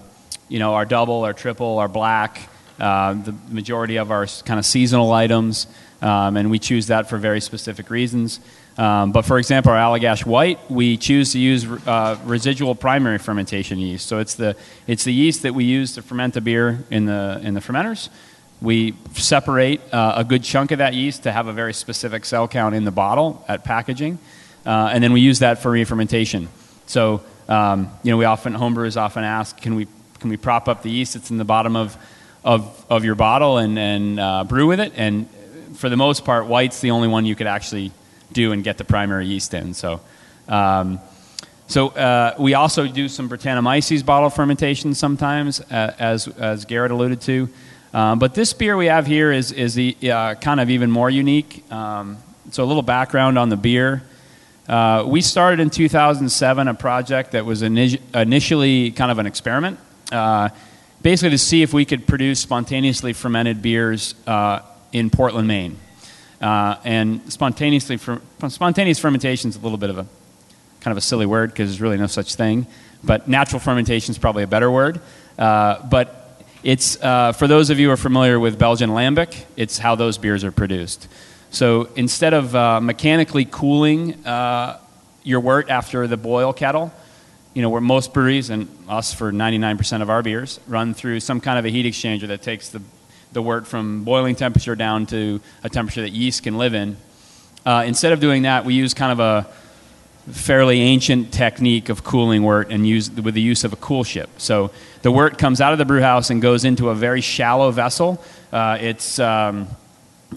you 0.50 0.60
know 0.60 0.74
our 0.74 0.86
double, 0.86 1.24
our 1.24 1.34
triple, 1.34 1.78
our 1.80 1.88
black, 1.88 2.50
uh, 2.80 3.14
the 3.14 3.36
majority 3.50 3.98
of 3.98 4.12
our 4.12 4.26
kind 4.46 4.60
of 4.60 4.66
seasonal 4.66 5.12
items, 5.12 5.68
um, 6.02 6.38
and 6.38 6.50
we 6.50 6.58
choose 6.58 6.88
that 6.88 7.10
for 7.10 7.18
very 7.18 7.42
specific 7.42 7.90
reasons. 7.90 8.40
Um, 8.78 9.12
but 9.12 9.24
for 9.24 9.38
example, 9.38 9.72
our 9.72 9.78
Allagash 9.78 10.26
White, 10.26 10.60
we 10.72 10.98
choose 10.98 11.34
to 11.34 11.40
use 11.40 11.66
uh, 11.66 12.18
residual 12.26 12.74
primary 12.74 13.18
fermentation 13.18 13.80
yeast. 13.80 14.08
So 14.08 14.20
it's 14.20 14.36
the, 14.36 14.56
it's 14.88 15.04
the 15.04 15.14
yeast 15.14 15.44
that 15.44 15.54
we 15.54 15.66
use 15.66 15.94
to 15.96 16.02
ferment 16.02 16.34
the 16.34 16.42
beer 16.42 16.84
in 16.90 17.06
the, 17.06 17.40
in 17.44 17.54
the 17.54 17.60
fermenters. 17.60 18.10
We 18.62 18.96
separate 19.14 19.82
uh, 19.94 20.14
a 20.18 20.24
good 20.24 20.44
chunk 20.44 20.72
of 20.72 20.78
that 20.78 20.94
yeast 20.94 21.24
to 21.24 21.32
have 21.32 21.48
a 21.48 21.54
very 21.54 21.74
specific 21.74 22.26
cell 22.26 22.48
count 22.48 22.76
in 22.76 22.86
the 22.86 22.92
bottle 22.92 23.44
at 23.48 23.64
packaging, 23.64 24.20
uh, 24.66 24.92
and 24.94 25.04
then 25.04 25.14
we 25.14 25.22
use 25.22 25.40
that 25.40 25.60
for 25.60 25.72
re-fermentation. 25.72 26.48
So 26.86 27.24
um, 27.52 27.92
you 28.04 28.12
know, 28.12 28.18
we 28.18 28.26
often 28.26 28.54
homebrewers 28.54 28.96
often 28.96 29.24
ask, 29.24 29.58
can 29.58 29.76
we 29.76 29.88
can 30.20 30.30
we 30.30 30.38
prop 30.38 30.68
up 30.68 30.84
the 30.84 30.90
yeast 30.90 31.16
that's 31.16 31.32
in 31.32 31.38
the 31.38 31.44
bottom 31.46 31.76
of 31.76 31.98
of, 32.44 32.86
of 32.90 33.04
your 33.04 33.16
bottle 33.16 33.58
and, 33.58 33.78
and 33.78 34.20
uh, 34.20 34.44
brew 34.46 34.68
with 34.68 34.80
it? 34.80 34.94
And 34.96 35.28
for 35.76 35.90
the 35.90 35.98
most 35.98 36.24
part, 36.24 36.48
white's 36.48 36.80
the 36.80 36.92
only 36.92 37.08
one 37.08 37.26
you 37.26 37.36
could 37.36 37.48
actually 37.48 37.92
do 38.34 38.52
and 38.52 38.64
get 38.64 38.78
the 38.78 38.84
primary 38.84 39.26
yeast 39.28 39.54
in. 39.54 39.74
So, 39.74 40.02
um, 40.48 41.00
so 41.68 41.90
uh, 41.90 42.36
we 42.38 42.54
also 42.54 42.88
do 42.88 43.08
some 43.08 43.30
Brettanomyces 43.30 44.06
bottle 44.06 44.30
fermentation 44.30 44.94
sometimes, 44.94 45.62
uh, 45.62 45.96
as, 45.98 46.28
as 46.28 46.66
Garrett 46.66 46.92
alluded 46.92 47.22
to. 47.22 47.50
Um, 47.94 48.20
but 48.20 48.36
this 48.36 48.54
beer 48.54 48.78
we 48.78 48.88
have 48.88 49.06
here 49.06 49.32
is, 49.32 49.52
is 49.52 49.76
the, 49.76 49.96
uh, 50.10 50.36
kind 50.36 50.60
of 50.60 50.70
even 50.70 50.92
more 50.92 51.10
unique. 51.10 51.70
Um, 51.72 52.18
so 52.52 52.64
a 52.64 52.66
little 52.66 52.84
background 52.84 53.38
on 53.38 53.50
the 53.50 53.58
beer. 53.58 54.04
Uh, 54.68 55.04
we 55.08 55.22
started 55.22 55.60
in 55.60 55.70
2007 55.70 56.68
a 56.68 56.74
project 56.74 57.32
that 57.32 57.46
was 57.46 57.62
ini- 57.62 58.00
initially 58.14 58.92
kind 58.92 59.12
of 59.12 59.20
an 59.20 59.26
experiment, 59.26 59.80
uh, 60.12 60.50
basically 61.02 61.32
to 61.32 61.38
see 61.38 61.62
if 61.62 61.74
we 61.74 61.84
could 61.84 62.08
produce 62.08 62.40
spontaneously 62.40 63.12
fermented 63.14 63.62
beers 63.62 64.16
uh, 64.28 64.60
in 64.94 65.10
Portland, 65.10 65.48
Maine. 65.48 65.78
Uh, 66.42 66.76
and 66.84 67.32
spontaneously, 67.32 67.98
fer- 67.98 68.22
spontaneous 68.50 69.00
fermentation 69.00 69.50
is 69.50 69.56
a 69.56 69.60
little 69.60 69.78
bit 69.78 69.90
of 69.92 70.00
a 70.00 70.08
kind 70.80 70.92
of 70.92 70.98
a 70.98 71.02
silly 71.02 71.26
word 71.26 71.52
because 71.52 71.70
there's 71.70 71.82
really 71.82 71.98
no 71.98 72.08
such 72.08 72.36
thing. 72.36 72.66
But 73.04 73.28
natural 73.28 73.60
fermentation 73.60 74.12
is 74.12 74.18
probably 74.18 74.44
a 74.44 74.48
better 74.48 74.70
word. 74.72 75.00
Uh, 75.38 75.86
but 75.88 76.44
it's 76.64 77.02
uh, 77.02 77.32
for 77.32 77.48
those 77.48 77.70
of 77.70 77.80
you 77.80 77.88
who 77.88 77.94
are 77.94 77.98
familiar 77.98 78.40
with 78.40 78.60
Belgian 78.60 78.90
lambic, 78.90 79.46
it's 79.56 79.78
how 79.78 79.96
those 79.96 80.18
beers 80.18 80.44
are 80.44 80.52
produced. 80.52 81.08
So 81.52 81.90
instead 81.96 82.34
of 82.34 82.56
uh, 82.56 82.80
mechanically 82.80 83.46
cooling 83.46 84.26
uh, 84.26 84.80
your 85.24 85.40
wort 85.40 85.70
after 85.70 86.08
the 86.08 86.18
boil 86.18 86.54
kettle, 86.54 86.92
you 87.54 87.62
know, 87.62 87.70
where 87.70 87.82
most 87.82 88.14
breweries 88.14 88.50
and 88.50 88.70
us 88.88 89.14
for 89.14 89.32
99% 89.32 90.02
of 90.02 90.10
our 90.10 90.24
beers 90.24 90.60
run 90.68 90.94
through 90.94 91.20
some 91.20 91.42
kind 91.42 91.60
of 91.60 91.66
a 91.66 91.70
heat 91.70 91.86
exchanger 91.86 92.28
that 92.28 92.42
takes 92.42 92.70
the, 92.70 92.82
the 93.32 93.42
wort 93.42 93.68
from 93.68 94.04
boiling 94.04 94.36
temperature 94.36 94.76
down 94.76 95.06
to 95.08 95.42
a 95.64 95.70
temperature 95.70 96.02
that 96.02 96.12
yeast 96.12 96.44
can 96.44 96.58
live 96.58 96.74
in. 96.74 96.98
Uh, 97.66 97.84
instead 97.86 98.12
of 98.12 98.20
doing 98.20 98.44
that, 98.44 98.66
we 98.66 98.74
use 98.74 98.94
kind 98.94 99.12
of 99.12 99.20
a 99.20 99.48
fairly 100.32 100.82
ancient 100.82 101.34
technique 101.34 101.90
of 101.90 102.04
cooling 102.04 102.44
wort 102.44 102.70
and 102.72 102.88
use 102.88 103.10
with 103.10 103.34
the 103.34 103.42
use 103.42 103.64
of 103.64 103.74
a 103.74 103.76
coolship. 103.76 104.28
So 104.38 104.72
the 105.02 105.12
wort 105.12 105.38
comes 105.38 105.62
out 105.62 105.72
of 105.74 105.80
the 105.80 105.86
brew 105.86 106.02
house 106.02 106.30
and 106.30 106.42
goes 106.42 106.64
into 106.64 106.90
a 106.90 106.96
very 106.96 107.22
shallow 107.22 107.72
vessel. 107.72 108.24
Uh, 108.52 108.78
it's 108.80 109.20
um, 109.20 109.68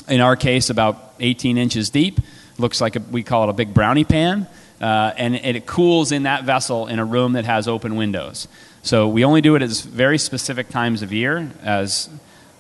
in 0.09 0.21
our 0.21 0.37
case 0.37 0.71
about 0.71 1.15
18 1.21 1.59
inches 1.59 1.91
deep. 1.91 2.21
Looks 2.59 2.81
like 2.81 2.97
a, 2.97 3.01
we 3.01 3.23
call 3.23 3.45
it 3.45 3.51
a 3.51 3.53
big 3.53 3.75
brownie 3.75 4.05
pan, 4.05 4.47
uh, 4.81 5.13
and, 5.17 5.35
and 5.35 5.57
it 5.57 5.67
cools 5.67 6.13
in 6.13 6.23
that 6.23 6.45
vessel 6.45 6.87
in 6.87 6.99
a 6.99 7.05
room 7.05 7.33
that 7.33 7.45
has 7.45 7.67
open 7.67 7.97
windows. 7.97 8.49
So 8.83 9.09
we 9.09 9.25
only 9.25 9.41
do 9.41 9.57
it 9.57 9.63
at 9.63 9.71
very 9.71 10.19
specific 10.19 10.69
times 10.69 11.03
of 11.03 11.13
year, 11.13 11.51
as 11.63 12.09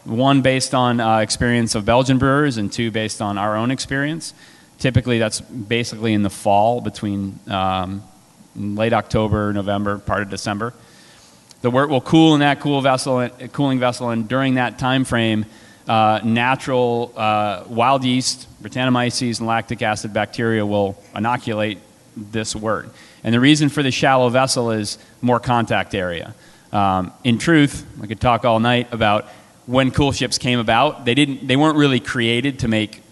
one 0.04 0.42
based 0.42 0.74
on 0.74 1.00
uh, 1.00 1.18
experience 1.18 1.74
of 1.74 1.84
Belgian 1.84 2.18
brewers, 2.18 2.56
and 2.56 2.72
two 2.72 2.90
based 2.90 3.20
on 3.20 3.38
our 3.38 3.56
own 3.56 3.70
experience. 3.70 4.34
Typically, 4.78 5.18
that's 5.18 5.40
basically 5.40 6.12
in 6.12 6.22
the 6.22 6.30
fall 6.30 6.80
between 6.80 7.38
um, 7.48 8.02
late 8.56 8.92
October, 8.92 9.52
November, 9.52 9.98
part 9.98 10.22
of 10.22 10.30
December. 10.30 10.74
The 11.62 11.70
wort 11.70 11.88
will 11.88 12.02
cool 12.02 12.34
in 12.34 12.40
that 12.40 12.60
cool 12.60 12.82
vessel, 12.82 13.28
cooling 13.52 13.78
vessel, 13.78 14.10
and 14.10 14.28
during 14.28 14.54
that 14.54 14.78
time 14.78 15.04
frame, 15.04 15.46
uh, 15.88 16.20
natural 16.22 17.12
uh, 17.16 17.64
wild 17.68 18.04
yeast, 18.04 18.46
Brettanomyces, 18.62 19.38
and 19.38 19.46
lactic 19.46 19.82
acid 19.82 20.12
bacteria 20.12 20.64
will 20.64 21.02
inoculate 21.14 21.78
this 22.16 22.54
wort. 22.54 22.88
And 23.22 23.34
the 23.34 23.40
reason 23.40 23.68
for 23.68 23.82
the 23.82 23.90
shallow 23.90 24.28
vessel 24.28 24.70
is 24.70 24.98
more 25.22 25.40
contact 25.40 25.94
area. 25.94 26.34
Um, 26.72 27.12
in 27.22 27.38
truth, 27.38 27.86
I 28.02 28.06
could 28.06 28.20
talk 28.20 28.44
all 28.44 28.60
night 28.60 28.92
about 28.92 29.26
when 29.66 29.90
coolships 29.90 30.38
came 30.38 30.58
about. 30.58 31.04
They 31.04 31.14
didn't. 31.14 31.46
They 31.46 31.56
weren't 31.56 31.76
really 31.76 32.00
created 32.00 32.60
to 32.60 32.68
make 32.68 33.02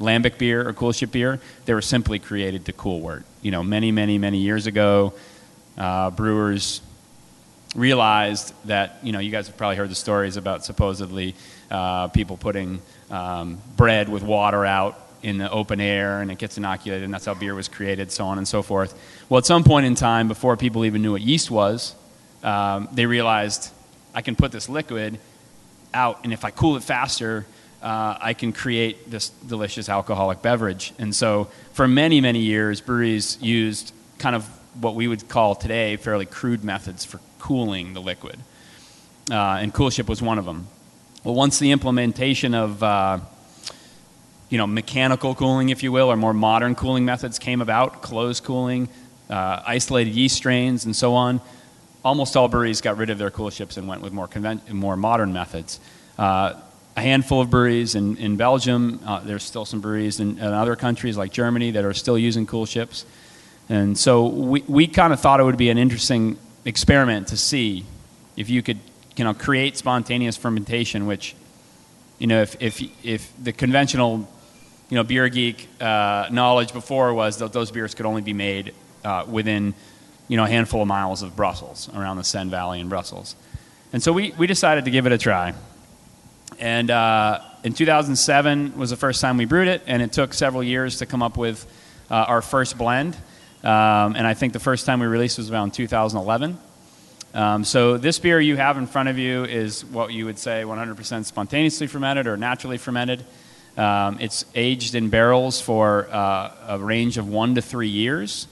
lambic 0.00 0.38
beer 0.38 0.66
or 0.66 0.72
coolship 0.72 1.12
beer. 1.12 1.40
They 1.66 1.74
were 1.74 1.82
simply 1.82 2.18
created 2.18 2.66
to 2.66 2.72
cool 2.72 3.00
wort. 3.00 3.24
You 3.42 3.50
know, 3.50 3.62
many, 3.62 3.92
many, 3.92 4.18
many 4.18 4.38
years 4.38 4.66
ago, 4.66 5.14
uh, 5.78 6.10
brewers 6.10 6.80
realized 7.74 8.54
that 8.66 8.98
you 9.02 9.12
know 9.12 9.18
you 9.18 9.30
guys 9.30 9.48
have 9.48 9.56
probably 9.56 9.76
heard 9.76 9.90
the 9.90 9.96
stories 9.96 10.36
about 10.36 10.64
supposedly 10.64 11.34
uh, 11.70 12.08
people 12.08 12.36
putting 12.36 12.80
um, 13.10 13.60
bread 13.76 14.08
with 14.08 14.22
water 14.22 14.64
out 14.64 15.00
in 15.22 15.38
the 15.38 15.50
open 15.50 15.80
air 15.80 16.20
and 16.20 16.30
it 16.30 16.38
gets 16.38 16.56
inoculated 16.58 17.02
and 17.02 17.12
that's 17.12 17.24
how 17.24 17.34
beer 17.34 17.54
was 17.54 17.66
created 17.66 18.12
so 18.12 18.26
on 18.26 18.38
and 18.38 18.46
so 18.46 18.62
forth 18.62 18.94
well 19.28 19.38
at 19.38 19.46
some 19.46 19.64
point 19.64 19.86
in 19.86 19.94
time 19.94 20.28
before 20.28 20.56
people 20.56 20.84
even 20.84 21.02
knew 21.02 21.12
what 21.12 21.22
yeast 21.22 21.50
was 21.50 21.94
um, 22.42 22.88
they 22.92 23.06
realized 23.06 23.70
i 24.14 24.20
can 24.20 24.36
put 24.36 24.52
this 24.52 24.68
liquid 24.68 25.18
out 25.94 26.20
and 26.24 26.32
if 26.32 26.44
i 26.44 26.50
cool 26.50 26.76
it 26.76 26.82
faster 26.82 27.46
uh, 27.82 28.16
i 28.20 28.34
can 28.34 28.52
create 28.52 29.10
this 29.10 29.28
delicious 29.28 29.88
alcoholic 29.88 30.42
beverage 30.42 30.92
and 30.98 31.14
so 31.14 31.48
for 31.72 31.88
many 31.88 32.20
many 32.20 32.40
years 32.40 32.80
breweries 32.80 33.38
used 33.40 33.92
kind 34.18 34.36
of 34.36 34.46
what 34.80 34.94
we 34.94 35.08
would 35.08 35.28
call 35.28 35.54
today 35.54 35.96
fairly 35.96 36.26
crude 36.26 36.64
methods 36.64 37.04
for 37.04 37.20
cooling 37.38 37.92
the 37.92 38.00
liquid. 38.00 38.38
Uh, 39.30 39.58
and 39.60 39.72
CoolShip 39.72 40.08
was 40.08 40.20
one 40.20 40.38
of 40.38 40.44
them. 40.44 40.66
Well, 41.22 41.34
once 41.34 41.58
the 41.58 41.72
implementation 41.72 42.54
of 42.54 42.82
uh, 42.82 43.20
you 44.48 44.58
know, 44.58 44.66
mechanical 44.66 45.34
cooling, 45.34 45.70
if 45.70 45.82
you 45.82 45.92
will, 45.92 46.10
or 46.10 46.16
more 46.16 46.34
modern 46.34 46.74
cooling 46.74 47.04
methods 47.04 47.38
came 47.38 47.60
about, 47.60 48.02
closed 48.02 48.44
cooling, 48.44 48.88
uh, 49.30 49.62
isolated 49.66 50.14
yeast 50.14 50.36
strains, 50.36 50.84
and 50.84 50.94
so 50.94 51.14
on, 51.14 51.40
almost 52.04 52.36
all 52.36 52.48
breweries 52.48 52.80
got 52.80 52.96
rid 52.96 53.10
of 53.10 53.18
their 53.18 53.30
coolships 53.30 53.76
and 53.76 53.88
went 53.88 54.02
with 54.02 54.12
more, 54.12 54.28
convent- 54.28 54.70
more 54.70 54.96
modern 54.96 55.32
methods. 55.32 55.80
Uh, 56.18 56.54
a 56.96 57.00
handful 57.00 57.40
of 57.40 57.50
breweries 57.50 57.94
in, 57.94 58.16
in 58.18 58.36
Belgium, 58.36 59.00
uh, 59.04 59.20
there's 59.20 59.42
still 59.42 59.64
some 59.64 59.80
breweries 59.80 60.20
in, 60.20 60.38
in, 60.38 60.44
other 60.44 60.76
countries 60.76 61.16
like 61.16 61.32
Germany 61.32 61.72
that 61.72 61.84
are 61.84 61.94
still 61.94 62.16
using 62.16 62.46
cool 62.46 62.66
ships. 62.66 63.04
And 63.68 63.98
so 63.98 64.26
we, 64.26 64.60
we 64.68 64.86
kind 64.86 65.12
of 65.12 65.18
thought 65.18 65.40
it 65.40 65.44
would 65.44 65.56
be 65.56 65.70
an 65.70 65.78
interesting 65.78 66.38
experiment 66.64 67.28
to 67.28 67.36
see 67.36 67.84
if 68.36 68.48
you 68.48 68.62
could 68.62 68.78
you 69.16 69.24
know 69.24 69.34
create 69.34 69.76
spontaneous 69.76 70.36
fermentation 70.36 71.06
which 71.06 71.34
you 72.18 72.26
know 72.26 72.42
if 72.42 72.56
if 72.60 72.82
if 73.04 73.32
the 73.42 73.52
conventional 73.52 74.28
you 74.88 74.96
know 74.96 75.04
beer 75.04 75.28
geek 75.28 75.68
uh, 75.80 76.26
knowledge 76.30 76.72
before 76.72 77.12
was 77.14 77.38
that 77.38 77.52
those 77.52 77.70
beers 77.70 77.94
could 77.94 78.06
only 78.06 78.22
be 78.22 78.32
made 78.32 78.74
uh, 79.04 79.24
within 79.28 79.74
you 80.28 80.36
know 80.36 80.44
a 80.44 80.48
handful 80.48 80.82
of 80.82 80.88
miles 80.88 81.22
of 81.22 81.36
Brussels 81.36 81.88
around 81.94 82.16
the 82.16 82.24
Senne 82.24 82.50
Valley 82.50 82.80
in 82.80 82.88
Brussels 82.88 83.36
and 83.92 84.02
so 84.02 84.12
we 84.12 84.32
we 84.38 84.46
decided 84.46 84.84
to 84.84 84.90
give 84.90 85.06
it 85.06 85.12
a 85.12 85.18
try 85.18 85.54
and 86.58 86.90
uh, 86.90 87.40
in 87.62 87.72
2007 87.72 88.78
was 88.78 88.90
the 88.90 88.96
first 88.96 89.20
time 89.20 89.36
we 89.36 89.44
brewed 89.44 89.68
it 89.68 89.82
and 89.86 90.02
it 90.02 90.12
took 90.12 90.34
several 90.34 90.62
years 90.62 90.98
to 90.98 91.06
come 91.06 91.22
up 91.22 91.36
with 91.36 91.66
uh, 92.10 92.14
our 92.14 92.42
first 92.42 92.78
blend 92.78 93.16
um, 93.64 94.14
and 94.14 94.26
I 94.26 94.34
think 94.34 94.52
the 94.52 94.60
first 94.60 94.84
time 94.84 95.00
we 95.00 95.06
released 95.06 95.38
was 95.38 95.50
around 95.50 95.72
2011. 95.72 96.58
Um, 97.32 97.64
so 97.64 97.96
this 97.96 98.18
beer 98.18 98.38
you 98.38 98.56
have 98.56 98.76
in 98.76 98.86
front 98.86 99.08
of 99.08 99.18
you 99.18 99.44
is 99.44 99.86
what 99.86 100.12
you 100.12 100.26
would 100.26 100.38
say 100.38 100.62
100% 100.64 101.24
spontaneously 101.24 101.86
fermented 101.86 102.26
or 102.26 102.36
naturally 102.36 102.76
fermented. 102.76 103.24
Um, 103.78 104.18
it's 104.20 104.44
aged 104.54 104.94
in 104.94 105.08
barrels 105.08 105.62
for 105.62 106.06
uh, 106.12 106.52
a 106.68 106.78
range 106.78 107.16
of 107.16 107.26
one 107.26 107.54
to 107.54 107.62
three 107.62 107.88
years. 107.88 108.46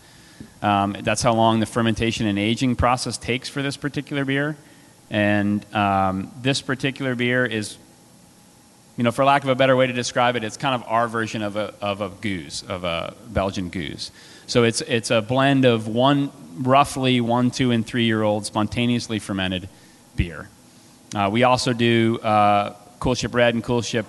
Um, 0.62 0.96
that's 1.00 1.22
how 1.22 1.34
long 1.34 1.60
the 1.60 1.66
fermentation 1.66 2.26
and 2.26 2.38
aging 2.38 2.76
process 2.76 3.18
takes 3.18 3.48
for 3.48 3.62
this 3.62 3.76
particular 3.76 4.24
beer. 4.24 4.56
And 5.10 5.66
um, 5.74 6.30
this 6.40 6.62
particular 6.62 7.14
beer 7.14 7.44
is, 7.44 7.76
you 8.96 9.04
know, 9.04 9.10
for 9.10 9.24
lack 9.24 9.42
of 9.42 9.50
a 9.50 9.54
better 9.54 9.76
way 9.76 9.86
to 9.88 9.92
describe 9.92 10.36
it, 10.36 10.44
it's 10.44 10.56
kind 10.56 10.74
of 10.74 10.88
our 10.88 11.08
version 11.08 11.42
of 11.42 11.56
a, 11.56 11.74
of 11.82 12.00
a 12.00 12.10
gueuze, 12.10 12.66
of 12.68 12.84
a 12.84 13.14
Belgian 13.28 13.70
gueuze. 13.70 14.10
So 14.46 14.62
it's, 14.62 14.80
it's 14.82 15.10
a 15.10 15.20
blend 15.20 15.64
of 15.64 15.88
one, 15.88 16.30
roughly 16.56 17.20
one, 17.20 17.50
two, 17.50 17.72
and 17.72 17.84
three 17.84 18.04
year 18.04 18.22
old 18.22 18.46
spontaneously 18.46 19.18
fermented 19.18 19.68
beer. 20.14 20.48
Uh, 21.14 21.28
we 21.30 21.42
also 21.42 21.72
do 21.72 22.18
uh, 22.20 22.74
Coolship 23.00 23.34
Red 23.34 23.54
and 23.54 23.64
Coolship, 23.64 24.08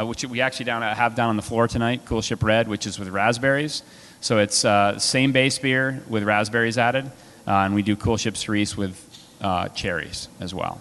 uh, 0.00 0.06
which 0.06 0.24
we 0.24 0.40
actually 0.40 0.64
down, 0.64 0.82
have 0.82 1.14
down 1.14 1.28
on 1.28 1.36
the 1.36 1.42
floor 1.42 1.68
tonight, 1.68 2.06
Coolship 2.06 2.42
Red, 2.42 2.68
which 2.68 2.86
is 2.86 2.98
with 2.98 3.08
raspberries. 3.08 3.82
So 4.24 4.38
it's 4.38 4.64
uh, 4.64 4.98
same 4.98 5.32
base 5.32 5.58
beer 5.58 6.02
with 6.08 6.22
raspberries 6.22 6.78
added, 6.78 7.04
uh, 7.46 7.50
and 7.50 7.74
we 7.74 7.82
do 7.82 7.94
Coolship 7.94 8.38
Cerise 8.38 8.74
with 8.74 8.96
uh, 9.42 9.68
cherries 9.68 10.30
as 10.40 10.54
well. 10.54 10.80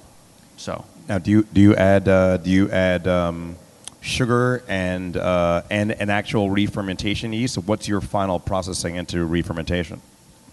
So 0.56 0.86
now, 1.10 1.18
do 1.18 1.30
you 1.30 1.44
do 1.44 1.60
you 1.60 1.76
add 1.76 2.06
do 2.06 2.50
you 2.50 2.72
add 2.72 3.06
um 3.06 3.58
sugar 4.00 4.64
and, 4.68 5.16
uh, 5.18 5.62
and 5.70 5.92
an 5.92 6.10
actual 6.10 6.50
re-fermentation 6.50 7.32
yeast. 7.34 7.56
So 7.56 7.62
what's 7.62 7.88
your 7.88 8.02
final 8.02 8.40
processing 8.40 8.96
into 8.96 9.24
re-fermentation? 9.24 10.02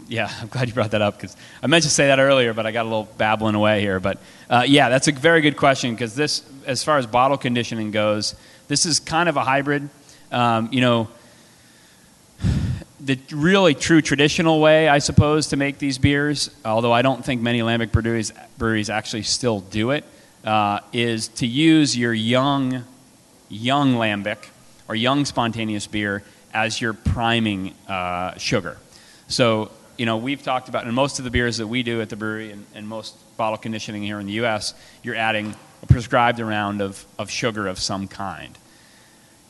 Yeah, 0.08 0.32
I'm 0.40 0.48
glad 0.48 0.66
you 0.66 0.74
brought 0.74 0.92
that 0.92 1.02
up 1.02 1.16
because 1.16 1.36
I 1.62 1.68
meant 1.68 1.84
to 1.84 1.90
say 1.90 2.08
that 2.08 2.18
earlier, 2.18 2.54
but 2.54 2.66
I 2.66 2.72
got 2.72 2.82
a 2.82 2.88
little 2.88 3.08
babbling 3.18 3.54
away 3.54 3.80
here. 3.80 4.00
But 4.00 4.18
uh, 4.48 4.64
yeah, 4.66 4.88
that's 4.88 5.06
a 5.06 5.12
very 5.12 5.42
good 5.42 5.56
question 5.56 5.94
because 5.94 6.16
this, 6.16 6.42
as 6.66 6.82
far 6.82 6.98
as 6.98 7.06
bottle 7.06 7.36
conditioning 7.36 7.92
goes, 7.92 8.34
this 8.66 8.84
is 8.84 8.98
kind 8.98 9.28
of 9.28 9.36
a 9.36 9.44
hybrid. 9.44 9.88
Um, 10.32 10.68
you 10.72 10.80
know, 10.80 11.08
the 13.00 13.18
really 13.32 13.74
true 13.74 14.02
traditional 14.02 14.60
way, 14.60 14.88
I 14.88 14.98
suppose, 14.98 15.48
to 15.48 15.56
make 15.56 15.78
these 15.78 15.98
beers, 15.98 16.50
although 16.64 16.92
I 16.92 17.02
don't 17.02 17.24
think 17.24 17.40
many 17.40 17.60
lambic 17.60 17.92
breweries, 17.92 18.32
breweries 18.58 18.90
actually 18.90 19.22
still 19.22 19.60
do 19.60 19.90
it, 19.90 20.04
uh, 20.44 20.80
is 20.92 21.28
to 21.28 21.46
use 21.46 21.96
your 21.96 22.12
young 22.12 22.84
young 23.50 23.94
lambic 23.94 24.48
or 24.88 24.94
young 24.94 25.24
spontaneous 25.24 25.86
beer 25.86 26.22
as 26.54 26.80
your 26.80 26.92
priming 26.92 27.74
uh, 27.88 28.36
sugar. 28.38 28.78
So, 29.28 29.70
you 29.96 30.06
know, 30.06 30.16
we've 30.16 30.42
talked 30.42 30.68
about 30.68 30.86
in 30.86 30.94
most 30.94 31.18
of 31.18 31.24
the 31.24 31.30
beers 31.30 31.58
that 31.58 31.66
we 31.66 31.82
do 31.82 32.00
at 32.00 32.08
the 32.08 32.16
brewery 32.16 32.52
and, 32.52 32.64
and 32.74 32.86
most 32.86 33.16
bottle 33.36 33.58
conditioning 33.58 34.02
here 34.02 34.20
in 34.20 34.26
the 34.26 34.34
U.S., 34.34 34.74
you're 35.02 35.16
adding 35.16 35.54
a 35.82 35.86
prescribed 35.86 36.38
amount 36.40 36.80
of, 36.80 37.04
of 37.18 37.30
sugar 37.30 37.66
of 37.66 37.78
some 37.78 38.06
kind. 38.06 38.56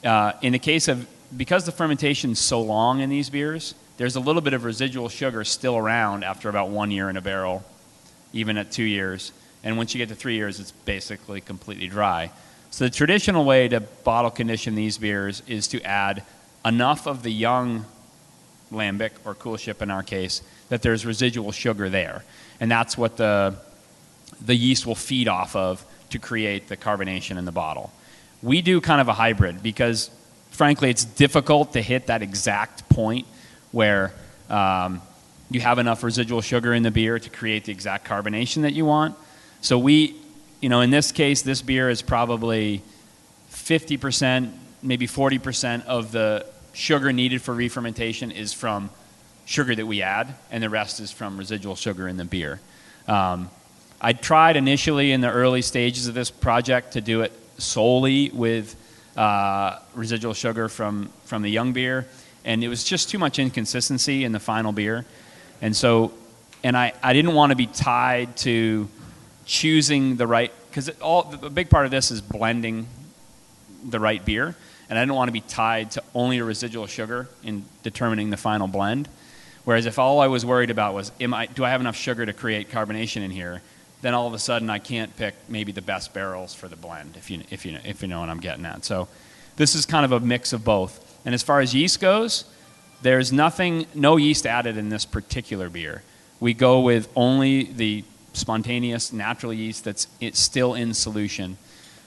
Uh, 0.02 0.32
in 0.40 0.52
the 0.52 0.58
case 0.58 0.88
of 0.88 1.06
because 1.36 1.64
the 1.64 1.72
fermentation's 1.72 2.38
so 2.38 2.60
long 2.60 3.00
in 3.00 3.10
these 3.10 3.30
beers, 3.30 3.74
there's 3.96 4.16
a 4.16 4.20
little 4.20 4.42
bit 4.42 4.54
of 4.54 4.64
residual 4.64 5.08
sugar 5.08 5.44
still 5.44 5.76
around 5.76 6.24
after 6.24 6.48
about 6.48 6.68
one 6.70 6.90
year 6.90 7.10
in 7.10 7.16
a 7.16 7.20
barrel, 7.20 7.64
even 8.32 8.56
at 8.56 8.70
two 8.70 8.84
years. 8.84 9.32
And 9.62 9.76
once 9.76 9.94
you 9.94 9.98
get 9.98 10.08
to 10.08 10.14
three 10.14 10.36
years, 10.36 10.58
it's 10.58 10.72
basically 10.72 11.40
completely 11.40 11.86
dry. 11.86 12.30
So 12.70 12.84
the 12.84 12.90
traditional 12.90 13.44
way 13.44 13.68
to 13.68 13.80
bottle 13.80 14.30
condition 14.30 14.74
these 14.74 14.96
beers 14.98 15.42
is 15.46 15.68
to 15.68 15.82
add 15.82 16.24
enough 16.64 17.06
of 17.06 17.22
the 17.22 17.30
young 17.30 17.84
lambic 18.72 19.10
or 19.24 19.34
coolship 19.34 19.82
in 19.82 19.90
our 19.90 20.02
case 20.02 20.42
that 20.68 20.82
there's 20.82 21.04
residual 21.04 21.52
sugar 21.52 21.88
there, 21.88 22.24
and 22.60 22.70
that's 22.70 22.96
what 22.96 23.16
the 23.16 23.56
the 24.44 24.54
yeast 24.54 24.86
will 24.86 24.94
feed 24.94 25.28
off 25.28 25.56
of 25.56 25.84
to 26.10 26.18
create 26.18 26.68
the 26.68 26.76
carbonation 26.76 27.36
in 27.36 27.44
the 27.44 27.52
bottle. 27.52 27.92
We 28.42 28.62
do 28.62 28.80
kind 28.80 29.00
of 29.00 29.08
a 29.08 29.12
hybrid 29.12 29.62
because, 29.62 30.10
frankly, 30.50 30.90
it's 30.90 31.04
difficult 31.04 31.72
to 31.72 31.82
hit 31.82 32.06
that 32.06 32.22
exact 32.22 32.88
point 32.88 33.26
where 33.72 34.12
um, 34.48 35.00
you 35.50 35.60
have 35.60 35.78
enough 35.78 36.02
residual 36.02 36.40
sugar 36.40 36.72
in 36.74 36.82
the 36.82 36.90
beer 36.90 37.18
to 37.18 37.30
create 37.30 37.64
the 37.64 37.72
exact 37.72 38.06
carbonation 38.06 38.62
that 38.62 38.72
you 38.72 38.84
want. 38.84 39.16
So 39.60 39.78
we, 39.78 40.16
you 40.60 40.68
know, 40.68 40.80
in 40.80 40.90
this 40.90 41.12
case, 41.12 41.42
this 41.42 41.62
beer 41.62 41.90
is 41.90 42.02
probably 42.02 42.82
50%, 43.52 44.52
maybe 44.82 45.06
40% 45.06 45.84
of 45.86 46.12
the 46.12 46.46
sugar 46.72 47.12
needed 47.12 47.42
for 47.42 47.52
re-fermentation 47.52 48.30
is 48.30 48.52
from 48.52 48.90
sugar 49.44 49.74
that 49.74 49.86
we 49.86 50.02
add, 50.02 50.34
and 50.50 50.62
the 50.62 50.70
rest 50.70 51.00
is 51.00 51.10
from 51.10 51.36
residual 51.36 51.74
sugar 51.74 52.06
in 52.06 52.16
the 52.16 52.24
beer. 52.24 52.60
Um, 53.08 53.50
I 54.00 54.12
tried 54.12 54.56
initially 54.56 55.12
in 55.12 55.20
the 55.20 55.30
early 55.30 55.62
stages 55.62 56.06
of 56.06 56.14
this 56.14 56.30
project 56.30 56.92
to 56.92 57.00
do 57.00 57.22
it 57.22 57.32
solely 57.58 58.30
with 58.30 58.76
uh, 59.20 59.78
residual 59.94 60.32
sugar 60.32 60.66
from, 60.68 61.10
from 61.26 61.42
the 61.42 61.50
young 61.50 61.74
beer, 61.74 62.06
and 62.46 62.64
it 62.64 62.68
was 62.68 62.82
just 62.82 63.10
too 63.10 63.18
much 63.18 63.38
inconsistency 63.38 64.24
in 64.24 64.32
the 64.32 64.40
final 64.40 64.72
beer. 64.72 65.04
And 65.60 65.76
so, 65.76 66.12
and 66.64 66.74
I, 66.74 66.94
I 67.02 67.12
didn't 67.12 67.34
want 67.34 67.50
to 67.50 67.56
be 67.56 67.66
tied 67.66 68.34
to 68.38 68.88
choosing 69.44 70.16
the 70.16 70.26
right, 70.26 70.50
because 70.70 70.88
all 71.00 71.24
the 71.24 71.50
big 71.50 71.68
part 71.68 71.84
of 71.84 71.90
this 71.90 72.10
is 72.10 72.22
blending 72.22 72.86
the 73.84 74.00
right 74.00 74.24
beer, 74.24 74.54
and 74.88 74.98
I 74.98 75.02
didn't 75.02 75.16
want 75.16 75.28
to 75.28 75.32
be 75.32 75.42
tied 75.42 75.90
to 75.92 76.02
only 76.14 76.38
a 76.38 76.44
residual 76.44 76.86
sugar 76.86 77.28
in 77.44 77.64
determining 77.82 78.30
the 78.30 78.38
final 78.38 78.68
blend. 78.68 79.06
Whereas 79.64 79.84
if 79.84 79.98
all 79.98 80.20
I 80.20 80.28
was 80.28 80.46
worried 80.46 80.70
about 80.70 80.94
was, 80.94 81.12
am 81.20 81.34
I, 81.34 81.44
do 81.44 81.62
I 81.62 81.68
have 81.68 81.82
enough 81.82 81.96
sugar 81.96 82.24
to 82.24 82.32
create 82.32 82.70
carbonation 82.70 83.22
in 83.22 83.30
here? 83.30 83.60
Then 84.02 84.14
all 84.14 84.26
of 84.26 84.34
a 84.34 84.38
sudden 84.38 84.70
I 84.70 84.78
can't 84.78 85.14
pick 85.16 85.34
maybe 85.48 85.72
the 85.72 85.82
best 85.82 86.14
barrels 86.14 86.54
for 86.54 86.68
the 86.68 86.76
blend, 86.76 87.16
if 87.16 87.30
you, 87.30 87.42
if 87.50 87.66
you, 87.66 87.78
if 87.84 88.02
you 88.02 88.08
know 88.08 88.20
what 88.20 88.28
I'm 88.28 88.40
getting 88.40 88.64
at. 88.64 88.84
So 88.84 89.08
this 89.56 89.74
is 89.74 89.86
kind 89.86 90.04
of 90.04 90.12
a 90.12 90.20
mix 90.20 90.52
of 90.52 90.64
both. 90.64 91.20
And 91.24 91.34
as 91.34 91.42
far 91.42 91.60
as 91.60 91.74
yeast 91.74 92.00
goes, 92.00 92.44
there's 93.02 93.32
nothing, 93.32 93.86
no 93.94 94.16
yeast 94.16 94.46
added 94.46 94.76
in 94.76 94.88
this 94.88 95.04
particular 95.04 95.68
beer. 95.68 96.02
We 96.38 96.54
go 96.54 96.80
with 96.80 97.08
only 97.14 97.64
the 97.64 98.04
spontaneous 98.32 99.12
natural 99.12 99.52
yeast 99.52 99.84
that's 99.84 100.06
it's 100.20 100.38
still 100.38 100.74
in 100.74 100.94
solution, 100.94 101.58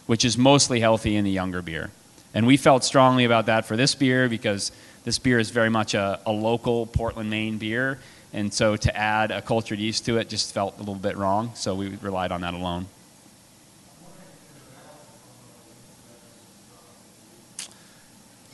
which 0.06 0.26
is 0.26 0.38
mostly 0.38 0.80
healthy 0.80 1.16
in 1.16 1.26
the 1.26 1.32
younger 1.32 1.62
beer. 1.62 1.91
And 2.34 2.48
we 2.48 2.58
felt 2.58 2.84
strongly 2.84 3.26
about 3.26 3.46
that 3.46 3.66
for 3.66 3.78
this 3.78 3.94
beer 3.94 4.28
because 4.28 4.72
this 5.04 5.20
beer 5.20 5.38
is 5.38 5.52
very 5.52 5.70
much 5.70 5.94
a, 5.94 6.20
a 6.26 6.32
local 6.32 6.88
Portland, 6.88 7.30
Maine 7.30 7.58
beer. 7.58 8.00
And 8.34 8.52
so 8.52 8.76
to 8.76 8.98
add 8.98 9.30
a 9.30 9.42
cultured 9.42 9.80
yeast 9.80 10.06
to 10.06 10.18
it 10.18 10.28
just 10.28 10.54
felt 10.54 10.76
a 10.78 10.80
little 10.80 10.96
bit 10.96 11.16
wrong. 11.18 11.52
So 11.54 11.76
we 11.76 11.90
relied 12.02 12.32
on 12.32 12.42
that 12.42 12.56
alone. 12.56 12.88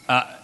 Uh, 0.09 0.35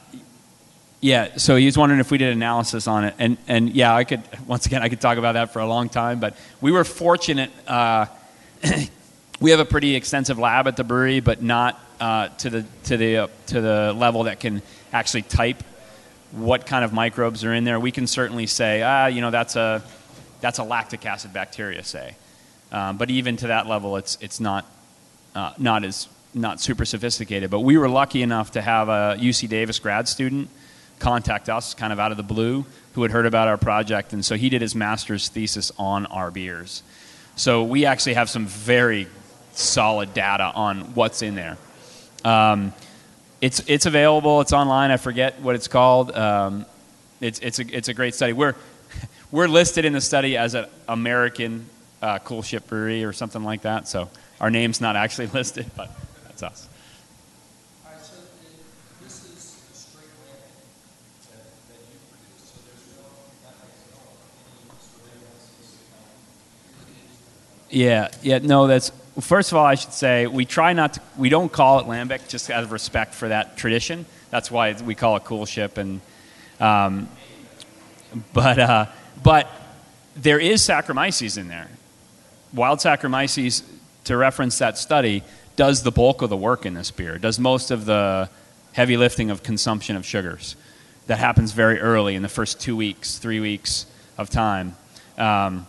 yeah, 1.02 1.38
so 1.38 1.56
he's 1.56 1.78
wondering 1.78 2.00
if 2.00 2.12
we 2.12 2.18
did 2.18 2.32
analysis 2.34 2.88
on 2.88 3.04
it, 3.04 3.16
and 3.20 3.38
and 3.48 3.70
yeah, 3.76 3.94
I 3.94 4.06
could 4.06 4.22
once 4.48 4.66
again 4.66 4.82
I 4.82 4.90
could 4.90 5.02
talk 5.02 5.18
about 5.18 5.34
that 5.34 5.54
for 5.54 5.60
a 5.60 5.68
long 5.68 5.90
time, 5.90 6.20
but 6.20 6.38
we 6.62 6.72
were 6.72 6.84
fortunate. 6.84 7.52
Uh, 7.68 8.06
we 9.40 9.52
have 9.52 9.60
a 9.60 9.66
pretty 9.66 9.96
extensive 9.96 10.40
lab 10.40 10.68
at 10.68 10.78
the 10.78 10.84
brewery, 10.84 11.20
but 11.20 11.42
not 11.42 11.80
uh, 12.00 12.30
to 12.30 12.50
the 12.50 12.66
to 12.86 12.98
the 12.98 13.30
to 13.48 13.62
the 13.62 13.94
level 13.96 14.24
that 14.24 14.40
can 14.40 14.62
actually 14.94 15.24
type 15.24 15.64
what 16.36 16.66
kind 16.66 16.84
of 16.84 16.94
microbes 16.94 17.44
are 17.44 17.54
in 17.54 17.64
there. 17.64 17.80
We 17.80 17.92
can 17.92 18.08
certainly 18.08 18.46
say, 18.46 18.82
ah, 18.82 19.08
you 19.08 19.22
know, 19.22 19.32
that's 19.32 19.56
a 19.56 19.82
that's 20.42 20.60
a 20.60 20.64
lactic 20.64 21.06
acid 21.06 21.34
bacteria, 21.34 21.84
say, 21.84 22.16
um, 22.72 22.98
but 22.98 23.10
even 23.10 23.38
to 23.38 23.48
that 23.48 23.68
level, 23.68 23.98
it's 23.98 24.18
it's 24.22 24.40
not 24.40 24.66
uh, 25.34 25.54
not 25.58 25.84
as 25.84 26.08
not 26.34 26.60
super 26.60 26.86
sophisticated. 26.86 27.50
But 27.50 27.62
we 27.62 27.78
were 27.78 27.90
lucky 27.90 28.22
enough 28.22 28.52
to 28.52 28.62
have 28.62 28.90
a 28.90 29.18
UC 29.20 29.48
Davis 29.50 29.80
grad 29.80 30.08
student 30.08 30.50
contact 31.00 31.50
us 31.50 31.74
kind 31.74 31.92
of 31.92 32.00
out 32.00 32.12
of 32.12 32.18
the 32.18 32.24
blue 32.24 32.66
who 32.94 33.02
had 33.02 33.12
heard 33.12 33.26
about 33.26 33.48
our 33.48 33.58
project, 33.58 34.14
and 34.14 34.24
so 34.24 34.36
he 34.36 34.50
did 34.50 34.62
his 34.62 34.76
master's 34.76 35.30
thesis 35.30 35.72
on 35.78 36.06
our 36.08 36.32
beers. 36.32 36.84
So 37.36 37.64
we 37.64 37.86
actually 37.86 38.14
have 38.14 38.30
some 38.30 38.46
very 38.46 39.08
solid 39.54 40.14
data 40.14 40.52
on 40.56 40.94
what's 40.96 41.22
in 41.22 41.36
there. 41.36 41.58
Um, 42.24 42.74
it's 43.46 43.60
it's 43.68 43.86
available. 43.86 44.42
It's 44.42 44.54
online. 44.54 44.90
I 44.90 44.98
forget 44.98 45.40
what 45.40 45.54
it's 45.54 45.68
called. 45.68 46.12
Um, 46.16 46.66
it's 47.22 47.38
it's 47.40 47.60
a 47.60 47.78
it's 47.78 47.90
a 47.90 47.94
great 47.94 48.16
study. 48.16 48.34
We're 48.34 48.56
we're 49.32 49.48
listed 49.48 49.86
in 49.86 49.94
the 49.94 50.02
study 50.02 50.36
as 50.36 50.56
an 50.56 50.66
American 50.88 51.68
uh, 52.02 52.18
coolship 52.18 52.66
brewery 52.66 53.04
or 53.04 53.14
something 53.14 53.44
like 53.44 53.62
that. 53.62 53.88
So 53.88 54.10
our 54.42 54.50
name's 54.50 54.82
not 54.82 54.96
actually 54.96 55.28
listed, 55.34 55.70
but 55.78 55.92
that's 56.24 56.42
us. 56.42 56.70
Yeah, 67.70 68.10
yeah, 68.24 68.40
no, 68.40 68.66
that's 68.66 68.92
first 69.20 69.52
of 69.52 69.58
all, 69.58 69.66
I 69.66 69.76
should 69.76 69.94
say 69.94 70.28
we 70.28 70.46
try 70.46 70.74
not 70.74 70.94
to. 70.94 71.02
We 71.18 71.30
don't 71.30 71.52
call 71.52 71.80
it 71.80 71.86
lambic 71.86 72.28
just 72.28 72.50
out 72.50 72.64
of 72.64 72.72
respect 72.72 73.14
for 73.14 73.30
that 73.30 73.58
tradition. 73.58 74.06
That's 74.30 74.52
why 74.52 74.74
we 74.74 74.96
call 74.96 75.16
it 75.18 75.24
coolship. 75.24 75.78
And 75.78 76.02
um, 76.60 77.10
but 78.34 78.60
uh, 78.60 78.86
but 79.24 79.50
there 80.16 80.40
is 80.40 80.62
Saccharomyces 80.62 81.38
in 81.38 81.48
there. 81.48 81.70
Wild 82.54 82.80
Saccharomyces, 82.80 83.64
to 84.06 84.16
reference 84.16 84.58
that 84.60 84.78
study, 84.78 85.24
does 85.56 85.84
the 85.84 85.92
bulk 85.92 86.22
of 86.22 86.30
the 86.30 86.38
work 86.38 86.66
in 86.66 86.74
this 86.74 86.92
beer. 86.92 87.18
Does 87.18 87.40
most 87.40 87.72
of 87.72 87.86
the 87.86 88.30
heavy 88.76 88.98
lifting 88.98 89.32
of 89.32 89.42
consumption 89.42 89.96
of 89.96 90.06
sugars. 90.06 90.58
That 91.08 91.18
happens 91.18 91.54
very 91.54 91.80
early 91.80 92.16
in 92.16 92.22
the 92.22 92.30
first 92.30 92.60
two 92.60 92.76
weeks, 92.76 93.18
three 93.18 93.40
weeks 93.40 93.86
of 94.18 94.30
time. 94.30 94.76
Um, 95.18 95.66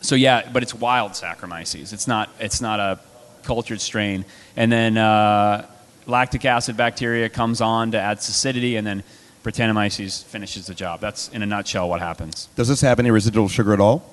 so 0.00 0.14
yeah, 0.14 0.48
but 0.52 0.62
it's 0.62 0.74
wild 0.74 1.12
Saccharomyces. 1.12 1.92
It's 1.92 2.06
not 2.06 2.30
it's 2.38 2.60
not 2.60 2.80
a 2.80 2.98
cultured 3.42 3.80
strain. 3.80 4.24
And 4.56 4.70
then 4.70 4.96
uh, 4.96 5.66
lactic 6.06 6.44
acid 6.44 6.76
bacteria 6.76 7.28
comes 7.28 7.60
on 7.60 7.92
to 7.92 8.00
add 8.00 8.18
acidity, 8.18 8.76
and 8.76 8.86
then 8.86 9.02
Brettanomyces 9.42 10.24
finishes 10.24 10.66
the 10.66 10.74
job. 10.74 11.00
That's 11.00 11.28
in 11.28 11.42
a 11.42 11.46
nutshell 11.46 11.88
what 11.88 12.00
happens. 12.00 12.48
Does 12.56 12.68
this 12.68 12.80
have 12.80 12.98
any 12.98 13.10
residual 13.10 13.48
sugar 13.48 13.72
at 13.72 13.80
all? 13.80 14.04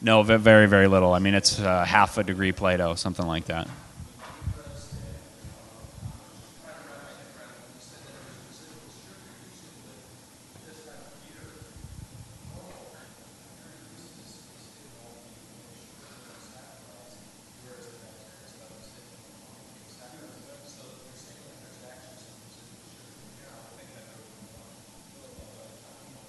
No, 0.00 0.22
very 0.22 0.66
very 0.66 0.88
little. 0.88 1.12
I 1.12 1.18
mean, 1.18 1.34
it's 1.34 1.58
uh, 1.58 1.84
half 1.84 2.18
a 2.18 2.24
degree 2.24 2.52
Plato, 2.52 2.94
something 2.94 3.26
like 3.26 3.46
that. 3.46 3.68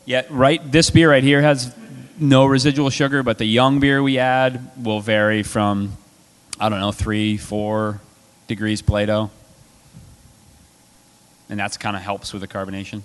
Yeah, 0.08 0.24
right. 0.30 0.62
This 0.72 0.90
beer 0.90 1.12
right 1.12 1.22
here 1.22 1.42
has 1.42 1.76
no 2.18 2.46
residual 2.46 2.90
sugar, 2.90 3.24
but 3.24 3.38
the 3.38 3.46
young 3.46 3.82
beer 3.82 4.02
we 4.02 4.20
add 4.20 4.72
will 4.82 5.02
vary 5.02 5.44
from, 5.44 5.98
I 6.58 6.70
don't 6.70 6.80
know, 6.80 6.94
three, 6.94 7.36
four 7.36 8.00
degrees 8.48 8.82
Plato. 8.82 9.30
And 11.50 11.60
that's 11.60 11.76
kind 11.76 11.98
of 11.98 12.02
helps 12.02 12.32
with 12.32 12.42
the 12.42 12.48
carbonation. 12.48 13.02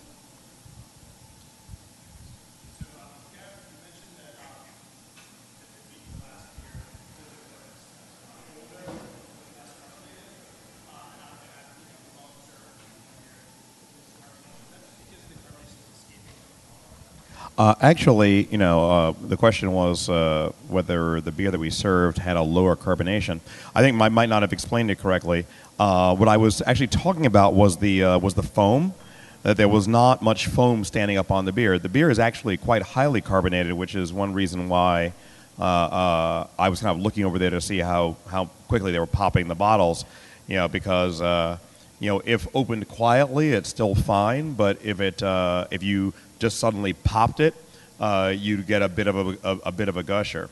Uh, 17.59 17.75
actually, 17.83 18.45
you 18.45 18.57
know, 18.57 18.91
uh, 18.91 19.15
the 19.29 19.37
question 19.37 19.73
was 19.73 20.09
uh, 20.09 20.51
whether 20.69 21.21
the 21.21 21.31
beer 21.31 21.51
that 21.51 21.61
we 21.61 21.69
served 21.69 22.17
had 22.17 22.37
a 22.37 22.43
lower 22.43 22.75
carbonation. 22.75 23.41
I 23.75 23.83
think 23.83 24.01
I 24.01 24.09
might 24.09 24.31
not 24.31 24.43
have 24.43 24.53
explained 24.53 24.91
it 24.91 24.99
correctly. 24.99 25.45
Uh, 25.79 26.17
what 26.17 26.29
I 26.29 26.39
was 26.39 26.63
actually 26.63 26.87
talking 26.87 27.27
about 27.27 27.53
was 27.53 27.77
the 27.77 28.05
uh, 28.05 28.19
was 28.19 28.35
the 28.35 28.43
foam, 28.43 28.95
that 29.43 29.57
there 29.57 29.69
was 29.69 29.87
not 29.87 30.23
much 30.23 30.47
foam 30.47 30.83
standing 30.85 31.19
up 31.19 31.31
on 31.31 31.45
the 31.45 31.53
beer. 31.53 31.79
The 31.79 31.89
beer 31.89 32.11
is 32.11 32.19
actually 32.19 32.57
quite 32.57 32.83
highly 32.83 33.21
carbonated, 33.21 33.75
which 33.75 33.95
is 33.95 34.13
one 34.13 34.33
reason 34.33 34.69
why 34.69 35.13
uh, 35.59 35.63
uh, 35.63 36.47
I 36.59 36.69
was 36.71 36.81
kind 36.81 36.97
of 36.97 37.03
looking 37.03 37.25
over 37.25 37.39
there 37.39 37.51
to 37.51 37.61
see 37.61 37.79
how, 37.79 38.17
how 38.29 38.47
quickly 38.69 38.93
they 38.93 38.99
were 38.99 39.07
popping 39.07 39.49
the 39.49 39.55
bottles, 39.55 40.05
you 40.47 40.57
know, 40.57 40.69
because 40.69 41.21
uh, 41.21 41.59
you 42.01 42.09
know 42.09 42.23
if 42.25 42.47
opened 42.55 42.89
quietly, 42.89 43.51
it's 43.51 43.69
still 43.69 43.95
fine, 43.95 44.55
but 44.55 44.79
if 44.83 45.01
it 45.01 45.23
uh, 45.23 45.67
if 45.71 45.83
you 45.83 46.15
just 46.43 46.59
suddenly 46.59 46.93
popped 46.93 47.39
it, 47.39 47.55
uh, 48.01 48.35
you'd 48.37 48.67
get 48.67 48.83
a 48.83 48.89
bit 48.89 49.07
of 49.07 49.17
a, 49.17 49.39
a, 49.45 49.59
a 49.67 49.73
bit 49.73 49.89
of 49.89 49.97
a 49.97 50.03
gusher. 50.03 50.51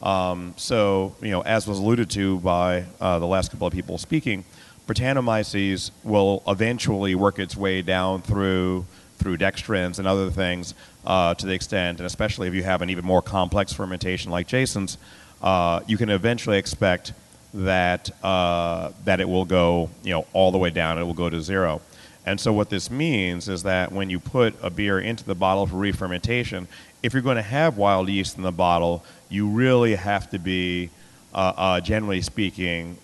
Um, 0.00 0.54
so 0.56 1.16
you 1.20 1.30
know, 1.30 1.42
as 1.42 1.66
was 1.66 1.78
alluded 1.80 2.08
to 2.10 2.38
by 2.40 2.84
uh, 3.00 3.18
the 3.18 3.26
last 3.26 3.50
couple 3.50 3.66
of 3.66 3.72
people 3.72 3.98
speaking, 3.98 4.44
Brettanomyces 4.86 5.90
will 6.04 6.42
eventually 6.46 7.14
work 7.16 7.40
its 7.40 7.56
way 7.56 7.82
down 7.82 8.22
through 8.22 8.86
through 9.18 9.36
dextrins 9.36 9.98
and 9.98 10.08
other 10.08 10.30
things 10.30 10.74
uh, 11.04 11.34
to 11.34 11.46
the 11.46 11.52
extent, 11.52 11.98
and 11.98 12.06
especially 12.06 12.46
if 12.48 12.54
you 12.54 12.62
have 12.62 12.82
an 12.82 12.90
even 12.90 13.04
more 13.04 13.22
complex 13.22 13.72
fermentation 13.72 14.30
like 14.30 14.46
Jason's, 14.46 14.98
uh, 15.42 15.80
you 15.86 15.96
can 15.96 16.08
eventually 16.08 16.58
expect 16.58 17.12
that 17.54 18.10
uh, 18.24 18.92
that 19.04 19.20
it 19.20 19.28
will 19.28 19.44
go 19.44 19.90
you 20.04 20.12
know 20.12 20.24
all 20.32 20.52
the 20.52 20.58
way 20.58 20.70
down. 20.70 20.98
It 20.98 21.04
will 21.04 21.14
go 21.14 21.28
to 21.28 21.40
zero. 21.40 21.80
And 22.24 22.38
so 22.40 22.52
what 22.52 22.70
this 22.70 22.90
means 22.90 23.48
is 23.48 23.64
that 23.64 23.90
when 23.90 24.08
you 24.08 24.20
put 24.20 24.54
a 24.62 24.70
beer 24.70 25.00
into 25.00 25.24
the 25.24 25.34
bottle 25.34 25.66
for 25.66 25.76
re-fermentation, 25.76 26.68
if 27.02 27.12
you're 27.12 27.22
going 27.22 27.36
to 27.36 27.42
have 27.42 27.76
wild 27.76 28.08
yeast 28.08 28.36
in 28.36 28.42
the 28.42 28.52
bottle, 28.52 29.04
you 29.28 29.48
really 29.48 29.96
have 29.96 30.30
to 30.30 30.38
be, 30.38 30.90
uh, 31.34 31.52
uh, 31.56 31.80
generally 31.80 32.22
speaking, 32.22 32.96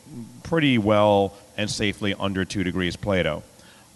pretty 0.44 0.78
well 0.78 1.34
and 1.56 1.68
safely 1.68 2.14
under 2.14 2.44
two 2.44 2.62
degrees 2.62 2.94
Plato. 2.94 3.42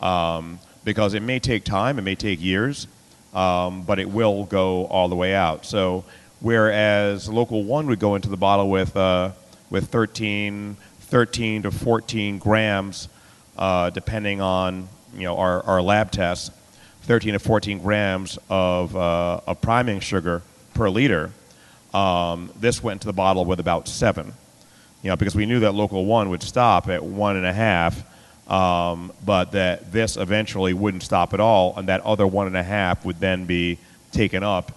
Um, 0.01 0.59
because 0.85 1.15
it 1.15 1.23
may 1.23 1.39
take 1.39 1.63
time, 1.63 2.01
it 2.01 2.03
may 2.03 2.17
take 2.17 2.43
years, 2.43 2.89
um, 3.33 3.83
but 3.83 4.01
it 4.01 4.11
will 4.11 4.45
go 4.45 4.87
all 4.87 5.09
the 5.09 5.15
way 5.15 5.35
out. 5.35 5.65
So 5.65 6.05
whereas 6.41 7.29
local 7.29 7.63
one 7.63 7.87
would 7.87 8.01
go 8.01 8.17
into 8.17 8.29
the 8.29 8.37
bottle 8.37 8.69
with, 8.69 8.97
uh, 8.97 9.31
with 9.71 9.89
13, 9.91 10.77
13 11.01 11.63
to 11.63 11.71
14 11.71 12.39
grams, 12.39 13.09
uh, 13.57 13.91
depending 13.91 14.41
on 14.41 14.89
you 15.15 15.25
know, 15.25 15.37
our, 15.37 15.63
our 15.65 15.83
lab 15.83 16.11
tests, 16.11 16.51
13 17.03 17.33
to 17.35 17.39
14 17.39 17.79
grams 17.79 18.39
of, 18.49 18.97
uh, 18.97 19.41
of 19.47 19.61
priming 19.61 20.01
sugar 20.01 20.43
per 20.75 20.89
liter. 20.89 21.31
Um, 21.93 22.51
this 22.59 22.83
went 22.83 22.97
into 22.97 23.07
the 23.07 23.13
bottle 23.13 23.45
with 23.45 23.61
about 23.61 23.89
seven, 23.89 24.33
you 25.03 25.11
know, 25.11 25.17
because 25.17 25.35
we 25.35 25.47
knew 25.47 25.61
that 25.61 25.73
local 25.73 26.05
one 26.07 26.31
would 26.31 26.43
stop 26.43 26.89
at 26.89 27.05
one 27.05 27.37
and 27.37 27.45
a 27.45 27.53
half, 27.53 28.03
um, 28.51 29.13
but 29.25 29.53
that 29.53 29.93
this 29.93 30.17
eventually 30.17 30.73
wouldn't 30.73 31.03
stop 31.03 31.35
at 31.35 31.41
all, 31.41 31.75
and 31.77 31.89
that 31.89 32.01
other 32.03 32.27
one 32.27 32.47
and 32.47 32.57
a 32.57 32.63
half 32.63 33.05
would 33.05 33.21
then 33.21 33.45
be 33.45 33.79
taken 34.13 34.43
up 34.43 34.73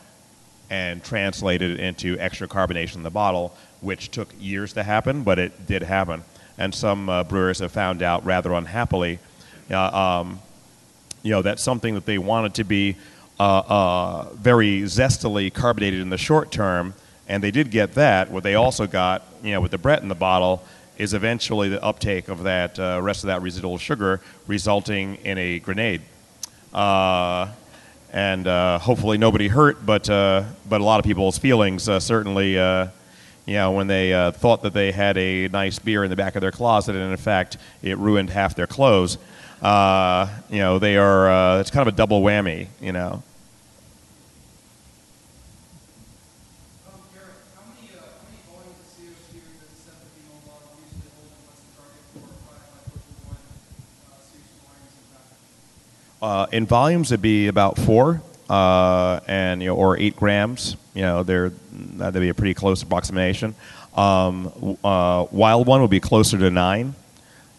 and 0.70 1.04
translated 1.04 1.80
into 1.80 2.18
extra 2.20 2.48
carbonation 2.48 2.96
in 2.96 3.04
the 3.04 3.10
bottle, 3.10 3.56
which 3.82 4.10
took 4.12 4.34
years 4.40 4.74
to 4.74 4.84
happen, 4.84 5.24
but 5.24 5.40
it 5.40 5.68
did 5.68 5.84
happen. 5.84 6.24
And 6.58 6.74
some 6.74 7.10
uh, 7.10 7.24
brewers 7.24 7.60
have 7.60 7.72
found 7.72 8.02
out 8.02 8.26
rather 8.26 8.54
unhappily 8.54 9.20
um, 9.74 10.40
you 11.26 11.32
know, 11.32 11.42
that's 11.42 11.64
something 11.64 11.96
that 11.96 12.06
they 12.06 12.20
wanted 12.20 12.54
to 12.56 12.64
be 12.64 12.96
uh, 13.40 13.64
uh, 13.68 14.30
very 14.36 14.84
zestily 14.84 15.52
carbonated 15.52 16.00
in 16.00 16.10
the 16.10 16.18
short 16.18 16.52
term, 16.52 16.94
and 17.28 17.44
they 17.44 17.52
did 17.52 17.72
get 17.72 17.96
that. 17.96 18.30
What 18.30 18.44
they 18.44 18.56
also 18.56 18.86
got, 18.86 19.24
you 19.44 19.52
know, 19.52 19.60
with 19.60 19.72
the 19.72 19.78
Brett 19.78 20.04
in 20.04 20.08
the 20.08 20.16
bottle, 20.16 20.64
is 20.98 21.14
eventually 21.14 21.68
the 21.68 21.84
uptake 21.84 22.30
of 22.30 22.44
that 22.44 22.80
uh, 22.80 23.00
rest 23.02 23.24
of 23.24 23.28
that 23.28 23.42
residual 23.42 23.78
sugar, 23.78 24.22
resulting 24.48 25.16
in 25.16 25.38
a 25.38 25.60
grenade. 25.60 26.02
Uh, 26.74 27.50
and 28.14 28.48
uh, 28.48 28.80
hopefully 28.80 29.18
nobody 29.18 29.48
hurt, 29.48 29.86
but 29.86 30.10
uh, 30.10 30.44
but 30.70 30.80
a 30.80 30.84
lot 30.84 31.00
of 31.00 31.06
people's 31.06 31.38
feelings 31.38 31.84
certainly, 31.84 32.54
you 32.54 33.54
know, 33.54 33.72
when 33.72 33.88
they 33.88 34.32
thought 34.36 34.62
that 34.62 34.74
they 34.74 34.92
had 34.92 35.18
a 35.18 35.50
nice 35.50 35.80
beer 35.80 36.04
in 36.04 36.10
the 36.10 36.16
back 36.16 36.36
of 36.36 36.42
their 36.42 36.52
closet, 36.52 36.96
and 36.96 37.12
in 37.12 37.18
fact 37.18 37.58
it 37.82 37.98
ruined 37.98 38.30
half 38.30 38.56
their 38.56 38.68
clothes 38.68 39.18
uh, 39.62 40.28
you 40.50 40.60
know, 40.60 40.80
they 40.80 40.98
are, 40.98 41.30
uh, 41.30 41.60
it's 41.60 41.72
kind 41.72 41.88
of 41.88 41.94
a 41.94 41.98
double 41.98 42.22
whammy, 42.22 42.68
you 42.82 42.92
know. 42.92 43.24
Uh, 56.22 56.48
in 56.52 56.66
volumes, 56.66 57.12
it'd 57.12 57.22
be 57.22 57.46
about 57.48 57.78
four, 57.78 58.20
uh, 58.50 59.20
and 59.28 59.62
you 59.62 59.68
know, 59.68 59.76
or 59.76 59.96
eight 60.00 60.16
grams. 60.16 60.76
You 60.96 61.04
know, 61.04 61.22
they're 61.22 61.52
that'd 61.72 62.20
be 62.20 62.30
a 62.30 62.34
pretty 62.34 62.56
close 62.56 62.82
approximation. 62.82 63.54
Um, 63.94 64.78
uh, 64.84 65.28
wild 65.30 65.68
one 65.68 65.82
would 65.82 65.92
be 65.92 66.00
closer 66.00 66.40
to 66.40 66.50
nine 66.50 66.96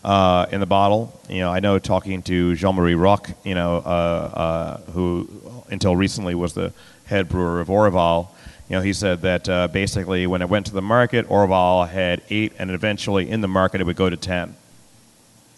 uh, 0.07 0.47
in 0.53 0.61
the 0.61 0.67
bottle. 0.67 1.13
You 1.29 1.41
know, 1.41 1.51
I 1.51 1.59
know 1.59 1.79
talking 1.79 2.23
to 2.23 2.55
Jean-Marie 2.55 2.95
Rock, 2.95 3.31
you 3.45 3.57
know, 3.57 3.79
uh, 3.79 3.79
uh, 3.79 4.77
who 4.93 5.29
until 5.69 5.97
recently 5.97 6.35
was 6.35 6.55
the 6.55 6.73
head 7.07 7.29
brewer 7.29 7.61
of 7.61 7.69
Orval, 7.69 8.29
you 8.69 8.77
know, 8.77 8.83
he 8.83 8.93
said 8.93 9.23
that 9.23 9.49
uh, 9.49 9.69
basically 9.69 10.27
when 10.27 10.43
it 10.43 10.49
went 10.49 10.67
to 10.67 10.73
the 10.73 10.83
market, 10.83 11.27
Orval 11.29 11.89
had 11.89 12.23
eight, 12.31 12.53
and 12.59 12.71
eventually 12.71 13.29
in 13.29 13.41
the 13.41 13.49
market 13.49 13.81
it 13.81 13.85
would 13.85 13.97
go 13.97 14.09
to 14.09 14.17
ten. 14.17 14.55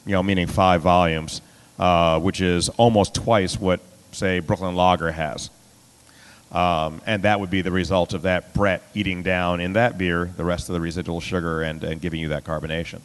You 0.07 0.13
know, 0.13 0.23
meaning 0.23 0.47
five 0.47 0.81
volumes, 0.81 1.43
uh, 1.79 2.19
which 2.19 2.41
is 2.41 2.71
almost 2.71 3.15
twice 3.15 3.61
what, 3.61 3.81
say, 4.13 4.41
Brooklyn 4.41 4.75
Lager 4.75 5.13
has. 5.13 5.51
Um, 6.51 7.03
and 7.05 7.25
that 7.25 7.41
would 7.41 7.51
be 7.51 7.61
the 7.61 7.71
result 7.71 8.15
of 8.15 8.23
that 8.23 8.55
Brett 8.55 8.83
eating 8.95 9.23
down 9.23 9.61
in 9.61 9.75
that 9.75 9.99
beer 9.99 10.25
the 10.25 10.45
rest 10.45 10.71
of 10.71 10.73
the 10.73 10.81
residual 10.81 11.21
sugar 11.21 11.61
and, 11.61 11.85
and 11.85 12.01
giving 12.01 12.21
you 12.21 12.29
that 12.29 12.45
carbonation. 12.45 13.01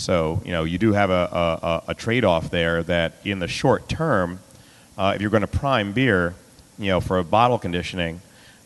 So, 0.00 0.40
you 0.46 0.52
know, 0.52 0.64
you 0.64 0.78
do 0.78 0.92
have 0.92 1.10
a, 1.10 1.82
a, 1.86 1.90
a 1.90 1.94
trade 1.94 2.24
off 2.24 2.50
there 2.50 2.82
that 2.84 3.12
in 3.24 3.38
the 3.38 3.48
short 3.48 3.88
term, 3.88 4.40
uh, 4.96 5.12
if 5.14 5.20
you're 5.20 5.30
going 5.30 5.42
to 5.42 5.46
prime 5.46 5.92
beer, 5.92 6.34
you 6.78 6.86
know, 6.86 7.00
for 7.00 7.22
bottle 7.22 7.58
conditioning, 7.58 8.22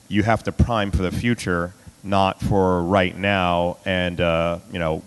you 0.09 0.23
have 0.23 0.45
to 0.45 0.53
prime 0.53 0.93
for 0.93 1.03
the 1.03 1.11
future, 1.11 1.75
not 2.05 2.41
for 2.41 2.83
right 2.85 3.17
now 3.17 3.79
and, 3.85 4.21
uh, 4.21 4.61
you 4.73 4.79
know, 4.79 5.03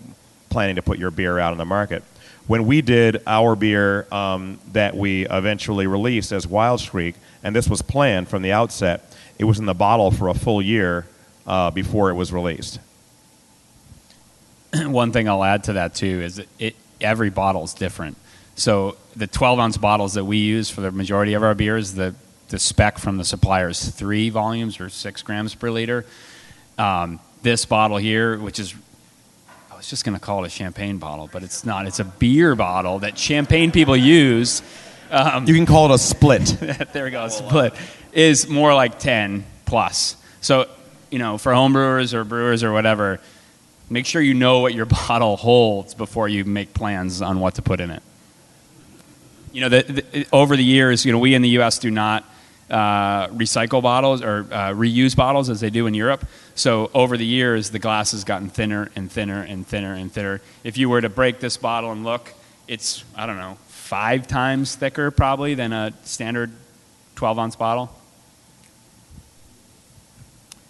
planning 0.50 0.76
to 0.76 0.82
put 0.82 1.00
your 1.00 1.12
beer 1.12 1.40
out 1.40 1.54
on 1.54 1.58
the 1.58 1.66
market. 1.66 2.04
When 2.48 2.66
we 2.66 2.82
did 2.82 3.24
our 3.26 3.56
beer 3.56 4.06
um, 4.12 4.60
that 4.74 4.96
we 4.96 5.26
eventually 5.28 5.88
released 5.88 6.34
as 6.34 6.46
Wild 6.46 6.82
Streak, 6.82 7.16
and 7.42 7.56
this 7.56 7.70
was 7.70 7.82
planned 7.82 8.28
from 8.28 8.42
the 8.42 8.52
outset, 8.52 9.16
it 9.40 9.46
was 9.46 9.60
in 9.60 9.66
the 9.66 9.74
bottle 9.74 10.12
for 10.12 10.28
a 10.28 10.34
full 10.34 10.62
year 10.62 11.06
uh, 11.46 11.72
before 11.72 12.10
it 12.10 12.16
was 12.16 12.34
released. 12.34 12.80
one 14.86 15.12
thing 15.12 15.28
I'll 15.30 15.44
add 15.44 15.66
to 15.66 15.74
that 15.74 15.96
too 15.96 16.22
is 16.22 16.38
that 16.38 16.48
it, 16.60 16.76
every 17.02 17.30
bottle 17.30 17.64
is 17.64 17.74
different. 17.74 18.18
So 18.56 18.98
the 19.16 19.28
12 19.28 19.60
ounce 19.60 19.78
bottles 19.78 20.16
that 20.16 20.26
we 20.26 20.38
use 20.38 20.70
for 20.70 20.82
the 20.82 20.92
majority 20.92 21.34
of 21.34 21.44
our 21.44 21.56
beers, 21.56 21.94
the 21.94 22.16
the 22.50 22.60
spec 22.60 22.98
from 22.98 23.18
the 23.18 23.26
supplier 23.26 23.70
is 23.70 23.90
three 23.90 24.30
volumes 24.30 24.80
or 24.80 24.90
six 24.90 25.22
grams 25.22 25.54
per 25.54 25.70
liter. 25.70 26.06
Um, 26.78 27.20
this 27.42 27.66
bottle 27.66 27.98
here, 27.98 28.38
which 28.38 28.58
is 28.58 28.74
I 29.72 29.76
was 29.76 29.90
just 29.90 30.06
going 30.06 30.18
to 30.18 30.20
call 30.20 30.44
it 30.44 30.48
a 30.48 30.50
champagne 30.50 30.98
bottle, 30.98 31.30
but 31.32 31.44
it's 31.44 31.66
not. 31.66 31.88
It's 31.88 32.00
a 32.00 32.06
beer 32.06 32.56
bottle 32.56 33.00
that 33.00 33.18
champagne 33.18 33.72
people 33.72 33.98
use. 33.98 34.62
Um, 35.12 35.46
you 35.46 35.54
can 35.54 35.66
call 35.66 35.92
it 35.92 35.96
a 35.96 35.98
split. 35.98 36.46
there 36.94 37.06
we 37.06 37.12
go, 37.12 37.26
a 37.26 37.30
split 37.30 37.74
is 38.14 38.48
more 38.48 38.74
like 38.74 38.98
10 38.98 39.46
plus. 39.66 40.16
So 40.42 40.68
you 41.12 41.20
know, 41.20 41.38
for 41.38 41.52
homebrewers 41.52 42.14
or 42.14 42.24
brewers 42.24 42.64
or 42.64 42.72
whatever 42.72 43.20
make 43.90 44.06
sure 44.06 44.22
you 44.22 44.34
know 44.34 44.60
what 44.60 44.74
your 44.74 44.86
bottle 45.08 45.38
holds 45.38 45.94
before 45.94 46.28
you 46.28 46.46
make 46.46 46.74
plans 46.74 47.22
on 47.22 47.40
what 47.40 47.56
to 47.56 47.62
put 47.62 47.80
in 47.80 47.92
it. 47.92 48.04
You 49.52 49.62
know, 49.62 49.70
the, 49.70 49.84
the, 49.84 50.28
over 50.32 50.56
the 50.56 50.64
years, 50.64 51.06
you 51.06 51.12
know, 51.12 51.20
we 51.20 51.34
in 51.34 51.42
the 51.42 51.50
U.S. 51.50 51.80
do 51.80 51.90
not 51.90 52.24
uh, 52.70 53.28
recycle 53.30 53.82
bottles 53.82 54.22
or 54.22 54.46
uh, 54.52 54.72
reuse 54.72 55.16
bottles 55.16 55.50
as 55.50 55.62
they 55.62 55.70
do 55.70 55.88
in 55.88 55.94
Europe. 55.94 56.26
So 56.54 56.92
over 56.94 57.18
the 57.18 57.26
years, 57.26 57.70
the 57.70 57.80
glass 57.80 58.12
has 58.12 58.24
gotten 58.24 58.50
thinner 58.50 58.92
and 58.96 59.12
thinner 59.12 59.42
and 59.42 59.66
thinner 59.66 59.94
and 59.94 60.12
thinner. 60.12 60.42
If 60.64 60.78
you 60.78 60.90
were 60.90 61.02
to 61.02 61.10
break 61.10 61.40
this 61.40 61.58
bottle 61.58 61.92
and 61.92 62.04
look, 62.04 62.34
it's 62.68 63.04
I 63.16 63.26
don't 63.26 63.38
know 63.38 63.58
five 63.68 64.28
times 64.28 64.76
thicker 64.76 65.12
probably 65.12 65.54
than 65.54 65.72
a 65.72 65.94
standard 66.04 66.52
12 67.16 67.40
ounce 67.40 67.56
bottle. 67.56 67.90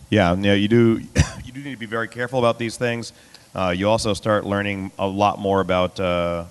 Yeah, 0.09 0.35
yeah, 0.35 0.53
you 0.53 0.67
do. 0.67 1.01
You 1.57 1.63
do 1.63 1.69
need 1.69 1.75
to 1.75 1.79
be 1.79 1.87
very 1.87 2.07
careful 2.07 2.37
about 2.37 2.59
these 2.59 2.77
things. 2.77 3.13
Uh, 3.55 3.73
you 3.75 3.89
also 3.89 4.13
start 4.13 4.45
learning 4.45 4.91
a 4.99 5.07
lot 5.07 5.39
more 5.39 5.59
about 5.59 5.99
uh, 5.99 6.45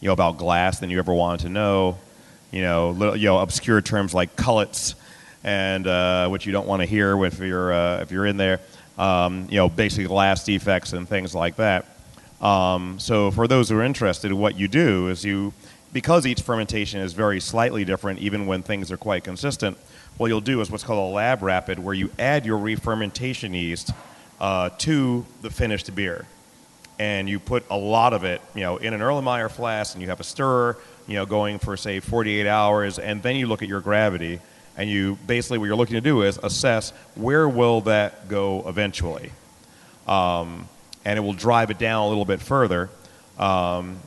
you 0.00 0.08
know 0.08 0.12
about 0.12 0.36
glass 0.36 0.80
than 0.80 0.90
you 0.90 0.98
ever 0.98 1.14
wanted 1.14 1.40
to 1.44 1.48
know. 1.48 1.96
You 2.50 2.60
know, 2.60 2.90
little, 2.90 3.16
you 3.16 3.24
know, 3.24 3.38
obscure 3.38 3.80
terms 3.80 4.12
like 4.12 4.36
cullets, 4.36 4.96
and 5.44 5.86
uh, 5.86 6.28
which 6.28 6.44
you 6.44 6.52
don't 6.52 6.66
want 6.66 6.82
to 6.82 6.86
hear 6.86 7.24
if 7.24 7.38
you're 7.38 7.72
uh, 7.72 8.02
if 8.02 8.12
you're 8.12 8.26
in 8.26 8.36
there. 8.36 8.60
Um, 8.98 9.46
you 9.48 9.56
know, 9.56 9.70
basically 9.70 10.04
glass 10.04 10.44
defects 10.44 10.92
and 10.92 11.08
things 11.08 11.34
like 11.34 11.56
that. 11.56 11.86
Um, 12.42 12.98
so 12.98 13.30
for 13.30 13.48
those 13.48 13.70
who 13.70 13.78
are 13.78 13.82
interested, 13.82 14.30
what 14.30 14.58
you 14.58 14.68
do 14.68 15.08
is 15.08 15.24
you 15.24 15.54
because 15.94 16.26
each 16.26 16.42
fermentation 16.42 17.00
is 17.00 17.14
very 17.14 17.40
slightly 17.40 17.86
different, 17.86 18.18
even 18.18 18.46
when 18.46 18.62
things 18.62 18.92
are 18.92 18.98
quite 18.98 19.24
consistent, 19.24 19.78
what 20.18 20.26
you'll 20.26 20.42
do 20.42 20.60
is 20.60 20.70
what's 20.70 20.84
called 20.84 21.10
a 21.10 21.14
lab 21.14 21.42
rapid, 21.42 21.78
where 21.78 21.94
you 21.94 22.10
add 22.18 22.44
your 22.44 22.58
re-fermentation 22.58 23.54
yeast 23.54 23.92
uh, 24.40 24.70
to 24.78 25.24
the 25.42 25.50
finished 25.50 25.94
beer, 25.94 26.26
and 26.98 27.28
you 27.28 27.38
put 27.38 27.64
a 27.70 27.76
lot 27.76 28.12
of 28.12 28.24
it, 28.24 28.40
you 28.54 28.62
know, 28.62 28.78
in 28.78 28.94
an 28.94 29.00
Erlenmeyer 29.00 29.50
flask, 29.50 29.94
and 29.94 30.02
you 30.02 30.08
have 30.08 30.20
a 30.20 30.24
stirrer, 30.24 30.78
you 31.06 31.14
know, 31.14 31.26
going 31.26 31.58
for 31.58 31.76
say 31.76 32.00
48 32.00 32.46
hours, 32.46 32.98
and 32.98 33.22
then 33.22 33.36
you 33.36 33.46
look 33.46 33.62
at 33.62 33.68
your 33.68 33.80
gravity, 33.80 34.40
and 34.76 34.88
you 34.88 35.18
basically 35.26 35.58
what 35.58 35.66
you're 35.66 35.76
looking 35.76 35.94
to 35.94 36.00
do 36.00 36.22
is 36.22 36.38
assess 36.42 36.92
where 37.14 37.48
will 37.48 37.82
that 37.82 38.28
go 38.28 38.66
eventually, 38.66 39.30
um, 40.06 40.68
and 41.04 41.18
it 41.18 41.22
will 41.22 41.34
drive 41.34 41.70
it 41.70 41.78
down 41.78 42.04
a 42.04 42.08
little 42.08 42.24
bit 42.24 42.40
further. 42.40 42.88
Um, 43.38 43.98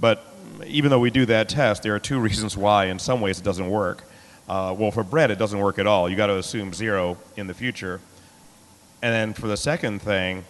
but 0.00 0.26
even 0.66 0.90
though 0.90 0.98
we 0.98 1.10
do 1.10 1.26
that 1.26 1.48
test, 1.48 1.82
there 1.82 1.94
are 1.94 1.98
two 1.98 2.18
reasons 2.28 2.56
why, 2.56 2.86
in 2.86 2.98
some 2.98 3.20
ways, 3.20 3.38
it 3.38 3.44
doesn't 3.44 3.68
work. 3.68 4.04
Uh, 4.48 4.74
well, 4.76 4.90
for 4.90 5.04
bread, 5.04 5.30
it 5.30 5.38
doesn't 5.38 5.60
work 5.60 5.78
at 5.78 5.86
all. 5.86 6.08
You 6.08 6.16
got 6.16 6.26
to 6.26 6.36
assume 6.36 6.74
zero 6.74 7.16
in 7.36 7.46
the 7.46 7.54
future. 7.54 8.00
And 9.02 9.14
then 9.14 9.32
for 9.34 9.48
the 9.48 9.56
second 9.56 10.02
thing, 10.02 10.44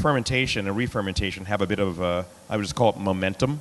fermentation 0.00 0.68
and 0.68 0.76
re-fermentation 0.76 1.46
have 1.46 1.60
a 1.60 1.66
bit 1.66 1.80
of, 1.80 2.00
uh, 2.00 2.22
I 2.48 2.56
would 2.56 2.62
just 2.62 2.76
call 2.76 2.90
it 2.90 2.98
momentum, 2.98 3.60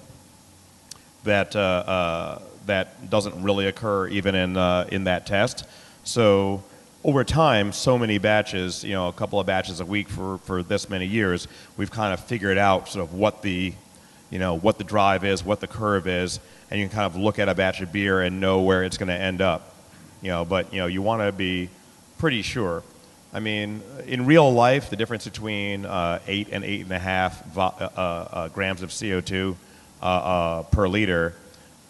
that 1.23 1.55
uh, 1.55 1.59
uh, 1.59 2.41
that 2.65 3.09
doesn't 3.09 3.41
really 3.41 3.67
occur 3.67 4.07
even 4.07 4.35
in 4.35 4.55
uh, 4.55 4.87
in 4.91 5.05
that 5.05 5.25
test. 5.25 5.65
So 6.03 6.63
over 7.03 7.23
time, 7.23 7.71
so 7.71 7.97
many 7.97 8.17
batches, 8.17 8.83
you 8.83 8.93
know, 8.93 9.07
a 9.07 9.13
couple 9.13 9.39
of 9.39 9.47
batches 9.47 9.79
a 9.79 9.85
week 9.85 10.09
for, 10.09 10.37
for 10.39 10.63
this 10.63 10.89
many 10.89 11.05
years, 11.05 11.47
we've 11.77 11.91
kind 11.91 12.13
of 12.13 12.19
figured 12.19 12.57
out 12.57 12.89
sort 12.89 13.03
of 13.03 13.13
what 13.13 13.41
the 13.41 13.73
you 14.29 14.37
know, 14.37 14.55
what 14.55 14.77
the 14.77 14.83
drive 14.83 15.23
is, 15.23 15.43
what 15.43 15.59
the 15.59 15.67
curve 15.67 16.07
is, 16.07 16.39
and 16.69 16.79
you 16.79 16.87
can 16.87 16.95
kind 16.95 17.05
of 17.07 17.15
look 17.15 17.39
at 17.39 17.49
a 17.49 17.55
batch 17.55 17.81
of 17.81 17.91
beer 17.91 18.21
and 18.21 18.39
know 18.39 18.61
where 18.61 18.83
it's 18.83 18.97
going 18.97 19.07
to 19.07 19.15
end 19.15 19.41
up. 19.41 19.73
You 20.21 20.29
know, 20.29 20.45
but 20.45 20.71
you 20.71 20.79
know, 20.79 20.85
you 20.85 21.01
want 21.01 21.23
to 21.23 21.31
be 21.31 21.69
pretty 22.19 22.43
sure. 22.43 22.83
I 23.31 23.39
mean, 23.39 23.81
in 24.07 24.25
real 24.25 24.51
life, 24.51 24.89
the 24.89 24.95
difference 24.95 25.25
between 25.25 25.85
uh, 25.85 26.19
eight 26.25 26.49
and 26.51 26.63
eight 26.63 26.81
and 26.81 26.91
a 26.91 26.99
half 26.99 27.45
vo- 27.45 27.61
uh, 27.61 27.89
uh, 27.95 27.99
uh 27.99 28.47
grams 28.49 28.81
of 28.81 28.89
CO2 28.89 29.55
uh, 30.01 30.63
per 30.63 30.87
liter 30.87 31.35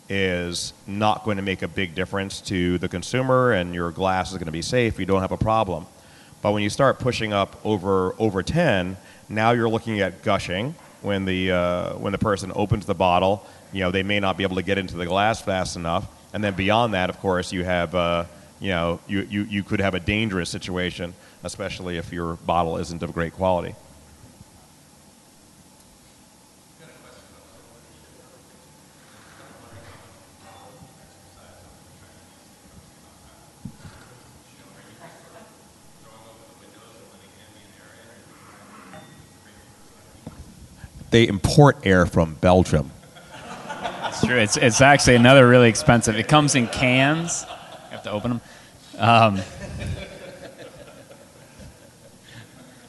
is 0.10 0.74
not 0.88 1.24
going 1.24 1.38
to 1.38 1.44
make 1.44 1.62
a 1.62 1.68
big 1.68 1.96
difference 1.96 2.42
to 2.42 2.78
the 2.80 2.90
consumer, 2.90 3.52
and 3.52 3.74
your 3.74 3.92
glass 3.92 4.32
is 4.32 4.38
going 4.38 4.48
to 4.48 4.52
be 4.52 4.62
safe. 4.62 5.00
You 5.00 5.06
don't 5.06 5.22
have 5.22 5.32
a 5.32 5.38
problem. 5.38 5.86
But 6.42 6.52
when 6.52 6.64
you 6.64 6.70
start 6.70 7.00
pushing 7.00 7.32
up 7.32 7.64
over 7.66 8.16
over 8.20 8.44
10, 8.44 8.98
now 9.30 9.52
you're 9.52 9.70
looking 9.70 10.02
at 10.02 10.24
gushing 10.24 10.76
when 11.02 11.24
the 11.24 11.52
uh, 11.52 11.94
when 11.94 12.12
the 12.12 12.18
person 12.18 12.52
opens 12.54 12.86
the 12.86 12.96
bottle. 12.96 13.46
You 13.72 13.82
know, 13.82 13.92
they 13.92 14.04
may 14.04 14.20
not 14.20 14.36
be 14.36 14.44
able 14.44 14.56
to 14.56 14.64
get 14.64 14.78
into 14.78 14.98
the 14.98 15.06
glass 15.06 15.42
fast 15.42 15.76
enough. 15.76 16.06
And 16.34 16.44
then 16.44 16.56
beyond 16.56 16.96
that, 16.96 17.10
of 17.10 17.20
course, 17.20 17.54
you 17.54 17.64
have 17.64 17.96
uh, 17.96 18.26
you 18.60 18.70
know 18.70 19.00
you, 19.08 19.22
you, 19.30 19.44
you 19.44 19.64
could 19.64 19.80
have 19.80 19.94
a 19.94 20.00
dangerous 20.00 20.50
situation, 20.50 21.14
especially 21.44 21.98
if 21.98 22.12
your 22.12 22.36
bottle 22.36 22.78
isn't 22.78 23.02
of 23.04 23.14
great 23.14 23.34
quality. 23.34 23.76
they 41.12 41.28
import 41.28 41.78
air 41.84 42.06
from 42.06 42.36
Belgium. 42.36 42.92
That's 43.78 44.26
true. 44.26 44.38
It's, 44.38 44.58
it's 44.58 44.82
actually 44.82 45.16
another 45.16 45.48
really 45.48 45.70
expensive. 45.70 46.16
It 46.16 46.28
comes 46.28 46.56
in 46.56 46.68
cans. 46.68 47.46
You 47.48 47.92
have 47.92 48.04
to 48.04 48.12
open 48.12 48.32
them. 48.32 48.42
Um, 48.98 49.40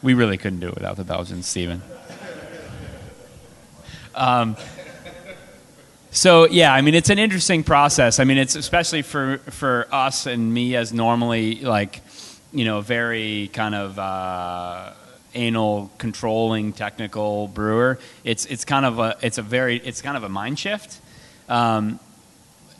we 0.02 0.14
really 0.14 0.36
couldn't 0.36 0.60
do 0.60 0.68
it 0.68 0.74
without 0.74 0.96
the 0.96 1.04
Belgians, 1.04 1.46
Stephen. 1.46 1.82
Um, 4.14 4.56
so 6.10 6.46
yeah, 6.48 6.74
I 6.74 6.80
mean 6.80 6.94
it's 6.94 7.10
an 7.10 7.18
interesting 7.18 7.62
process. 7.62 8.18
I 8.18 8.24
mean 8.24 8.38
it's 8.38 8.56
especially 8.56 9.02
for 9.02 9.38
for 9.38 9.86
us 9.92 10.26
and 10.26 10.52
me 10.52 10.76
as 10.76 10.92
normally 10.92 11.56
like 11.60 12.02
you 12.52 12.64
know 12.64 12.78
a 12.78 12.82
very 12.82 13.48
kind 13.52 13.74
of 13.74 13.98
uh, 13.98 14.92
anal 15.34 15.90
controlling 15.98 16.72
technical 16.72 17.48
brewer 17.48 17.98
it's 18.24 18.46
it's 18.46 18.64
kind 18.64 18.84
of 18.84 18.98
a 18.98 19.16
it's 19.22 19.38
a 19.38 19.42
very 19.42 19.76
it's 19.78 20.02
kind 20.02 20.16
of 20.16 20.24
a 20.24 20.28
mind 20.28 20.58
shift 20.58 21.00
um, 21.48 22.00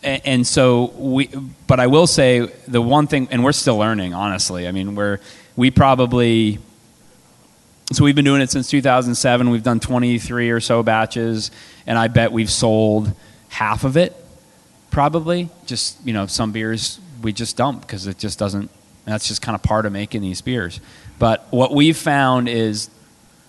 and, 0.02 0.22
and, 0.24 0.46
so 0.46 0.86
we 0.96 1.28
but 1.66 1.78
i 1.78 1.86
will 1.86 2.06
say 2.06 2.46
the 2.66 2.82
one 2.82 3.06
thing 3.06 3.28
and 3.30 3.44
we're 3.44 3.52
still 3.52 3.76
learning 3.76 4.14
honestly 4.14 4.66
i 4.66 4.72
mean 4.72 4.94
we're 4.94 5.20
we 5.56 5.70
probably 5.70 6.58
so 7.93 8.05
we've 8.05 8.14
been 8.14 8.24
doing 8.24 8.41
it 8.41 8.51
since 8.51 8.68
2007 8.70 9.51
we've 9.51 9.62
done 9.62 9.80
23 9.80 10.51
or 10.51 10.61
so 10.61 10.82
batches 10.82 11.51
and 11.86 11.99
i 11.99 12.09
bet 12.09 12.32
we've 12.32 12.51
sold 12.51 13.12
half 13.49 13.84
of 13.84 13.97
it 13.97 14.14
probably 14.91 15.49
just 15.66 16.05
you 16.07 16.12
know 16.12 16.26
some 16.26 16.53
beers 16.53 17.01
we 17.22 17.32
just 17.32 17.57
dump 17.57 17.82
because 17.82 18.07
it 18.07 18.18
just 18.18 18.38
doesn't 18.38 18.70
that's 19.05 19.26
just 19.26 19.43
kind 19.43 19.55
of 19.55 19.62
part 19.62 19.86
of 19.86 19.93
making 19.93 20.20
these 20.22 20.41
beers 20.41 20.80
but 21.18 21.47
what 21.51 21.74
we've 21.74 21.97
found 21.97 22.49
is 22.49 22.88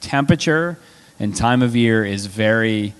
temperature 0.01 0.77
and 1.19 1.35
time 1.35 1.61
of 1.61 1.75
year 1.75 2.03
is 2.03 2.25
very 2.25 2.93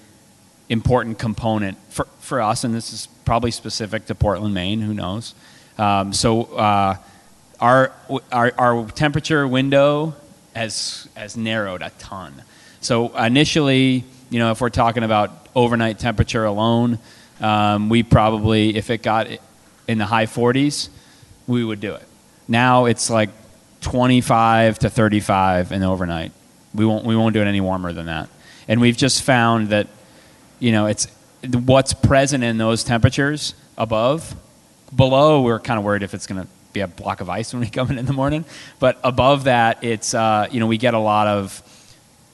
important 0.70 1.20
component 1.20 1.78
for, 1.90 2.06
for 2.20 2.40
us, 2.40 2.64
and 2.64 2.74
this 2.74 2.94
is 2.94 3.08
probably 3.26 3.52
specific 3.52 4.06
to 4.06 4.16
Portland, 4.16 4.54
Maine. 4.54 4.80
Who 4.80 4.94
knows? 4.94 5.36
Um, 5.78 6.14
so 6.14 6.44
uh, 6.44 6.96
our, 7.60 7.92
our 8.32 8.54
our 8.58 8.90
temperature 8.92 9.48
window 9.48 10.16
has 10.56 11.08
has 11.16 11.38
narrowed 11.38 11.82
a 11.82 11.92
ton. 12.00 12.44
So 12.82 13.16
initially, 13.16 14.04
you 14.30 14.40
know, 14.40 14.52
if 14.52 14.62
we're 14.62 14.70
talking 14.70 15.04
about 15.04 15.48
overnight 15.56 16.00
temperature 16.00 16.46
alone, 16.46 17.00
um, 17.42 17.90
we 17.90 18.04
probably, 18.04 18.76
if 18.76 18.90
it 18.90 19.04
got 19.04 19.28
in 19.88 19.98
the 19.98 20.06
high 20.06 20.26
40s, 20.26 20.90
we 21.48 21.64
would 21.64 21.80
do 21.80 21.94
it. 21.94 22.08
Now 22.48 22.86
it's 22.86 23.10
like 23.10 23.30
25 23.82 24.80
to 24.80 24.90
35 24.90 25.72
in 25.72 25.82
the 25.82 25.88
overnight. 25.88 26.32
We 26.74 26.86
won't, 26.86 27.06
we 27.06 27.16
won't 27.16 27.34
do 27.34 27.42
it 27.42 27.46
any 27.46 27.62
warmer 27.62 27.94
than 27.94 28.06
that. 28.06 28.30
And 28.68 28.80
we've 28.80 28.96
just 28.96 29.24
found 29.24 29.70
that, 29.70 29.88
you 30.60 30.72
know, 30.72 30.86
it's 30.86 31.08
what's 31.44 31.94
present 31.94 32.44
in 32.44 32.58
those 32.58 32.84
temperatures 32.84 33.56
above. 33.78 34.36
Below, 34.96 35.42
we're 35.42 35.60
kind 35.60 35.78
of 35.78 35.84
worried 35.84 36.04
if 36.04 36.14
it's 36.14 36.28
going 36.28 36.44
to 36.44 36.48
be 36.74 36.82
a 36.82 36.88
block 36.88 37.22
of 37.22 37.30
ice 37.30 37.54
when 37.54 37.62
we 37.62 37.70
come 37.70 37.92
in 37.92 37.98
in 37.98 38.06
the 38.06 38.14
morning. 38.14 38.46
But 38.80 39.00
above 39.04 39.46
that, 39.46 39.84
it's, 39.84 40.14
uh, 40.14 40.48
you 40.52 40.60
know, 40.60 40.68
we 40.68 40.78
get 40.78 40.94
a 40.94 41.00
lot 41.00 41.28
of 41.28 41.62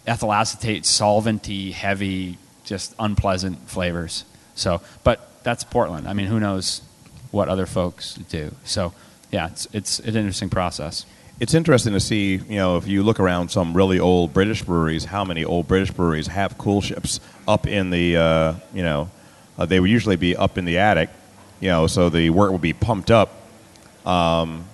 ethyl 0.05 0.31
acetate, 0.31 0.83
solventy, 0.83 1.71
heavy, 1.71 2.37
just 2.63 2.95
unpleasant 2.99 3.69
flavors. 3.69 4.25
So, 4.55 4.81
but 5.03 5.43
that's 5.43 5.63
Portland. 5.63 6.07
I 6.07 6.13
mean, 6.13 6.27
who 6.27 6.39
knows 6.39 6.81
what 7.31 7.49
other 7.49 7.65
folks 7.65 8.15
do. 8.15 8.53
So, 8.63 8.93
yeah, 9.31 9.47
it's, 9.47 9.67
it's 9.73 9.99
an 9.99 10.15
interesting 10.15 10.49
process 10.49 11.05
it's 11.39 11.53
interesting 11.53 11.93
to 11.93 11.99
see, 11.99 12.35
you 12.35 12.55
know, 12.55 12.77
if 12.77 12.87
you 12.87 13.03
look 13.03 13.19
around 13.19 13.49
some 13.49 13.75
really 13.75 13.99
old 13.99 14.33
British 14.33 14.63
breweries, 14.63 15.05
how 15.05 15.23
many 15.23 15.45
old 15.45 15.67
British 15.67 15.91
breweries 15.91 16.27
have 16.27 16.57
coolships 16.57 17.19
up 17.47 17.67
in 17.67 17.91
the, 17.91 18.17
uh, 18.17 18.53
you 18.73 18.81
know, 18.81 19.09
uh, 19.57 19.65
they 19.65 19.79
would 19.79 19.89
usually 19.89 20.15
be 20.15 20.35
up 20.35 20.57
in 20.57 20.65
the 20.65 20.79
attic, 20.79 21.09
you 21.59 21.69
know, 21.69 21.85
so 21.85 22.09
the 22.09 22.29
wort 22.31 22.51
would 22.51 22.61
be 22.61 22.73
pumped 22.73 23.11
up. 23.11 23.31
Um, 24.07 24.65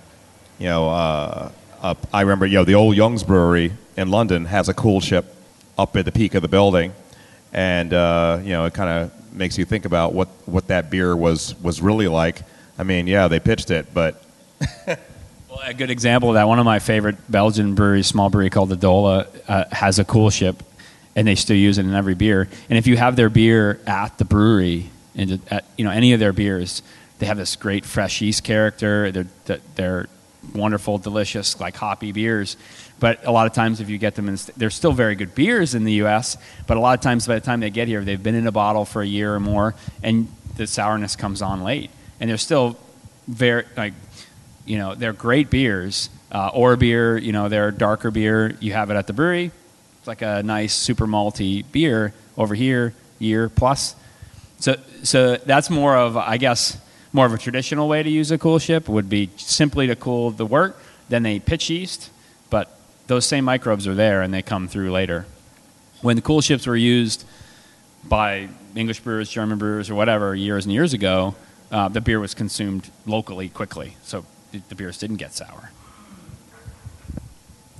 you 0.58 0.66
know, 0.66 0.88
uh, 0.88 1.50
up, 1.82 2.06
I 2.12 2.22
remember, 2.22 2.46
you 2.46 2.54
know, 2.54 2.64
the 2.64 2.76
old 2.76 2.96
Young's 2.96 3.24
Brewery 3.24 3.72
in 3.96 4.10
London 4.10 4.46
has 4.46 4.68
a 4.68 4.74
coolship 4.74 5.24
up 5.76 5.96
at 5.96 6.04
the 6.04 6.12
peak 6.12 6.34
of 6.34 6.42
the 6.42 6.48
building, 6.48 6.92
and 7.52 7.92
uh, 7.92 8.38
you 8.42 8.50
know, 8.50 8.64
it 8.64 8.74
kind 8.74 8.90
of 8.90 9.34
makes 9.34 9.58
you 9.58 9.64
think 9.64 9.84
about 9.84 10.12
what 10.12 10.28
what 10.46 10.68
that 10.68 10.90
beer 10.90 11.16
was 11.16 11.54
was 11.60 11.80
really 11.80 12.08
like. 12.08 12.42
I 12.78 12.84
mean, 12.84 13.06
yeah, 13.06 13.28
they 13.28 13.40
pitched 13.40 13.70
it, 13.70 13.92
but 13.92 14.22
Well, 15.54 15.62
a 15.62 15.74
good 15.74 15.90
example 15.90 16.30
of 16.30 16.34
that, 16.34 16.48
one 16.48 16.58
of 16.58 16.64
my 16.64 16.80
favorite 16.80 17.16
Belgian 17.30 17.76
breweries, 17.76 18.08
small 18.08 18.28
brewery 18.28 18.50
called 18.50 18.70
De 18.70 18.76
Dolle, 18.76 19.24
uh, 19.46 19.64
has 19.70 20.00
a 20.00 20.04
coolship, 20.04 20.56
and 21.14 21.28
they 21.28 21.36
still 21.36 21.56
use 21.56 21.78
it 21.78 21.86
in 21.86 21.94
every 21.94 22.14
beer. 22.14 22.48
And 22.68 22.76
if 22.76 22.88
you 22.88 22.96
have 22.96 23.14
their 23.14 23.30
beer 23.30 23.78
at 23.86 24.18
the 24.18 24.24
brewery, 24.24 24.90
and 25.14 25.40
at, 25.52 25.64
you 25.78 25.84
know 25.84 25.92
any 25.92 26.12
of 26.12 26.18
their 26.18 26.32
beers, 26.32 26.82
they 27.18 27.26
have 27.26 27.36
this 27.36 27.56
great 27.56 27.84
fresh 27.84 28.20
yeast 28.20 28.44
character. 28.44 29.10
They're 29.12 29.60
they're 29.74 30.08
wonderful, 30.54 30.98
delicious, 30.98 31.58
like 31.60 31.76
hoppy 31.76 32.12
beers. 32.12 32.56
But 33.00 33.26
a 33.26 33.32
lot 33.32 33.46
of 33.46 33.52
times, 33.52 33.80
if 33.80 33.88
you 33.88 33.98
get 33.98 34.14
them 34.14 34.28
in, 34.28 34.38
they're 34.56 34.70
still 34.70 34.92
very 34.92 35.14
good 35.14 35.34
beers 35.34 35.74
in 35.74 35.84
the 35.84 35.94
U.S. 35.94 36.36
But 36.66 36.76
a 36.76 36.80
lot 36.80 36.98
of 36.98 37.02
times, 37.02 37.26
by 37.26 37.34
the 37.34 37.40
time 37.40 37.60
they 37.60 37.70
get 37.70 37.88
here, 37.88 38.04
they've 38.04 38.22
been 38.22 38.34
in 38.34 38.46
a 38.46 38.52
bottle 38.52 38.84
for 38.84 39.02
a 39.02 39.06
year 39.06 39.34
or 39.34 39.40
more, 39.40 39.74
and 40.02 40.28
the 40.56 40.66
sourness 40.66 41.16
comes 41.16 41.42
on 41.42 41.64
late. 41.64 41.90
And 42.20 42.30
they're 42.30 42.38
still 42.38 42.78
very 43.26 43.64
like 43.76 43.94
you 44.66 44.78
know, 44.78 44.94
they're 44.94 45.12
great 45.12 45.50
beers. 45.50 46.10
Uh, 46.32 46.50
or 46.52 46.74
beer, 46.74 47.16
you 47.16 47.30
know, 47.30 47.48
they're 47.48 47.70
darker 47.70 48.10
beer. 48.10 48.56
You 48.58 48.72
have 48.72 48.90
it 48.90 48.96
at 48.96 49.06
the 49.06 49.12
brewery. 49.12 49.52
It's 49.98 50.08
like 50.08 50.22
a 50.22 50.42
nice 50.42 50.74
super 50.74 51.06
malty 51.06 51.64
beer 51.70 52.12
over 52.36 52.56
here, 52.56 52.92
year 53.20 53.48
plus. 53.48 53.94
So, 54.58 54.74
so 55.04 55.36
that's 55.36 55.70
more 55.70 55.96
of, 55.96 56.16
I 56.16 56.38
guess, 56.38 56.76
more 57.14 57.24
of 57.26 57.32
a 57.32 57.38
traditional 57.38 57.88
way 57.88 58.02
to 58.02 58.10
use 58.10 58.32
a 58.32 58.36
coolship 58.36 58.88
would 58.88 59.08
be 59.08 59.30
simply 59.36 59.86
to 59.86 59.94
cool 59.94 60.32
the 60.32 60.44
wort. 60.44 60.76
Then 61.08 61.22
they 61.22 61.38
pitch 61.38 61.70
yeast, 61.70 62.10
but 62.50 62.76
those 63.06 63.24
same 63.24 63.44
microbes 63.44 63.86
are 63.86 63.94
there 63.94 64.20
and 64.20 64.34
they 64.34 64.42
come 64.42 64.66
through 64.66 64.90
later. 64.90 65.24
When 66.02 66.16
the 66.16 66.22
coolships 66.22 66.66
were 66.66 66.76
used 66.76 67.24
by 68.02 68.48
English 68.74 69.00
brewers, 69.00 69.30
German 69.30 69.58
brewers, 69.58 69.88
or 69.88 69.94
whatever 69.94 70.34
years 70.34 70.66
and 70.66 70.74
years 70.74 70.92
ago, 70.92 71.36
uh, 71.70 71.88
the 71.88 72.00
beer 72.00 72.18
was 72.18 72.34
consumed 72.34 72.90
locally 73.06 73.48
quickly, 73.48 73.96
so 74.02 74.26
the, 74.50 74.60
the 74.68 74.74
beers 74.74 74.98
didn't 74.98 75.16
get 75.16 75.32
sour. 75.32 75.70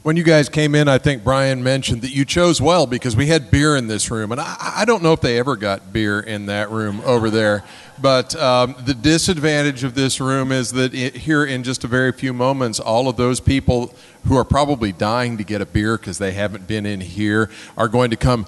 When 0.05 0.19
you 0.19 0.23
guys 0.23 0.51
came 0.51 0.75
in, 0.75 0.87
I 0.87 0.99
think 0.99 1.25
Brian 1.25 1.63
mentioned 1.63 2.03
that 2.03 2.11
you 2.11 2.27
chose 2.27 2.61
well 2.61 2.87
because 2.87 3.17
we 3.17 3.29
had 3.29 3.51
beer 3.51 3.75
in 3.75 3.87
this 3.87 4.11
room, 4.11 4.33
and 4.33 4.39
I, 4.39 4.57
I 4.81 4.85
don't 4.85 5.03
know 5.03 5.15
if 5.15 5.23
they 5.23 5.39
ever 5.39 5.57
got 5.57 5.95
beer 5.95 6.21
in 6.21 6.45
that 6.45 6.71
room 6.71 7.01
over 7.07 7.31
there. 7.31 7.65
But 8.03 8.37
um, 8.37 8.75
the 8.85 8.93
disadvantage 8.93 9.83
of 9.83 9.95
this 9.95 10.21
room 10.21 10.53
is 10.53 10.73
that 10.73 10.93
it, 10.93 11.17
here 11.17 11.43
in 11.43 11.63
just 11.63 11.85
a 11.85 11.87
very 11.87 12.13
few 12.13 12.35
moments, 12.35 12.81
all 12.81 13.09
of 13.09 13.17
those 13.17 13.41
people 13.41 13.95
who 14.27 14.37
are 14.37 14.45
probably 14.45 14.93
dying 14.93 15.39
to 15.39 15.43
get 15.43 15.63
a 15.63 15.67
beer 15.67 15.97
because 15.97 16.19
they 16.19 16.33
haven't 16.33 16.67
been 16.67 16.85
in 16.85 17.01
here 17.01 17.49
are 17.79 17.89
going 17.89 18.11
to 18.11 18.17
come 18.17 18.45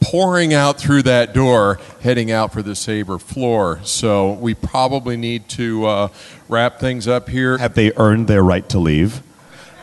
pouring 0.00 0.54
out 0.54 0.78
through 0.78 1.02
that 1.02 1.34
door, 1.34 1.80
heading 2.02 2.30
out 2.30 2.52
for 2.52 2.62
the 2.62 2.76
Savor 2.76 3.18
floor. 3.18 3.80
So 3.82 4.34
we 4.34 4.54
probably 4.54 5.16
need 5.16 5.48
to 5.48 5.86
uh, 5.86 6.08
wrap 6.48 6.78
things 6.78 7.08
up 7.08 7.28
here. 7.28 7.58
Have 7.58 7.74
they 7.74 7.90
earned 7.96 8.28
their 8.28 8.44
right 8.44 8.68
to 8.68 8.78
leave? 8.78 9.24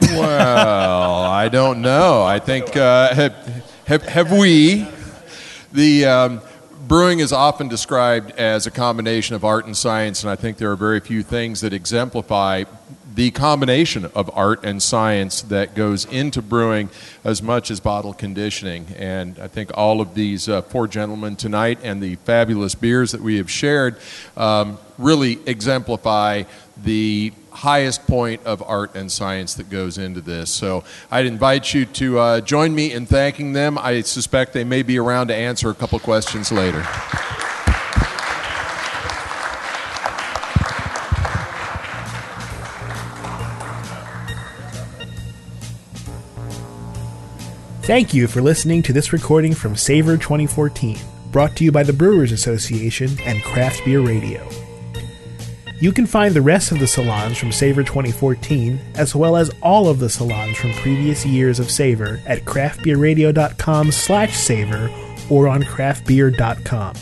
Well, 0.02 1.24
I 1.24 1.50
don't 1.50 1.82
know. 1.82 2.24
I 2.24 2.40
think 2.40 2.76
uh, 2.76 3.14
have, 3.14 3.66
have, 3.86 4.04
have 4.04 4.32
we 4.32 4.88
the 5.74 6.06
um, 6.06 6.42
brewing 6.88 7.20
is 7.20 7.34
often 7.34 7.68
described 7.68 8.32
as 8.32 8.66
a 8.66 8.72
combination 8.72 9.36
of 9.36 9.44
art 9.44 9.66
and 9.66 9.76
science, 9.76 10.24
and 10.24 10.32
I 10.32 10.36
think 10.36 10.58
there 10.58 10.72
are 10.72 10.76
very 10.76 11.00
few 11.00 11.24
things 11.24 11.62
that 11.62 11.74
exemplify 11.74 12.64
the 13.18 13.32
combination 13.32 14.06
of 14.14 14.30
art 14.38 14.64
and 14.64 14.82
science 14.82 15.42
that 15.42 15.74
goes 15.74 16.06
into 16.06 16.40
brewing 16.40 16.88
as 17.24 17.42
much 17.42 17.72
as 17.72 17.80
bottle 17.80 18.14
conditioning. 18.14 18.86
And 18.96 19.40
I 19.40 19.48
think 19.48 19.72
all 19.74 20.02
of 20.02 20.14
these 20.14 20.48
uh, 20.48 20.62
four 20.62 20.88
gentlemen 20.88 21.36
tonight 21.36 21.80
and 21.82 22.00
the 22.00 22.18
fabulous 22.18 22.76
beers 22.76 23.14
that 23.14 23.22
we 23.22 23.38
have 23.38 23.50
shared 23.50 23.98
um, 24.38 24.78
really 25.00 25.40
exemplify 25.48 26.44
the 26.84 27.34
highest 27.50 28.06
point 28.06 28.40
of 28.46 28.62
art 28.62 28.94
and 28.94 29.12
science 29.12 29.56
that 29.56 29.72
goes 29.72 29.98
into 29.98 30.22
this. 30.22 30.52
So 30.52 30.84
I'd 31.10 31.26
invite 31.26 31.74
you 31.74 31.86
to 31.86 32.20
uh, 32.20 32.42
join 32.42 32.76
me 32.76 32.92
in 32.92 33.08
thanking 33.08 33.54
them. 33.54 33.80
I 33.80 34.02
suspect 34.02 34.54
they 34.54 34.64
may 34.64 34.84
be 34.84 35.00
around 35.00 35.30
to 35.30 35.36
answer 35.36 35.72
a 35.72 35.74
couple 35.74 35.98
questions 35.98 36.52
later. 36.52 36.86
Thank 47.88 48.14
you 48.14 48.28
for 48.28 48.42
listening 48.42 48.82
to 48.82 48.92
this 48.92 49.14
recording 49.14 49.54
from 49.54 49.78
Savor 49.78 50.18
2014, 50.18 50.98
brought 51.32 51.56
to 51.56 51.64
you 51.64 51.72
by 51.72 51.84
the 51.84 51.94
Brewers 51.94 52.34
Association 52.34 53.10
and 53.22 53.42
Craft 53.44 53.86
Beer 53.86 54.02
Radio. 54.02 54.46
You 55.80 55.94
can 55.94 56.06
find 56.06 56.34
the 56.34 56.42
rest 56.42 56.74
of 56.74 56.80
the 56.80 56.86
salons 56.86 57.38
from 57.38 57.54
Savor 57.54 57.84
2014, 57.84 58.78
as 58.96 59.16
well 59.16 59.38
as 59.38 59.52
all 59.62 59.88
of 59.88 60.00
the 60.00 60.10
salons 60.10 60.58
from 60.58 60.74
previous 60.74 61.26
years 61.26 61.62
of 61.62 61.72
Savor 61.72 62.20
at 62.26 62.44
craftbeerradio.com 62.44 63.94
slash 63.94 64.36
savor 64.36 64.92
or 65.30 65.48
on 65.48 65.64
craftbeer.com. 65.64 66.94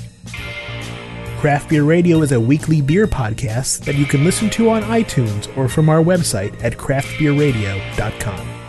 Craft 1.40 1.68
Beer 1.68 1.84
Radio 1.84 2.22
is 2.22 2.32
a 2.32 2.40
weekly 2.40 2.82
beer 2.82 3.08
podcast 3.08 3.86
that 3.86 3.96
you 3.96 4.06
can 4.06 4.24
listen 4.24 4.52
to 4.52 4.70
on 4.70 4.84
iTunes 4.84 5.48
or 5.58 5.68
from 5.68 5.90
our 5.90 6.04
website 6.04 6.64
at 6.64 6.74
craftbeerradio.com. 6.74 8.65